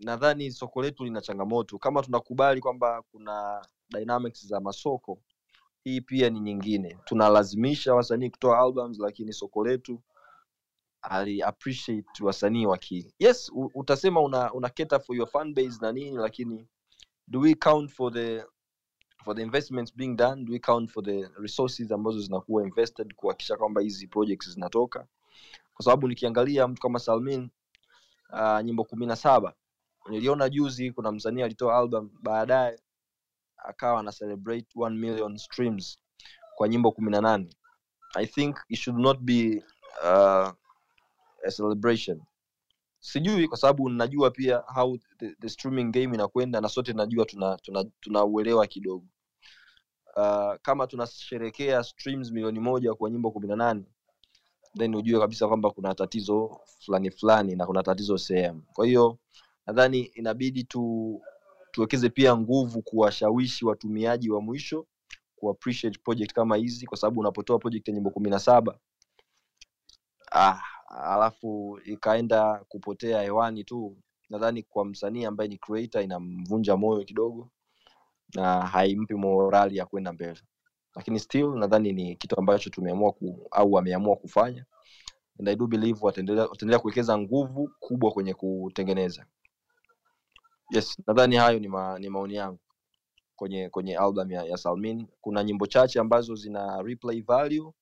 Nadhani 0.00 0.50
soko 0.52 0.82
letu 0.82 1.04
lina 1.04 1.20
changamoto. 1.20 1.78
Kama 1.78 2.02
tunakubali 2.02 2.60
kwamba 2.60 3.02
kuna 3.02 3.66
dynamics 3.90 4.46
za 4.46 4.60
masoko 4.60 5.18
hii 5.84 6.00
pia 6.00 6.30
ni 6.30 6.40
nyingine. 6.40 6.98
Tunalazimisha 7.04 7.94
wasanii 7.94 8.30
kutoa 8.30 8.58
albums 8.58 8.98
lakini 8.98 9.32
soko 9.32 9.64
letu 9.64 10.02
ali 11.02 11.42
wasanii 12.20 12.66
waki 12.66 13.14
yes 13.18 13.50
utasema 13.74 14.20
una, 14.20 14.52
una 14.52 14.68
cater 14.68 15.00
for 15.00 15.16
your 15.16 15.28
fan 15.28 15.54
base 15.54 15.78
na 15.80 15.92
nini 15.92 16.16
lakini 16.16 16.66
do 17.28 17.40
we 17.40 17.54
count 17.54 17.90
for 17.90 18.12
the 18.12 18.44
for 19.26 19.34
the 19.34 19.42
investments 19.42 19.90
being 19.90 20.14
done? 20.16 20.44
Do 20.44 20.52
we 20.52 20.58
count 20.60 20.90
for 20.90 21.02
the 21.02 21.28
resources 21.38 21.92
ambazo 21.92 22.20
zinakuwa 22.20 22.62
invested 22.62 23.14
kuhakikisha 23.14 23.56
kwamba 23.56 23.80
hizi 23.80 24.06
projects 24.06 24.50
zinatoka? 24.50 25.06
Kwa 25.74 25.84
sababu 25.84 26.08
nikiangalia 26.08 26.68
mtu 26.68 26.82
kama 26.82 26.98
salmin 26.98 27.50
uh, 28.32 28.60
nyimbo 28.60 28.84
kumi 28.84 29.06
na 29.06 29.16
saba 29.16 29.54
niliona 30.08 30.48
juzi 30.48 30.92
kuna 30.92 31.12
msanii 31.12 31.42
alitoa 31.42 31.78
album 31.78 32.10
baadaye 32.22 32.78
akawa 33.56 34.00
ana 34.00 34.12
celebrate 34.12 34.66
1 34.76 34.90
million 34.90 35.36
streams 35.38 35.98
kwa 36.54 36.68
nyimbo 36.68 36.92
kumi 36.92 37.10
na 37.10 37.20
nane. 37.20 37.48
I 38.14 38.26
think 38.26 38.56
it 38.68 38.78
should 38.78 39.00
not 39.00 39.18
be 39.20 39.62
uh, 40.04 40.50
a 41.46 41.50
celebration. 41.50 42.20
Sijui 43.00 43.48
kwa 43.48 43.58
sababu 43.58 43.88
najua 43.88 44.30
pia 44.30 44.58
how 44.58 44.98
the, 45.18 45.34
the 45.40 45.48
streaming 45.48 45.90
game 45.92 46.14
inakwenda 46.14 46.60
na 46.60 46.68
sote 46.68 46.92
najua 46.92 47.24
tuna 47.24 47.56
tuna, 47.62 47.84
tuna 48.00 48.66
kidogo. 48.66 49.04
Uh, 50.16 50.54
kama 50.62 50.86
tunasherekea 50.86 51.82
streams 51.82 52.30
milioni 52.30 52.60
moja 52.60 52.94
kwa 52.94 53.10
nyimbo 53.10 53.30
kumi 53.30 53.48
na 53.48 53.56
nane 53.56 53.84
then 54.78 54.94
ujue 54.94 55.20
kabisa 55.20 55.48
kwamba 55.48 55.70
kuna 55.70 55.94
tatizo 55.94 56.60
fulani 56.78 57.10
fulani 57.10 57.56
na 57.56 57.66
kuna 57.66 57.82
tatizo 57.82 58.18
sehemu. 58.18 58.62
Kwa 58.72 58.86
hiyo 58.86 59.18
nadhani 59.66 60.00
inabidi 60.00 60.64
tu 60.64 61.20
tuwekeze 61.70 62.08
pia 62.08 62.36
nguvu 62.36 62.82
kuwashawishi 62.82 63.64
watumiaji 63.64 64.30
wa 64.30 64.40
mwisho 64.40 64.86
ku 65.36 65.54
project 66.04 66.32
kama 66.32 66.56
hizi 66.56 66.86
kwa 66.86 66.96
sababu 66.98 67.20
unapotoa 67.20 67.58
project 67.58 67.88
ya 67.88 67.94
nyimbo 67.94 68.10
kumi 68.10 68.30
na 68.30 68.38
saba 68.38 68.78
ah, 70.32 70.60
alafu 70.88 71.80
ikaenda 71.84 72.64
kupotea 72.68 73.22
hewani 73.22 73.64
tu. 73.64 73.96
Nadhani 74.30 74.62
kwa 74.62 74.84
msanii 74.84 75.24
ambaye 75.24 75.48
ni 75.48 75.58
creator 75.58 76.02
inamvunja 76.02 76.76
moyo 76.76 77.04
kidogo 77.04 77.50
na 78.34 78.60
haimpi 78.66 79.14
morali 79.14 79.76
ya 79.76 79.86
kwenda 79.86 80.12
mbele. 80.12 80.40
Lakini 80.94 81.20
still 81.20 81.54
nadhani 81.58 81.92
ni 81.92 82.16
kitu 82.16 82.38
ambacho 82.38 82.70
tumeamua 82.70 83.12
ku, 83.12 83.48
au 83.50 83.72
wameamua 83.72 84.16
kufanya. 84.16 84.64
And 85.38 85.48
I 85.48 85.56
do 85.56 85.66
believe 85.66 85.98
wataendelea 86.02 86.78
kuwekeza 86.78 87.18
nguvu 87.18 87.70
kubwa 87.80 88.12
kwenye 88.12 88.34
kutengeneza. 88.34 89.26
Yes 90.70 90.96
nadhani 91.06 91.36
hayo 91.36 91.58
ni, 91.58 91.68
ma, 91.68 91.98
ni 91.98 92.08
maoni 92.08 92.34
yangu 92.34 92.58
kwenye 93.36 93.68
kwenye 93.68 93.96
album 93.96 94.30
ya, 94.32 94.44
ya 94.44 94.56
salmin. 94.56 95.06
Kuna 95.20 95.44
nyimbo 95.44 95.66
chache 95.66 96.00
ambazo 96.00 96.34
zina 96.34 96.82
replay 96.82 97.20
value 97.20 97.72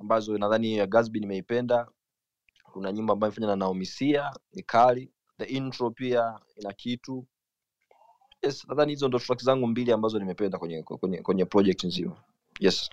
ambazo 0.00 0.38
nadhani 0.38 0.86
Gatsby 0.86 1.20
nimeipenda. 1.20 1.86
Kuna 2.72 2.92
nyimbo 2.92 3.12
ambayo 3.12 3.30
imefanya 3.32 3.46
na 3.46 3.56
Naomi 3.56 3.86
Sia 3.86 4.32
ni 4.52 4.62
kali. 4.62 5.10
The 5.38 5.44
intro 5.44 5.90
pia 5.90 6.38
ina 6.56 6.72
kitu. 6.72 7.26
Yes 8.42 8.64
nadhani 8.68 8.92
hizo 8.92 9.08
ndo 9.08 9.18
track 9.18 9.42
zangu 9.42 9.66
mbili 9.66 9.92
ambazo 9.92 10.18
nimependa 10.18 10.58
kwenye 10.58 10.82
kwenye 10.82 11.18
kwenye 11.18 11.44
project 11.44 11.84
nzima. 11.84 12.16
Yes. 12.60 12.90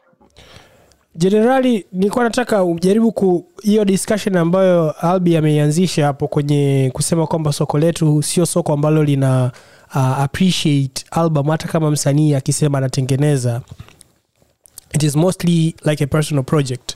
Jenerali 1.15 1.85
nilikuwa 1.91 2.23
nataka 2.23 2.63
ujaribu 2.63 3.11
ku 3.11 3.45
hiyo 3.63 3.85
discussion 3.85 4.37
ambayo 4.37 4.91
albi 4.91 5.37
ameianzisha 5.37 6.05
hapo 6.05 6.27
kwenye 6.27 6.89
kusema 6.93 7.27
kwamba 7.27 7.53
soko 7.53 7.79
letu 7.79 8.23
sio 8.23 8.45
soko 8.45 8.73
ambalo 8.73 9.03
lina 9.03 9.51
uh, 9.95 9.97
appreciate 10.19 11.05
album. 11.11 11.47
Hata 11.47 11.67
kama 11.67 11.91
msanii 11.91 12.33
akisema 12.33 12.77
anatengeneza 12.77 13.61
it 14.93 15.03
is 15.03 15.15
mostly 15.15 15.75
like 15.85 16.03
a 16.03 16.07
personal 16.07 16.43
project. 16.43 16.95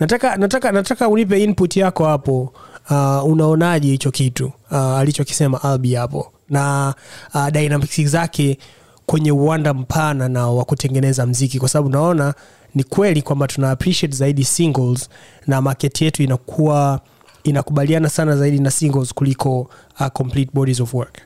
Nataka 0.00 0.36
nataka 0.36 0.72
nataka 0.72 1.08
unipe 1.08 1.42
input 1.44 1.76
yako 1.76 2.04
hapo. 2.04 2.52
Uh, 2.90 3.24
unaonaje 3.24 3.88
hicho 3.88 4.10
kitu 4.10 4.52
uh, 4.70 4.76
alichokisema 4.78 5.62
albi 5.62 5.94
hapo? 5.94 6.32
Na 6.50 6.94
uh, 7.34 7.48
dynamics 7.48 8.00
zake 8.06 8.58
kwenye 9.06 9.32
uwanda 9.32 9.74
mpana 9.74 10.28
na 10.28 10.46
wa 10.48 10.64
kutengeneza 10.64 11.26
mziki. 11.26 11.58
Kwa 11.58 11.68
sababu 11.68 11.88
naona 11.88 12.34
ni 12.74 12.84
kweli 12.84 13.22
kwamba 13.22 13.46
tuna 13.46 13.70
appreciate 13.70 14.16
zaidi 14.16 14.44
singles 14.44 15.08
na 15.46 15.60
market 15.62 16.00
yetu 16.02 16.22
inakuwa 16.22 17.00
inakubaliana 17.44 18.08
sana 18.08 18.36
zaidi 18.36 18.58
na 18.58 18.70
singles 18.70 19.14
kuliko 19.14 19.60
uh, 20.00 20.06
complete 20.06 20.50
bodies 20.54 20.80
of 20.80 20.94
work 20.94 21.18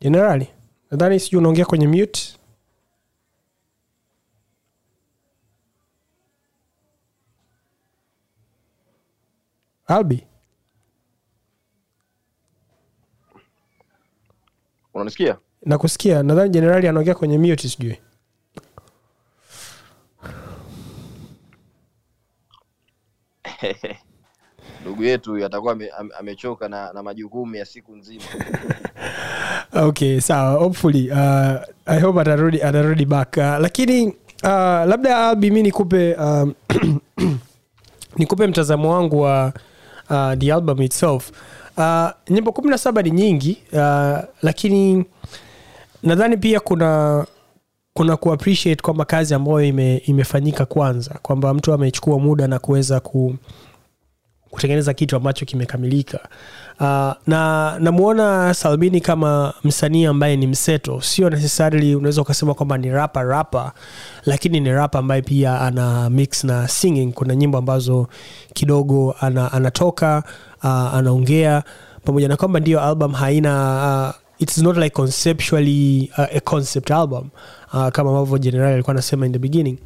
jenerali 0.00 0.48
nadhani 0.90 1.20
sijui 1.20 1.38
unaongea 1.38 1.64
kwenye 1.64 1.88
mute. 1.88 2.36
Albi? 9.86 10.26
Unanisikia? 14.94 15.38
Nakusikia. 15.62 16.22
Nadhani 16.22 16.50
jenerali 16.50 16.88
anaongea 16.88 17.14
kwenye 17.14 17.38
mute 17.38 17.68
sijui 17.68 17.98
ndugu 24.82 25.04
yetu 25.04 25.44
atakuwa 25.46 25.72
ame, 25.72 25.88
ame- 25.98 26.14
amechoka 26.18 26.68
na, 26.68 26.92
na 26.92 27.02
majukumu 27.02 27.56
ya 27.56 27.64
siku 27.64 27.96
nzima. 27.96 28.24
Okay 29.72 30.20
sawa. 30.20 30.58
Hopefully 30.60 31.10
uh, 31.10 31.56
i 31.86 32.00
hope 32.00 32.20
atarudi 32.20 32.62
atarudi 32.62 33.04
back. 33.06 33.36
Uh, 33.36 33.42
lakini 33.42 34.06
uh, 34.06 34.12
labda 34.86 35.28
albi 35.28 35.50
mi 35.50 35.62
nikupe 35.62 36.14
um, 36.14 36.54
nikupe 38.18 38.46
mtazamo 38.46 38.90
wangu 38.92 39.20
wa 39.20 39.52
uh, 40.10 40.32
the 40.38 40.52
album 40.52 40.82
itself. 40.82 41.30
Uh, 41.76 42.08
nyimbo 42.30 42.52
kumi 42.52 42.70
na 42.70 42.78
saba 42.78 43.02
ni 43.02 43.10
nyingi 43.10 43.62
uh, 43.72 44.18
lakini 44.42 45.04
nadhani 46.02 46.36
pia 46.36 46.60
kuna 46.60 47.26
kuna 47.94 48.16
kuappreciate 48.16 48.82
kwamba 48.82 49.04
kazi 49.04 49.34
ambayo 49.34 49.62
ime, 49.62 49.96
imefanyika 49.96 50.66
kwanza 50.66 51.18
kwamba 51.22 51.54
mtu 51.54 51.72
amechukua 51.72 52.18
muda 52.18 52.46
na 52.48 52.58
kuweza 52.58 53.00
ku, 53.00 53.36
kutengeneza 54.50 54.94
kitu 54.94 55.16
ambacho 55.16 55.44
kimekamilika. 55.46 56.18
Uh, 56.80 56.86
na 57.26 57.76
namwona 57.80 58.54
salmini 58.54 59.00
kama 59.00 59.54
msanii 59.64 60.04
ambaye 60.06 60.36
ni 60.36 60.46
mseto. 60.46 61.00
Sio 61.00 61.30
necessarily 61.30 61.94
unaweza 61.94 62.22
ukasema 62.22 62.54
kwamba 62.54 62.78
ni 62.78 62.90
rapa 62.90 63.22
rapa 63.22 63.72
lakini 64.26 64.60
ni 64.60 64.70
rapa 64.72 64.98
ambaye 64.98 65.22
pia 65.22 65.60
ana 65.60 66.10
mix 66.10 66.44
na 66.44 66.68
singing. 66.68 67.12
Kuna 67.12 67.34
nyimbo 67.36 67.58
ambazo 67.58 68.08
kidogo 68.54 69.14
ana, 69.20 69.52
anatoka 69.52 70.22
uh, 70.62 70.94
anaongea 70.94 71.62
pamoja 72.04 72.28
na 72.28 72.36
kwamba 72.36 72.60
ndiyo 72.60 72.80
album 72.80 73.12
haina 73.12 74.12
uh, 74.16 74.42
it's 74.42 74.58
not 74.58 74.76
like 74.76 74.90
conceptually 74.90 76.10
uh, 76.18 76.24
a 76.36 76.40
concept 76.40 76.90
album 76.90 77.28
uh, 77.72 77.88
kama 77.88 78.10
ambavyo 78.10 78.38
general 78.38 78.72
alikuwa 78.72 78.92
anasema 78.94 79.26
in 79.26 79.32
the 79.32 79.38
beginning 79.38 79.78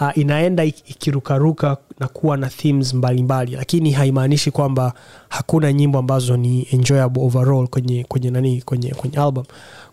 uh, 0.00 0.18
inaenda 0.18 0.64
ikirukaruka 0.64 1.76
na 2.00 2.08
kuwa 2.08 2.36
na 2.36 2.48
themes 2.48 2.94
mbalimbali. 2.94 3.22
Mbali. 3.22 3.56
lakini 3.56 3.90
haimaanishi 3.92 4.50
kwamba 4.50 4.92
hakuna 5.28 5.72
nyimbo 5.72 5.98
ambazo 5.98 6.36
ni 6.36 6.66
enjoyable 6.72 7.22
overall 7.22 7.68
kwenye 7.68 8.04
kwenye 8.04 8.30
nani 8.30 8.62
kwenye 8.62 8.90
kwenye 8.90 9.16
album. 9.18 9.44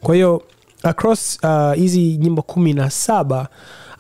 Kwa 0.02 0.16
hiyo 0.16 0.44
across 0.84 1.40
uh, 1.44 1.74
hizi 1.74 2.18
nyimbo 2.18 2.42
kumi 2.42 2.74
na 2.74 2.90
saba 2.90 3.48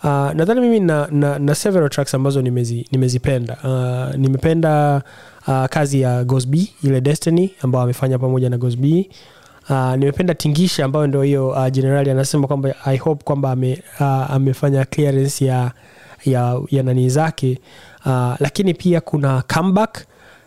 uh, 0.03 0.09
nadhani 0.09 0.61
mimi 0.61 0.79
na, 0.79 1.07
na, 1.11 1.39
na 1.39 1.55
several 1.55 1.89
tracks 1.89 2.13
ambazo 2.15 2.41
nimezi, 2.41 2.87
nimezipenda. 2.91 3.57
Uh, 3.63 4.15
nimependa 4.19 5.01
uh, 5.47 5.65
kazi 5.65 6.01
ya 6.01 6.23
gosb 6.23 6.55
ile 6.83 7.01
destiny 7.01 7.49
ambayo 7.61 7.83
amefanya 7.83 8.19
pamoja 8.19 8.49
na 8.49 8.57
gosb 8.57 8.85
Uh, 9.69 9.95
nimependa 9.95 10.33
tingisha 10.33 10.85
ambayo 10.85 11.07
ndo 11.07 11.21
hiyo 11.21 11.49
uh, 11.49 11.67
generali 11.67 12.11
anasema 12.11 12.47
kwamba 12.47 12.75
i 12.85 12.97
hope 12.97 13.23
kwamba 13.23 13.51
ame, 13.51 13.83
uh, 13.99 14.31
amefanya 14.31 14.85
clearance 14.85 15.45
ya 15.45 15.71
ya, 16.25 16.59
ya 16.69 16.83
nani 16.83 17.09
zake. 17.09 17.59
Uh, 18.05 18.35
lakini 18.39 18.73
pia 18.73 19.01
kuna 19.01 19.41
comeback 19.53 20.05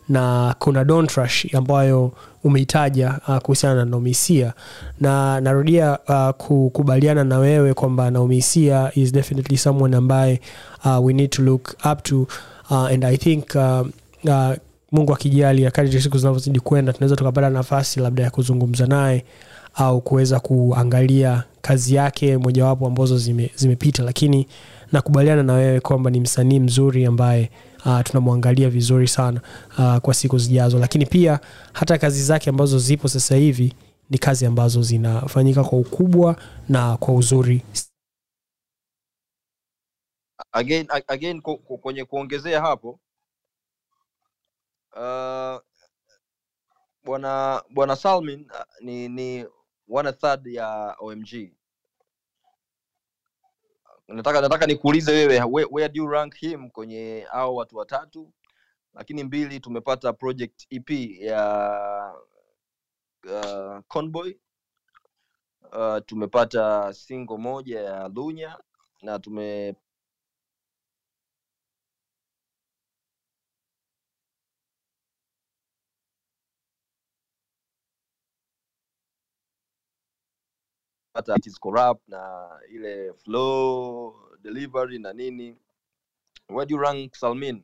na 0.09 0.55
kuna 0.59 0.85
dontrush 0.85 1.55
ambayo 1.55 2.13
umeitaja 2.45 3.19
uh, 3.29 3.37
kuhusiana 3.39 3.75
na 3.75 3.85
naumisia 3.85 4.53
na 5.01 5.41
narudia 5.41 5.99
uh, 6.09 6.31
kukubaliana 6.31 7.25
na 7.25 7.39
wewe 7.39 7.75
kwamba 7.75 8.11
naumisia 8.11 8.91
is 8.95 9.13
definitely 9.13 9.57
someone 9.59 9.97
ambaye 9.97 10.41
uh, 10.85 11.05
we 11.07 11.13
need 11.13 11.31
to 11.31 11.43
look 11.43 11.75
up 11.93 12.03
to 12.03 12.27
uh, 12.71 12.87
and 12.87 13.05
i 13.05 13.17
think 13.17 13.45
uh, 13.55 13.87
uh, 14.25 14.53
mungu 14.93 15.13
akijali 15.15 15.71
kadri 15.71 16.03
siku 16.03 16.19
zinavyozidi 16.19 16.61
kwenda 16.61 16.93
tunaweza 16.93 17.17
tukapata 17.17 17.51
nafasi 17.51 18.01
labda 18.01 18.23
ya 18.23 18.31
kuzungumza 18.31 18.87
naye 18.87 19.25
au 19.75 20.01
kuweza 20.01 20.41
kuangalia 20.41 21.45
kazi 21.63 21.95
yake 21.95 22.39
mojawapo 22.39 22.87
ambazo 22.87 23.19
zime, 23.19 23.51
zimepita. 23.57 24.03
Lakini 24.03 24.47
nakubaliana 24.93 25.43
na 25.43 25.53
wewe 25.53 25.81
kwamba 25.81 26.11
ni 26.11 26.21
msanii 26.21 26.61
mzuri 26.61 27.05
ambaye 27.07 27.51
uh, 27.87 28.01
tunamwangalia 28.01 28.71
vizuri 28.71 29.09
sana 29.09 29.41
uh, 29.79 29.97
kwa 29.97 30.15
siku 30.15 30.39
zijazo. 30.39 30.79
Lakini 30.79 31.07
pia 31.07 31.41
hata 31.73 31.99
kazi 31.99 32.23
zake 32.25 32.51
ambazo 32.51 32.79
zipo 32.79 33.09
sasa 33.09 33.37
hivi 33.37 33.75
ni 34.11 34.19
kazi 34.19 34.47
ambazo 34.47 34.83
zinafanyika 34.83 35.65
kwa 35.65 35.79
ukubwa 35.79 36.37
na 36.69 36.97
kwa 36.97 37.15
uzuri. 37.15 37.63
Again 40.53 40.87
again 41.09 41.41
kwenye 41.83 42.05
kuongezea 42.05 42.61
hapo 42.61 42.99
uh, 44.93 45.61
bwana 47.05 47.63
bwana 47.71 47.97
salmin 47.97 48.51
uh, 48.51 48.81
ni 48.81 49.09
ni 49.09 49.47
one 49.89 50.13
third 50.13 50.47
ya 50.47 50.97
omg 50.99 51.53
nataka 54.09 54.41
nataka 54.41 54.67
nikuulize 54.67 55.13
wewe 55.13 55.41
where, 55.43 55.69
where 55.71 55.89
do 55.89 56.03
you 56.03 56.09
rank 56.11 56.35
him 56.35 56.71
kwenye 56.71 57.27
hao 57.31 57.55
watu 57.55 57.77
watatu? 57.77 58.33
Lakini 58.95 59.25
mbili 59.25 59.61
tumepata 59.61 60.13
project 60.13 60.67
ep 60.71 60.91
ya 61.21 62.15
uh, 63.25 63.79
conboy 63.89 64.35
uh, 65.73 65.99
tumepata 66.07 66.93
single 66.95 67.37
moja 67.39 67.81
ya 67.81 68.09
lunya 68.09 68.59
na 69.03 69.19
tume 69.19 69.75
is 81.47 81.59
corrupt 81.59 82.01
na 82.09 82.49
ile 82.75 83.13
flow 83.25 84.15
delivery 84.43 84.99
na 84.99 85.13
nini. 85.13 85.55
Where 86.49 86.67
do 86.67 86.75
you 86.77 86.81
rank 86.83 87.15
salmin? 87.17 87.63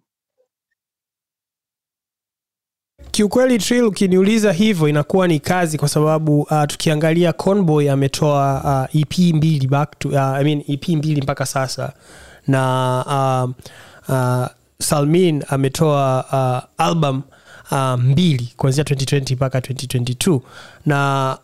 Kiukweli 3.11 3.59
trill 3.59 3.85
ukiniuliza 3.85 4.53
hivyo 4.53 4.89
inakuwa 4.89 5.29
ni 5.29 5.41
kazi 5.41 5.79
kwa 5.79 5.89
sababu 5.89 6.41
uh, 6.43 6.65
tukiangalia 6.65 7.33
conboy 7.33 7.91
ametoa 7.91 8.89
uh, 8.95 9.01
ep 9.01 9.19
mbili 9.19 9.67
back 9.67 9.99
to, 9.99 10.09
uh, 10.09 10.17
I 10.19 10.45
mean, 10.45 10.65
ep 10.69 10.89
mbili 10.89 11.23
mpaka 11.23 11.47
sasa. 11.47 11.93
Na 12.47 13.05
uh, 13.07 13.51
uh, 14.15 14.47
salmin 14.81 15.45
ametoa 15.49 16.25
uh, 16.33 16.85
album 16.87 17.23
uh, 17.71 17.95
mbili 17.95 18.53
kuanzia 18.57 18.85
2020 18.85 19.35
mpaka 19.35 19.59
2022 19.61 20.41
na 20.87 21.39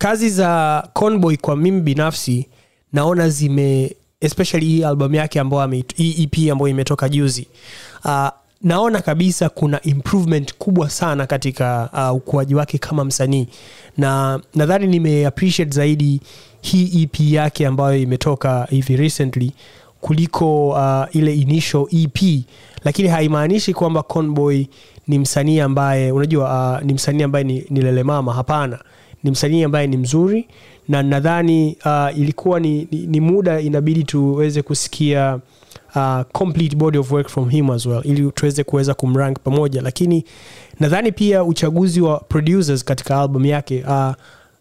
kazi 0.00 0.30
za 0.30 0.82
conboy 0.92 1.36
kwa 1.36 1.56
mimi 1.56 1.80
binafsi 1.80 2.46
naona 2.92 3.28
zime 3.28 3.96
especially 4.20 4.66
hii 4.66 4.84
album 4.84 5.14
yake 5.14 5.40
ambayo 5.40 5.82
hii 5.96 6.22
ep 6.22 6.52
ambayo 6.52 6.68
imetoka 6.68 7.08
juzi 7.08 7.46
uh, 8.04 8.28
naona 8.62 9.00
kabisa 9.02 9.48
kuna 9.48 9.82
improvement 9.82 10.54
kubwa 10.58 10.90
sana 10.90 11.26
katika 11.26 11.88
uh, 11.92 12.16
ukuaji 12.16 12.54
wake 12.54 12.78
kama 12.78 13.04
msanii. 13.04 13.46
Na 13.98 14.40
nadhani 14.54 14.86
nimeappreciate 14.86 15.70
zaidi 15.74 16.20
hii 16.60 17.02
ep 17.02 17.20
yake 17.20 17.66
ambayo 17.66 17.96
imetoka 18.02 18.66
hivi 18.70 18.96
recently 18.96 19.52
kuliko 20.00 20.68
uh, 20.68 21.16
ile 21.16 21.34
initial 21.34 21.86
ep 22.02 22.18
lakini 22.84 23.08
haimaanishi 23.08 23.74
kwamba 23.74 24.02
conboy 24.02 24.64
ni 25.08 25.18
msanii 25.18 25.60
ambaye 25.60 26.12
unajua 26.12 26.72
uh, 26.78 26.86
ni 26.86 26.94
msanii 26.94 27.22
ambaye 27.22 27.44
ni, 27.44 27.64
ni 27.70 27.80
lelemama 27.82 28.32
hapana 28.34 28.78
ni 29.22 29.30
msanii 29.30 29.62
ambaye 29.64 29.86
ni 29.86 29.96
mzuri 29.96 30.48
na 30.88 31.02
nadhani 31.02 31.76
uh, 31.84 32.18
ilikuwa 32.18 32.60
ni, 32.60 32.88
ni, 32.90 33.06
ni 33.06 33.20
muda 33.20 33.60
inabidi 33.60 34.04
tuweze 34.04 34.62
kusikia 34.62 35.38
uh, 35.96 36.20
complete 36.32 36.76
body 36.76 36.98
of 36.98 37.12
work 37.12 37.28
from 37.28 37.48
him 37.48 37.70
as 37.70 37.86
well 37.86 38.00
ili 38.04 38.30
tuweze 38.30 38.64
kuweza 38.64 38.94
kumrank 38.94 39.38
pamoja. 39.44 39.82
Lakini 39.82 40.24
nadhani 40.80 41.12
pia 41.12 41.44
uchaguzi 41.44 42.00
wa 42.00 42.18
producers 42.20 42.84
katika 42.84 43.20
album 43.20 43.46
yake 43.46 43.84
uh, 43.88 44.12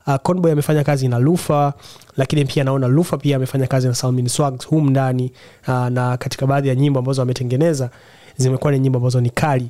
uh, 0.07 0.15
conboy 0.23 0.51
amefanya 0.51 0.83
kazi 0.83 1.07
na 1.07 1.19
lufa 1.19 1.73
lakini 2.17 2.45
pia 2.45 2.63
naona 2.63 2.87
lufa 2.87 3.17
pia 3.17 3.35
amefanya 3.35 3.67
kazi 3.67 3.87
na 3.87 3.93
salmin 3.95 4.27
swags 4.27 4.67
hum 4.67 4.89
ndani 4.89 5.31
uh, 5.67 5.87
na 5.87 6.17
katika 6.17 6.47
baadhi 6.47 6.67
ya 6.69 6.75
nyimbo 6.75 6.99
ambazo 6.99 7.21
ametengeneza 7.21 7.89
zimekuwa 8.37 8.71
ni 8.71 8.79
nyimbo 8.79 8.97
ambazo 8.97 9.21
ni 9.21 9.29
kali. 9.29 9.69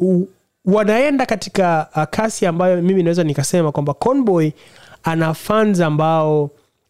U, 0.00 0.28
wanaenda 0.64 1.26
katika 1.26 1.88
uh, 1.96 2.02
kasi 2.10 2.46
ambayo 2.46 2.82
mimi 2.82 3.02
naweza 3.02 3.24
nikasema 3.24 3.72
kwamba 3.72 3.94
conboy 3.94 4.50
ana 5.04 5.34
fans 5.34 5.80
ambao 5.80 6.42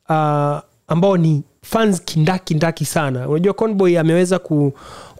uh, 0.08 0.58
ambao 0.88 1.16
ni 1.16 1.42
fans 1.62 2.02
kindakindaki 2.04 2.84
sana. 2.84 3.28
Unajua 3.28 3.52
conboy 3.54 3.98
ameweza 3.98 4.38
ku, 4.38 4.72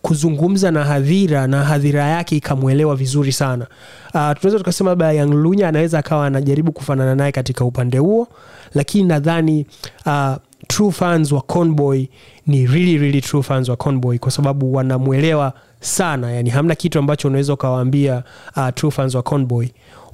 kuzungumza 0.03 0.71
na 0.71 0.85
hadhira 0.85 1.47
na 1.47 1.65
hadhira 1.65 2.05
yake 2.05 2.37
ikamwelewa 2.37 2.97
vizuri 2.97 3.33
sana. 3.33 3.67
Uh, 4.07 4.11
tunaweza 4.13 4.59
tukasema 4.59 4.91
labda 4.91 5.13
yang 5.13 5.31
lunya 5.35 5.69
anaweza 5.69 5.99
akawa 5.99 6.27
anajaribu 6.27 6.73
kufanana 6.73 7.15
naye 7.15 7.33
katika 7.33 7.65
upande 7.65 7.99
huo 7.99 8.29
lakini 8.75 9.09
nadhani 9.09 9.67
uh, 10.07 10.33
true 10.69 10.93
fans 10.93 11.33
wa 11.33 11.41
conboy 11.41 12.07
ni 12.47 12.67
really, 12.67 12.99
really 12.99 13.21
true 13.21 13.43
fans 13.43 13.69
wa 13.69 13.77
conboy 13.77 14.19
kwa 14.19 14.31
sababu 14.31 14.75
wanamwelewa 14.75 15.53
sana. 15.85 16.33
Yani 16.33 16.51
hamna 16.51 16.75
kitu 16.75 16.99
ambacho 16.99 17.29
unaweza 17.29 17.53
ukawaambia 17.55 18.23
uh, 18.57 18.69
true 18.75 18.91
fans 18.91 19.15
wa 19.15 19.23
conboy 19.23 19.67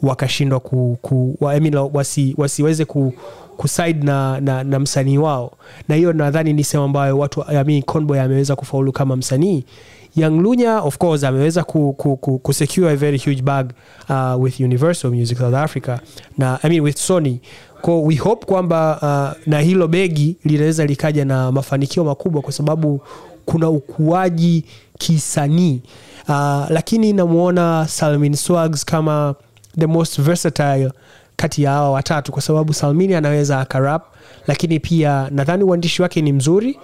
wakashindwa 0.03 0.61
ku, 0.61 0.99
ku, 1.03 1.37
wa, 1.41 1.55
I 1.55 1.61
mean, 1.61 1.75
wasi, 1.93 2.35
wasiweze 2.39 2.85
ku, 2.85 3.15
kuside 3.57 4.05
na, 4.07 4.41
na, 4.41 4.65
na 4.65 4.79
msanii 4.79 5.19
wao. 5.19 5.53
Na 5.89 5.95
hiyo 5.95 6.13
nadhani 6.13 6.53
ni 6.53 6.65
sehemu 6.65 6.85
ambayo 6.85 7.19
watu 7.19 7.45
I 7.49 7.65
mean, 7.65 7.83
conboy 7.83 8.21
ameweza 8.21 8.57
kufaulu 8.57 8.93
kama 8.93 9.17
msanii. 9.17 9.65
Young 10.17 10.41
lunya 10.41 10.81
of 10.81 10.99
course 10.99 11.25
ameweza 11.25 11.65
ku, 11.65 11.93
ku, 11.93 12.17
ku, 12.17 12.39
ku 12.39 12.53
secure 12.53 12.91
a 12.93 12.97
very 12.97 13.19
huge 13.19 13.43
bag 13.43 13.71
uh, 14.09 14.43
with 14.43 14.61
universal 14.61 15.11
music 15.11 15.39
south 15.39 15.55
africa 15.55 15.99
na 16.39 16.59
I 16.63 16.69
mean, 16.69 16.81
with 16.83 16.97
sony. 16.97 17.41
Ko 17.83 18.03
we 18.03 18.15
hope 18.17 18.47
kwamba 18.47 18.99
uh, 19.03 19.49
na 19.53 19.61
hilo 19.61 19.89
begi 19.89 20.37
linaweza 20.45 20.87
likaja 20.87 21.25
na 21.25 21.53
mafanikio 21.53 22.05
makubwa 22.05 22.43
kwa 22.43 22.53
sababu 22.53 23.01
kuna 23.47 23.71
ukuaji 23.71 24.65
kisanii. 25.01 25.83
Uh, 26.29 26.71
lakini 26.71 27.13
namwona 27.13 27.87
salmin 27.89 28.35
swags 28.35 28.85
kama 28.85 29.35
the 29.79 29.87
most 29.87 30.21
versatile 30.21 30.93
kati 31.37 31.63
ya 31.63 31.71
hawa 31.71 31.91
watatu 31.91 32.33
kwa 32.33 32.43
sababu 32.43 32.75
salmini 32.75 33.15
anaweza 33.15 33.61
akarap 33.61 34.03
lakini 34.47 34.81
pia 34.81 35.29
nadhani 35.31 35.65
uandishi 35.65 36.03
wake 36.03 36.23
ni 36.23 36.33
mzuri 36.33 36.79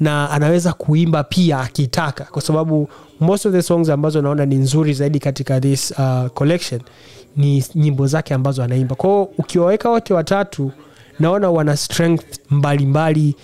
na 0.00 0.30
anaweza 0.30 0.72
kuimba 0.72 1.24
pia 1.24 1.58
akitaka 1.60 2.24
kwa 2.24 2.42
sababu 2.42 2.88
most 3.20 3.46
of 3.46 3.52
the 3.52 3.62
songs 3.62 3.88
ambazo 3.88 4.22
naona 4.22 4.46
ni 4.46 4.54
nzuri 4.54 4.92
zaidi 4.94 5.18
katika 5.18 5.60
this 5.60 5.90
uh, 5.98 6.26
collection 6.34 6.80
ni 7.36 7.64
nyimbo 7.74 8.06
zake 8.06 8.34
ambazo 8.34 8.62
anaimba. 8.62 8.94
Kwao 8.94 9.22
ukiwaweka 9.38 9.90
wote 9.90 10.14
watatu 10.14 10.72
naona 11.18 11.50
wana 11.50 11.76
strength 11.76 12.24
mbalimbali 12.50 13.20
mbali 13.20 13.36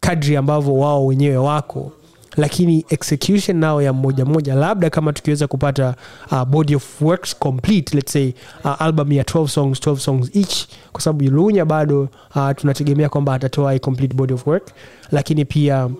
kadri 0.00 0.36
ambavyo 0.36 0.76
wao 0.76 1.06
wenyewe 1.06 1.36
wako 1.36 1.92
lakini 2.40 2.84
execution 2.88 3.56
nao 3.56 3.82
ya 3.82 3.92
mmoja 3.92 4.24
mmoja 4.24 4.54
labda 4.54 4.90
kama 4.90 5.12
tukiweza 5.12 5.46
kupata 5.46 5.94
uh, 6.32 6.44
body 6.44 6.74
of 6.74 7.02
works 7.02 7.36
complete 7.38 7.96
let's 7.96 8.12
say 8.12 8.32
uh, 8.64 8.82
album 8.82 9.12
ya 9.12 9.22
12 9.24 9.46
songs 9.48 9.78
12 9.80 9.96
songs 9.96 10.30
each 10.36 10.66
kwa 10.92 11.00
sababu 11.00 11.24
lunya 11.30 11.64
bado 11.64 12.08
uh, 12.36 12.50
tunategemea 12.56 13.08
kwamba 13.08 13.34
atatoa 13.34 13.78
complete 13.78 14.14
body 14.14 14.34
of 14.34 14.46
work. 14.46 14.70
Lakini 15.12 15.44
pia 15.44 15.86
uh, 15.86 15.92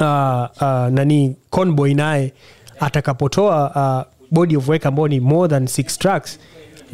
uh, 0.00 0.88
nani 0.90 1.36
conboy 1.50 1.94
naye 1.94 2.32
atakapotoa 2.80 3.70
uh, 3.76 4.12
body 4.30 4.56
of 4.56 4.68
work 4.68 4.86
ambao 4.86 5.08
ni 5.08 5.20
more 5.20 5.48
than 5.48 5.66
six 5.66 5.98
tracks 5.98 6.38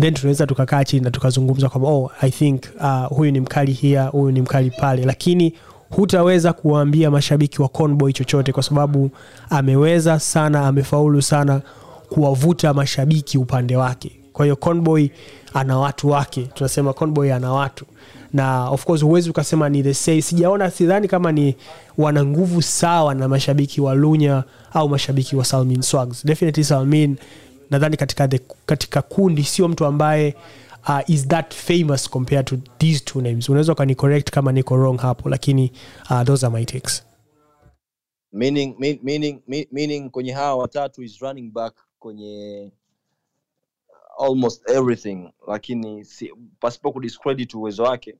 then 0.01 0.14
tunaweza 0.14 0.46
tukakaa 0.46 0.84
chini 0.84 1.03
na 1.05 1.11
tukazungumza 1.11 1.68
kwamba 1.68 1.88
oh, 1.88 2.11
i 2.20 2.30
think 2.30 2.62
uh, 2.80 3.07
huyu 3.16 3.30
ni 3.32 3.40
mkali 3.40 3.72
hia 3.72 4.05
huyu 4.07 4.30
ni 4.32 4.40
mkali 4.42 4.70
pale. 4.70 5.05
Lakini 5.05 5.55
hutaweza 5.91 6.53
kuwaambia 6.53 7.11
mashabiki 7.11 7.62
wa 7.62 7.68
conboy 7.68 8.12
chochote 8.12 8.53
kwa 8.53 8.62
sababu 8.62 9.11
ameweza 9.51 10.20
sana 10.20 10.66
amefaulu 10.66 11.22
sana 11.22 11.61
kuwavuta 12.09 12.74
mashabiki 12.74 13.39
upande 13.39 13.76
wake. 13.76 14.12
Kwa 14.32 14.45
hiyo 14.45 14.57
conboy 14.57 15.09
ana 15.55 15.78
watu 15.78 16.09
wake 16.09 16.43
tunasema 16.55 16.93
conboy 16.93 17.32
ana 17.34 17.53
watu. 17.53 17.84
Na 18.32 18.68
of 18.70 18.84
course 18.84 19.03
huwezi 19.03 19.30
ukasema 19.30 19.68
ni 19.68 19.82
the 19.82 19.95
same. 19.95 20.22
Sijaona 20.22 20.70
sidhani 20.70 21.09
kama 21.09 21.32
ni 21.32 21.57
wana 21.99 22.24
nguvu 22.24 22.62
sawa 22.62 23.14
na 23.14 23.28
mashabiki 23.28 23.80
wa 23.80 23.95
lunya 23.95 24.45
au 24.72 24.89
mashabiki 24.89 25.36
wa 25.36 25.45
salmin 25.45 25.82
swags. 25.82 26.26
Definitely 26.26 26.64
salmin 26.64 27.16
nadhani 27.70 27.97
katika, 27.97 28.28
katika 28.66 29.03
kundi 29.03 29.45
sio 29.45 29.68
mtu 29.68 29.84
ambaye 29.86 30.34
uh, 30.87 31.01
is 31.11 31.29
that 31.29 31.55
famous 31.55 32.11
compared 32.11 32.47
to 32.47 32.57
these 32.79 33.05
two 33.05 33.20
names? 33.20 33.49
Unaweza 33.49 33.72
ukani 33.72 33.95
correct 33.95 34.31
kama 34.31 34.53
niko 34.53 34.76
wrong 34.76 34.99
hapo 35.01 35.29
lakini 35.29 35.72
uh, 36.11 36.22
those 36.22 36.47
are 36.47 36.53
my 36.59 36.64
takes. 36.64 37.05
Meaning, 38.33 38.76
mean- 38.79 39.01
meaning, 39.03 39.43
meaning 39.72 40.11
kwenye 40.11 40.33
hawa 40.33 40.57
watatu 40.57 41.03
is 41.03 41.18
running 41.20 41.51
back 41.53 41.74
kwenye 41.99 42.72
almost 44.18 44.70
everything 44.70 45.33
lakini 45.49 46.05
si, 46.05 46.33
pasipo 46.61 46.93
kudiscredit 46.93 47.55
uwezo 47.55 47.83
wake. 47.83 48.18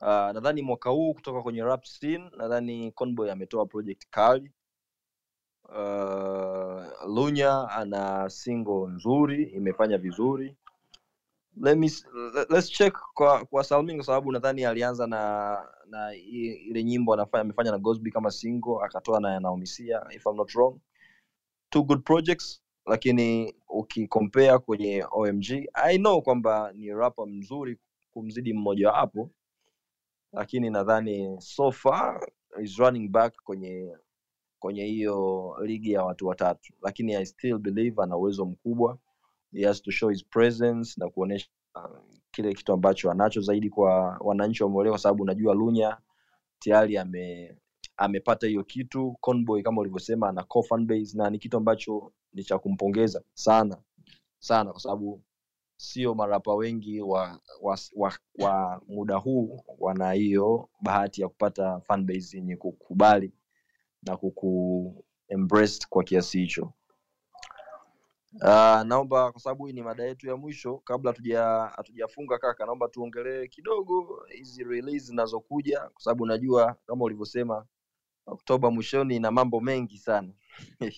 Uh, 0.00 0.06
nadhani 0.08 0.62
mwaka 0.62 0.90
huu 0.90 1.14
kutoka 1.14 1.42
kwenye 1.42 1.62
rap 1.62 1.84
scene 1.84 2.30
nadhani 2.36 2.92
conboy 2.92 3.30
ametoa 3.32 3.66
project 3.66 4.02
kali. 4.10 4.50
Uh, 5.68 6.82
lunya 7.14 7.68
ana 7.70 8.30
single 8.30 8.86
nzuri 8.88 9.44
imefanya 9.44 9.98
vizuri 9.98 10.56
Let 11.56 11.78
me, 11.78 11.86
s- 11.86 12.04
let's 12.48 12.70
check 12.70 12.94
kwa 13.14 13.44
kwa 13.44 13.64
salmin 13.64 13.96
kwa 13.96 14.04
sababu 14.06 14.32
nadhani 14.32 14.64
alianza 14.64 15.06
na 15.06 15.58
na 15.86 16.14
ile 16.14 16.84
nyimbo 16.84 17.14
anafanya 17.14 17.40
amefanya 17.42 17.70
na 17.70 17.78
gosby 17.78 18.10
kama 18.10 18.30
single 18.30 18.76
akatoa 18.84 19.20
na 19.20 19.40
naomisia 19.40 20.06
if 20.10 20.26
I'm 20.26 20.36
not 20.36 20.52
wrong. 20.54 20.78
Two 21.70 21.82
good 21.82 22.02
projects 22.04 22.62
lakini 22.86 23.54
ukikompea 23.68 24.58
kwenye 24.58 25.04
omg 25.10 25.44
i 25.74 25.98
know 25.98 26.22
kwamba 26.22 26.72
ni 26.72 26.88
rapa 26.88 27.26
mzuri 27.26 27.78
kumzidi 28.10 28.52
mmoja 28.52 28.90
wapo 28.90 29.30
lakini 30.32 30.70
nadhani 30.70 31.40
so 31.40 31.72
far 31.72 32.28
is 32.62 32.76
running 32.78 33.08
back 33.08 33.34
kwenye 33.44 33.96
kwenye 34.58 34.84
hiyo 34.84 35.56
ligi 35.64 35.92
ya 35.92 36.04
watu 36.04 36.26
watatu 36.26 36.72
lakini 36.82 37.14
i 37.14 37.26
still 37.26 37.58
believe 37.58 38.02
ana 38.02 38.16
uwezo 38.16 38.44
mkubwa 38.44 38.98
he 39.52 39.66
has 39.66 39.82
to 39.82 39.90
show 39.90 40.08
his 40.10 40.24
presence 40.24 40.94
na 41.00 41.08
kuonyesha 41.10 41.48
uh, 41.74 41.98
kile 42.30 42.54
kitu 42.54 42.72
ambacho 42.72 43.10
anacho 43.10 43.40
zaidi 43.40 43.70
kwa 43.70 44.16
wananchi 44.20 44.62
wameolewa 44.62 44.92
kwa 44.92 44.98
sababu 45.02 45.22
unajua 45.22 45.54
lunya 45.54 45.98
tayari 46.58 46.98
ame 46.98 47.56
amepata 47.96 48.46
hiyo 48.46 48.64
kitu. 48.64 49.16
Conboy 49.20 49.62
kama 49.62 49.80
ulivyosema 49.80 50.28
ana 50.28 50.42
core 50.44 50.68
fan 50.68 50.86
base 50.86 51.18
na 51.18 51.30
ni 51.30 51.38
kitu 51.38 51.56
ambacho 51.56 52.12
ni 52.32 52.44
cha 52.44 52.58
kumpongeza 52.58 53.22
sana 53.34 53.76
sana 54.38 54.70
kwa 54.72 54.80
sababu 54.80 55.22
sio 55.76 56.14
marapa 56.14 56.54
wengi 56.54 57.00
wa, 57.00 57.40
wa, 57.62 57.78
wa, 57.96 58.12
wa 58.38 58.82
muda 58.88 59.16
huu 59.16 59.64
wana 59.78 60.12
hiyo 60.12 60.68
bahati 60.82 61.22
ya 61.22 61.28
kupata 61.28 61.80
fan 61.80 62.04
base 62.04 62.36
yenye 62.36 62.56
kukubali 62.56 63.32
na 64.02 64.16
kuku 64.16 65.04
embrace 65.28 65.86
kwa 65.88 66.04
kiasi 66.04 66.38
hicho 66.38 66.72
Uh, 68.34 68.82
naomba 68.82 69.32
kwa 69.32 69.40
sababu 69.40 69.66
hii 69.66 69.72
ni 69.72 69.82
mada 69.82 70.04
yetu 70.04 70.28
ya 70.28 70.36
mwisho 70.36 70.76
kabla 70.76 71.14
hatujafunga 71.76 72.38
kaka 72.38 72.66
naomba 72.66 72.88
tuongelee 72.88 73.46
kidogo 73.46 74.22
hizi 74.28 74.64
release 74.64 75.06
zinazokuja 75.06 75.80
kwa 75.80 76.02
sababu 76.02 76.26
najua 76.26 76.76
kama 76.86 77.04
ulivyosema 77.04 77.64
oktoba 78.26 78.70
mwishoni 78.70 79.16
ina 79.16 79.30
mambo 79.30 79.60
mengi 79.60 79.98
sana. 79.98 80.28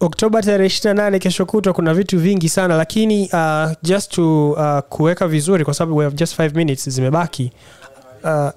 Oktoba 0.00 0.42
tarehe 0.42 0.68
28 0.68 1.18
kesho 1.18 1.46
kutwa 1.46 1.72
kuna 1.72 1.94
vitu 1.94 2.18
vingi 2.18 2.48
sana 2.48 2.76
lakini 2.76 3.28
uh, 3.32 3.72
just 3.82 4.12
to 4.12 4.50
uh, 4.50 4.78
kuweka 4.78 5.28
vizuri 5.28 5.64
kwa 5.64 5.74
sababu 5.74 5.96
we 5.96 6.04
have 6.04 6.16
just 6.16 6.38
5 6.38 6.56
minutes 6.56 6.88
zimebaki 6.90 7.52
uh, 8.24 8.50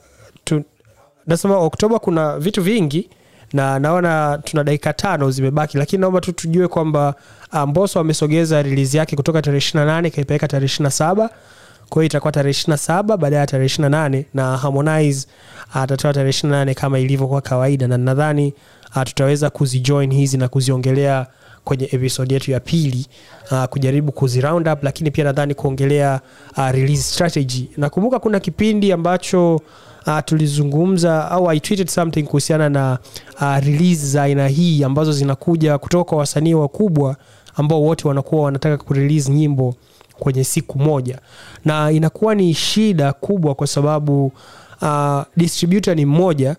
nasema 1.27 1.57
oktoba 1.57 1.99
kuna 1.99 2.39
vitu 2.39 2.61
vingi 2.61 3.09
na 3.53 3.79
naona 3.79 4.39
tuna 4.43 4.63
dakika 4.63 4.93
tano 4.93 5.31
zimebaki 5.31 5.77
lakini 5.77 6.01
naomba 6.01 6.21
tu 6.21 6.31
tujue 6.31 6.67
kwamba 6.67 7.15
uh, 7.53 7.61
mboso 7.61 7.99
amesogeza 7.99 8.61
release 8.61 8.97
yake 8.97 9.15
kutoka 9.15 9.41
tarehe 9.41 9.65
28 9.77 10.11
kaipeleka 10.11 10.47
tarehe 10.47 10.73
27 10.83 11.29
kwa 11.89 12.05
itakuwa 12.05 12.31
tarehe 12.31 12.53
27 12.67 13.03
baadaye 13.17 13.39
ya 13.39 13.47
tarehe 13.47 13.69
28 13.77 14.23
na 14.33 14.57
harmonize 14.57 15.27
atatoa 15.73 16.13
tarehe 16.13 16.31
28 16.47 16.73
kama 16.73 16.99
ilivyokuwa 16.99 17.41
kawaida. 17.41 17.87
Na 17.87 17.97
nadhani 17.97 18.53
uh, 18.95 19.03
tutaweza 19.03 19.49
kuzijoin 19.49 20.13
hizi 20.13 20.37
na 20.37 20.47
kuziongelea 20.47 21.27
kwenye 21.63 21.89
episode 21.91 22.33
yetu 22.33 22.51
ya 22.51 22.59
pili 22.59 23.07
uh, 23.51 23.63
kujaribu 23.65 24.11
kuzi 24.11 24.39
up 24.39 24.83
lakini 24.83 25.11
pia 25.11 25.23
nadhani 25.23 25.53
kuongelea 25.55 26.19
uh, 26.57 26.69
release 26.71 27.03
strategy. 27.03 27.69
Nakumbuka 27.77 28.19
kuna 28.19 28.39
kipindi 28.39 28.91
ambacho 28.91 29.61
uh, 30.07 30.19
tulizungumza 30.25 31.31
au 31.31 31.49
I 31.49 31.59
tweeted 31.59 31.87
something 31.87 32.23
kuhusiana 32.23 32.69
na 32.69 32.97
uh, 33.41 33.57
release 33.57 34.05
za 34.07 34.23
aina 34.23 34.47
hii 34.47 34.83
ambazo 34.83 35.11
zinakuja 35.11 35.77
kutoka 35.77 36.03
kwa 36.09 36.17
wasanii 36.17 36.53
wakubwa 36.53 37.15
ambao 37.55 37.81
wote 37.81 38.07
wanakuwa 38.07 38.43
wanataka 38.43 38.77
kurelease 38.83 39.31
nyimbo 39.31 39.75
kwenye 40.19 40.43
siku 40.43 40.79
moja. 40.79 41.19
Na 41.65 41.91
inakuwa 41.91 42.35
ni 42.35 42.53
shida 42.53 43.13
kubwa 43.13 43.55
kwa 43.55 43.67
sababu 43.67 44.31
uh, 44.83 45.23
distributor 45.37 45.95
ni 45.95 46.05
mmoja. 46.05 46.55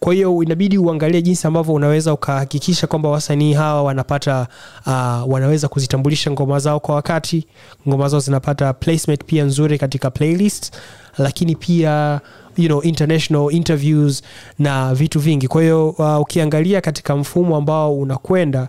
Kwa 0.00 0.14
hiyo 0.14 0.42
inabidi 0.42 0.78
uangalie 0.78 1.22
jinsi 1.22 1.46
ambavyo 1.46 1.74
unaweza 1.74 2.12
ukahakikisha 2.12 2.86
kwamba 2.86 3.08
wasanii 3.08 3.52
hawa 3.52 3.82
wanapata 3.82 4.46
uh, 4.86 5.32
wanaweza 5.32 5.68
kuzitambulisha 5.68 6.30
ngoma 6.30 6.58
zao 6.58 6.80
kwa 6.80 6.94
wakati. 6.94 7.46
Ngoma 7.88 8.08
zao 8.08 8.20
zinapata 8.20 8.72
placement 8.72 9.24
pia 9.24 9.44
nzuri 9.44 9.78
katika 9.78 10.10
playlist 10.10 10.72
lakini 11.18 11.56
pia 11.56 12.20
you 12.56 12.66
know, 12.68 12.82
international 12.82 13.48
interviews 13.52 14.22
na 14.58 14.94
vitu 14.94 15.20
vingi. 15.20 15.48
Kwa 15.48 15.62
hiyo 15.62 15.88
uh, 15.90 16.20
ukiangalia 16.20 16.80
katika 16.80 17.16
mfumo 17.16 17.56
ambao 17.56 17.98
unakwenda 17.98 18.68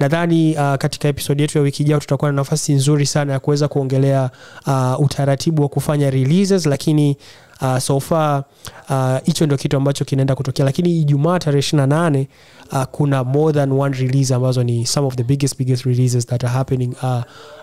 nadhani 0.00 0.54
uh, 0.56 0.74
katika 0.74 1.08
episodi 1.08 1.42
yetu 1.42 1.58
ya 1.58 1.64
wiki 1.64 1.82
ijao 1.82 2.00
tutakuwa 2.00 2.30
na 2.30 2.36
nafasi 2.36 2.72
nzuri 2.72 3.06
sana 3.06 3.32
ya 3.32 3.38
kuweza 3.40 3.68
kuongelea 3.68 4.30
uh, 4.66 5.00
utaratibu 5.00 5.62
wa 5.62 5.68
kufanya 5.68 6.10
releases 6.10 6.66
lakini 6.66 7.16
uh, 7.60 7.78
so 7.78 8.00
far 8.00 8.44
uh, 8.90 9.16
hicho 9.24 9.46
ndio 9.46 9.58
kitu 9.58 9.76
ambacho 9.76 10.04
kinaenda 10.04 10.34
kutokea 10.34 10.64
lakini 10.64 11.00
ijumaa 11.00 11.38
tarehe 11.38 11.60
28 11.76 12.26
uh, 12.72 12.82
kuna 12.84 13.24
more 13.24 13.52
than 13.54 13.72
one 13.72 13.96
release 13.96 14.34
ambazo 14.34 14.62
ni 14.62 14.86
some 14.86 15.06
of 15.06 15.14
the 15.14 15.24
biggest 15.24 15.58
biggest 15.58 15.84
releases 15.84 16.26
that 16.26 16.44
are 16.44 16.52
happening 16.52 16.94
uh, 17.02 17.08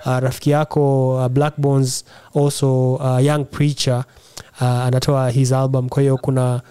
uh, 0.05 0.19
rafiki 0.19 0.49
yako 0.49 1.15
uh, 1.15 1.27
black 1.27 1.53
bones 1.57 2.05
also 2.35 2.93
uh, 2.93 3.25
young 3.25 3.45
preacher 3.45 4.03
uh, 4.61 4.67
anatoa 4.67 5.29
his 5.29 5.51
album 5.51 5.89
kwa 5.89 6.01
hiyo 6.01 6.17
kuna 6.17 6.61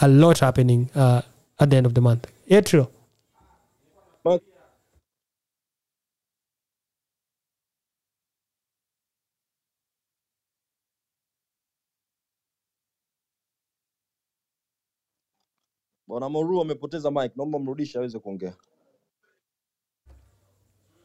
a 0.00 0.06
lot 0.06 0.40
happening 0.40 0.86
uh, 0.96 1.18
at 1.58 1.70
the 1.70 1.76
end 1.76 1.86
of 1.86 1.92
the 1.92 2.00
month. 2.00 2.24
Mark. 2.80 2.96
Bwana 16.14 16.28
moru 16.28 16.60
amepoteza 16.60 17.10
mic 17.10 17.36
naomba 17.36 17.58
mrudishe 17.58 17.98
aweze 17.98 18.18
kuongea. 18.18 18.52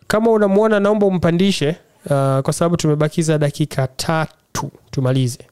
Kama 0.07 0.31
unamwona 0.31 0.79
naomba 0.79 1.05
umpandishe 1.05 1.69
uh, 1.69 2.39
kwa 2.39 2.53
sababu 2.53 2.77
tumebakiza 2.77 3.37
dakika 3.37 3.87
tatu 3.87 4.71
tumalize 4.91 5.47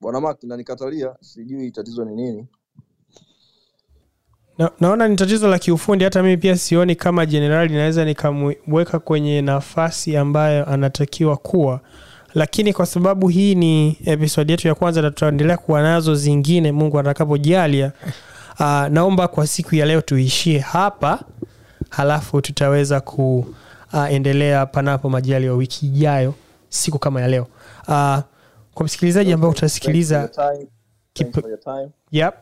bwana 0.00 0.20
Mark 0.20 0.42
nanikatalia 0.42 1.14
sijui 1.20 1.70
tatizo 1.70 2.04
ni 2.04 2.14
nini. 2.14 2.46
Na, 4.58 4.70
naona 4.80 5.08
ni 5.08 5.16
tatizo 5.16 5.48
la 5.48 5.58
kiufundi 5.58 6.04
hata 6.04 6.22
mimi 6.22 6.36
pia 6.36 6.56
sioni 6.58 6.96
kama 6.96 7.26
jenerali 7.26 7.74
naweza 7.74 8.04
nikamweka 8.04 8.98
kwenye 8.98 9.42
nafasi 9.42 10.16
ambayo 10.16 10.66
anatakiwa 10.68 11.36
kuwa. 11.36 11.80
Lakini 12.34 12.72
kwa 12.72 12.86
sababu 12.86 13.28
hii 13.28 13.54
ni 13.54 13.98
episodi 14.04 14.52
yetu 14.52 14.68
ya 14.68 14.74
kwanza 14.74 15.02
na 15.02 15.10
tutaendelea 15.10 15.56
kuwa 15.56 15.82
nazo 15.82 16.14
zingine 16.14 16.72
mungu 16.72 16.98
atakapojalia 16.98 17.92
uh, 18.60 18.86
naomba 18.86 19.28
kwa 19.28 19.46
siku 19.46 19.74
ya 19.74 19.86
leo 19.86 20.00
tuishie 20.00 20.58
hapa 20.58 21.20
halafu 21.90 22.40
tutaweza 22.40 23.00
kuendelea 23.00 24.64
uh, 24.64 24.70
panapo 24.70 25.10
majali 25.10 25.46
ya 25.46 25.52
wiki 25.52 25.86
ijayo 25.86 26.34
siku 26.68 26.98
kama 26.98 27.20
ya 27.20 27.28
leo 27.28 27.46
uh, 27.88 28.18
kwa 28.74 28.84
msikilizaji 28.84 29.32
ambao 29.32 29.50
utasikiliza 29.50 30.28
Thanks 30.28 30.36
for 30.36 30.44
your 30.44 30.56
time. 30.56 30.68
Thanks 31.14 31.36
Keep- 31.36 31.40
for 31.40 31.50
your 31.50 31.60
time. 31.60 31.88
yep, 32.10 32.34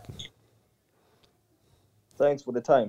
Thanks 2.18 2.44
for 2.44 2.54
the 2.54 2.60
time. 2.60 2.88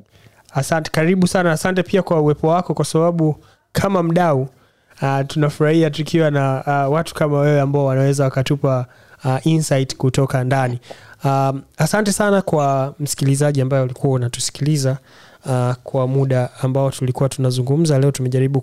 asante 0.54 0.92
karibu 0.92 1.28
sana 1.28 1.52
asante 1.52 1.84
pia 1.84 2.02
kwa 2.04 2.22
uwepo 2.22 2.48
wako 2.48 2.74
kwa 2.74 2.86
sababu 2.86 3.36
kama 3.72 4.04
mdau 4.04 4.42
uh, 5.02 5.20
tunafurahia 5.28 5.90
tukiwa 5.90 6.32
na 6.32 6.64
uh, 6.88 6.94
watu 6.94 7.16
kama 7.16 7.40
wewe 7.40 7.62
ambao 7.62 7.86
wanaweza 7.86 8.24
wakatupa 8.24 8.86
uh, 9.26 9.48
insight 9.48 9.96
kutoka 9.98 10.44
ndani 10.44 10.80
um, 11.24 11.62
asante 11.78 12.12
sana 12.12 12.42
kwa 12.42 12.96
msikilizaji 13.00 13.62
ambaye 13.62 13.84
ulikuwa 13.84 14.14
unatusikiliza 14.14 14.98
uh, 15.46 15.74
kwa 15.84 16.08
muda 16.08 16.50
ambao 16.62 16.92
tulikuwa 16.92 17.30
tunazungumza 17.30 18.00
leo 18.00 18.12
tumejaribu 18.12 18.62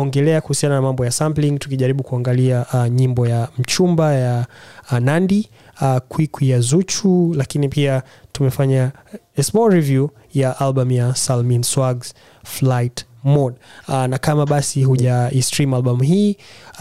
kuongelea 0.00 0.40
kuhusiana 0.40 0.74
na 0.74 0.82
mambo 0.82 1.04
ya 1.04 1.10
sampling 1.10 1.58
tukijaribu 1.58 2.02
kuangalia 2.02 2.66
uh, 2.74 2.86
nyimbo 2.86 3.26
ya 3.26 3.48
mchumba 3.58 4.14
ya 4.14 4.46
uh, 4.92 4.98
nandi 4.98 5.48
uh, 5.80 5.96
kwikwi 6.08 6.50
ya 6.50 6.60
zuchu 6.60 7.34
lakini 7.36 7.68
pia 7.68 8.02
tumefanya 8.32 8.92
a 9.38 9.42
small 9.42 9.70
review 9.72 10.08
ya 10.34 10.60
album 10.60 10.90
ya 10.92 11.14
salmin 11.14 11.62
swags 11.62 12.14
flight 12.44 13.04
mode. 13.24 13.56
Uh, 13.88 14.04
na 14.04 14.18
kama 14.18 14.46
basi 14.46 14.84
huja 14.84 15.30
istream 15.32 15.74
album 15.74 16.02
hii 16.02 16.36
uh, 16.74 16.80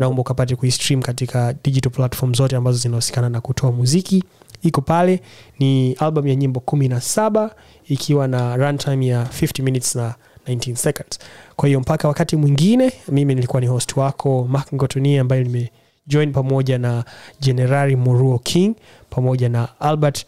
naomba 0.00 0.20
ukapate 0.20 0.56
kuistream 0.56 1.02
katika 1.02 1.54
digital 1.64 1.92
platform 1.92 2.34
zote 2.34 2.56
ambazo 2.56 2.78
zinahusikana 2.78 3.28
na 3.28 3.40
kutoa 3.40 3.72
muziki. 3.72 4.24
Iko 4.62 4.80
pale 4.80 5.20
ni 5.58 5.92
album 5.92 6.26
ya 6.26 6.34
nyimbo 6.34 6.60
kumi 6.60 6.88
na 6.88 7.00
saba 7.00 7.54
ikiwa 7.88 8.28
na 8.28 8.56
runtime 8.56 9.06
ya 9.06 9.24
50 9.24 9.62
minutes 9.62 9.94
na 9.96 10.14
19 10.46 10.74
seconds. 10.76 11.18
Kwa 11.56 11.66
hiyo 11.68 11.80
mpaka 11.80 12.08
wakati 12.08 12.36
mwingine 12.36 12.92
mimi 13.08 13.34
nilikuwa 13.34 13.60
ni 13.60 13.66
host 13.66 13.96
wako 13.96 14.46
mak 14.50 14.74
ngotoni 14.74 15.18
ambaye 15.18 15.42
nimejoin 15.44 16.32
pamoja 16.32 16.78
na 16.78 17.04
jenerali 17.40 17.96
muruo 17.96 18.38
king 18.38 18.74
pamoja 19.10 19.48
na 19.48 19.80
albert 19.80 20.26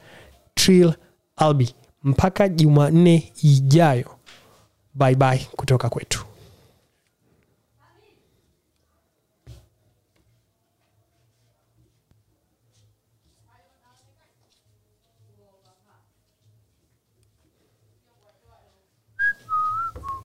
trill 0.55 0.93
albi. 1.37 1.75
Mpaka 2.05 2.49
jumanne 2.49 3.33
ijayo 3.43 4.07
bye 4.95 5.15
bye 5.15 5.47
kutoka 5.57 5.89
kwetu 5.89 6.25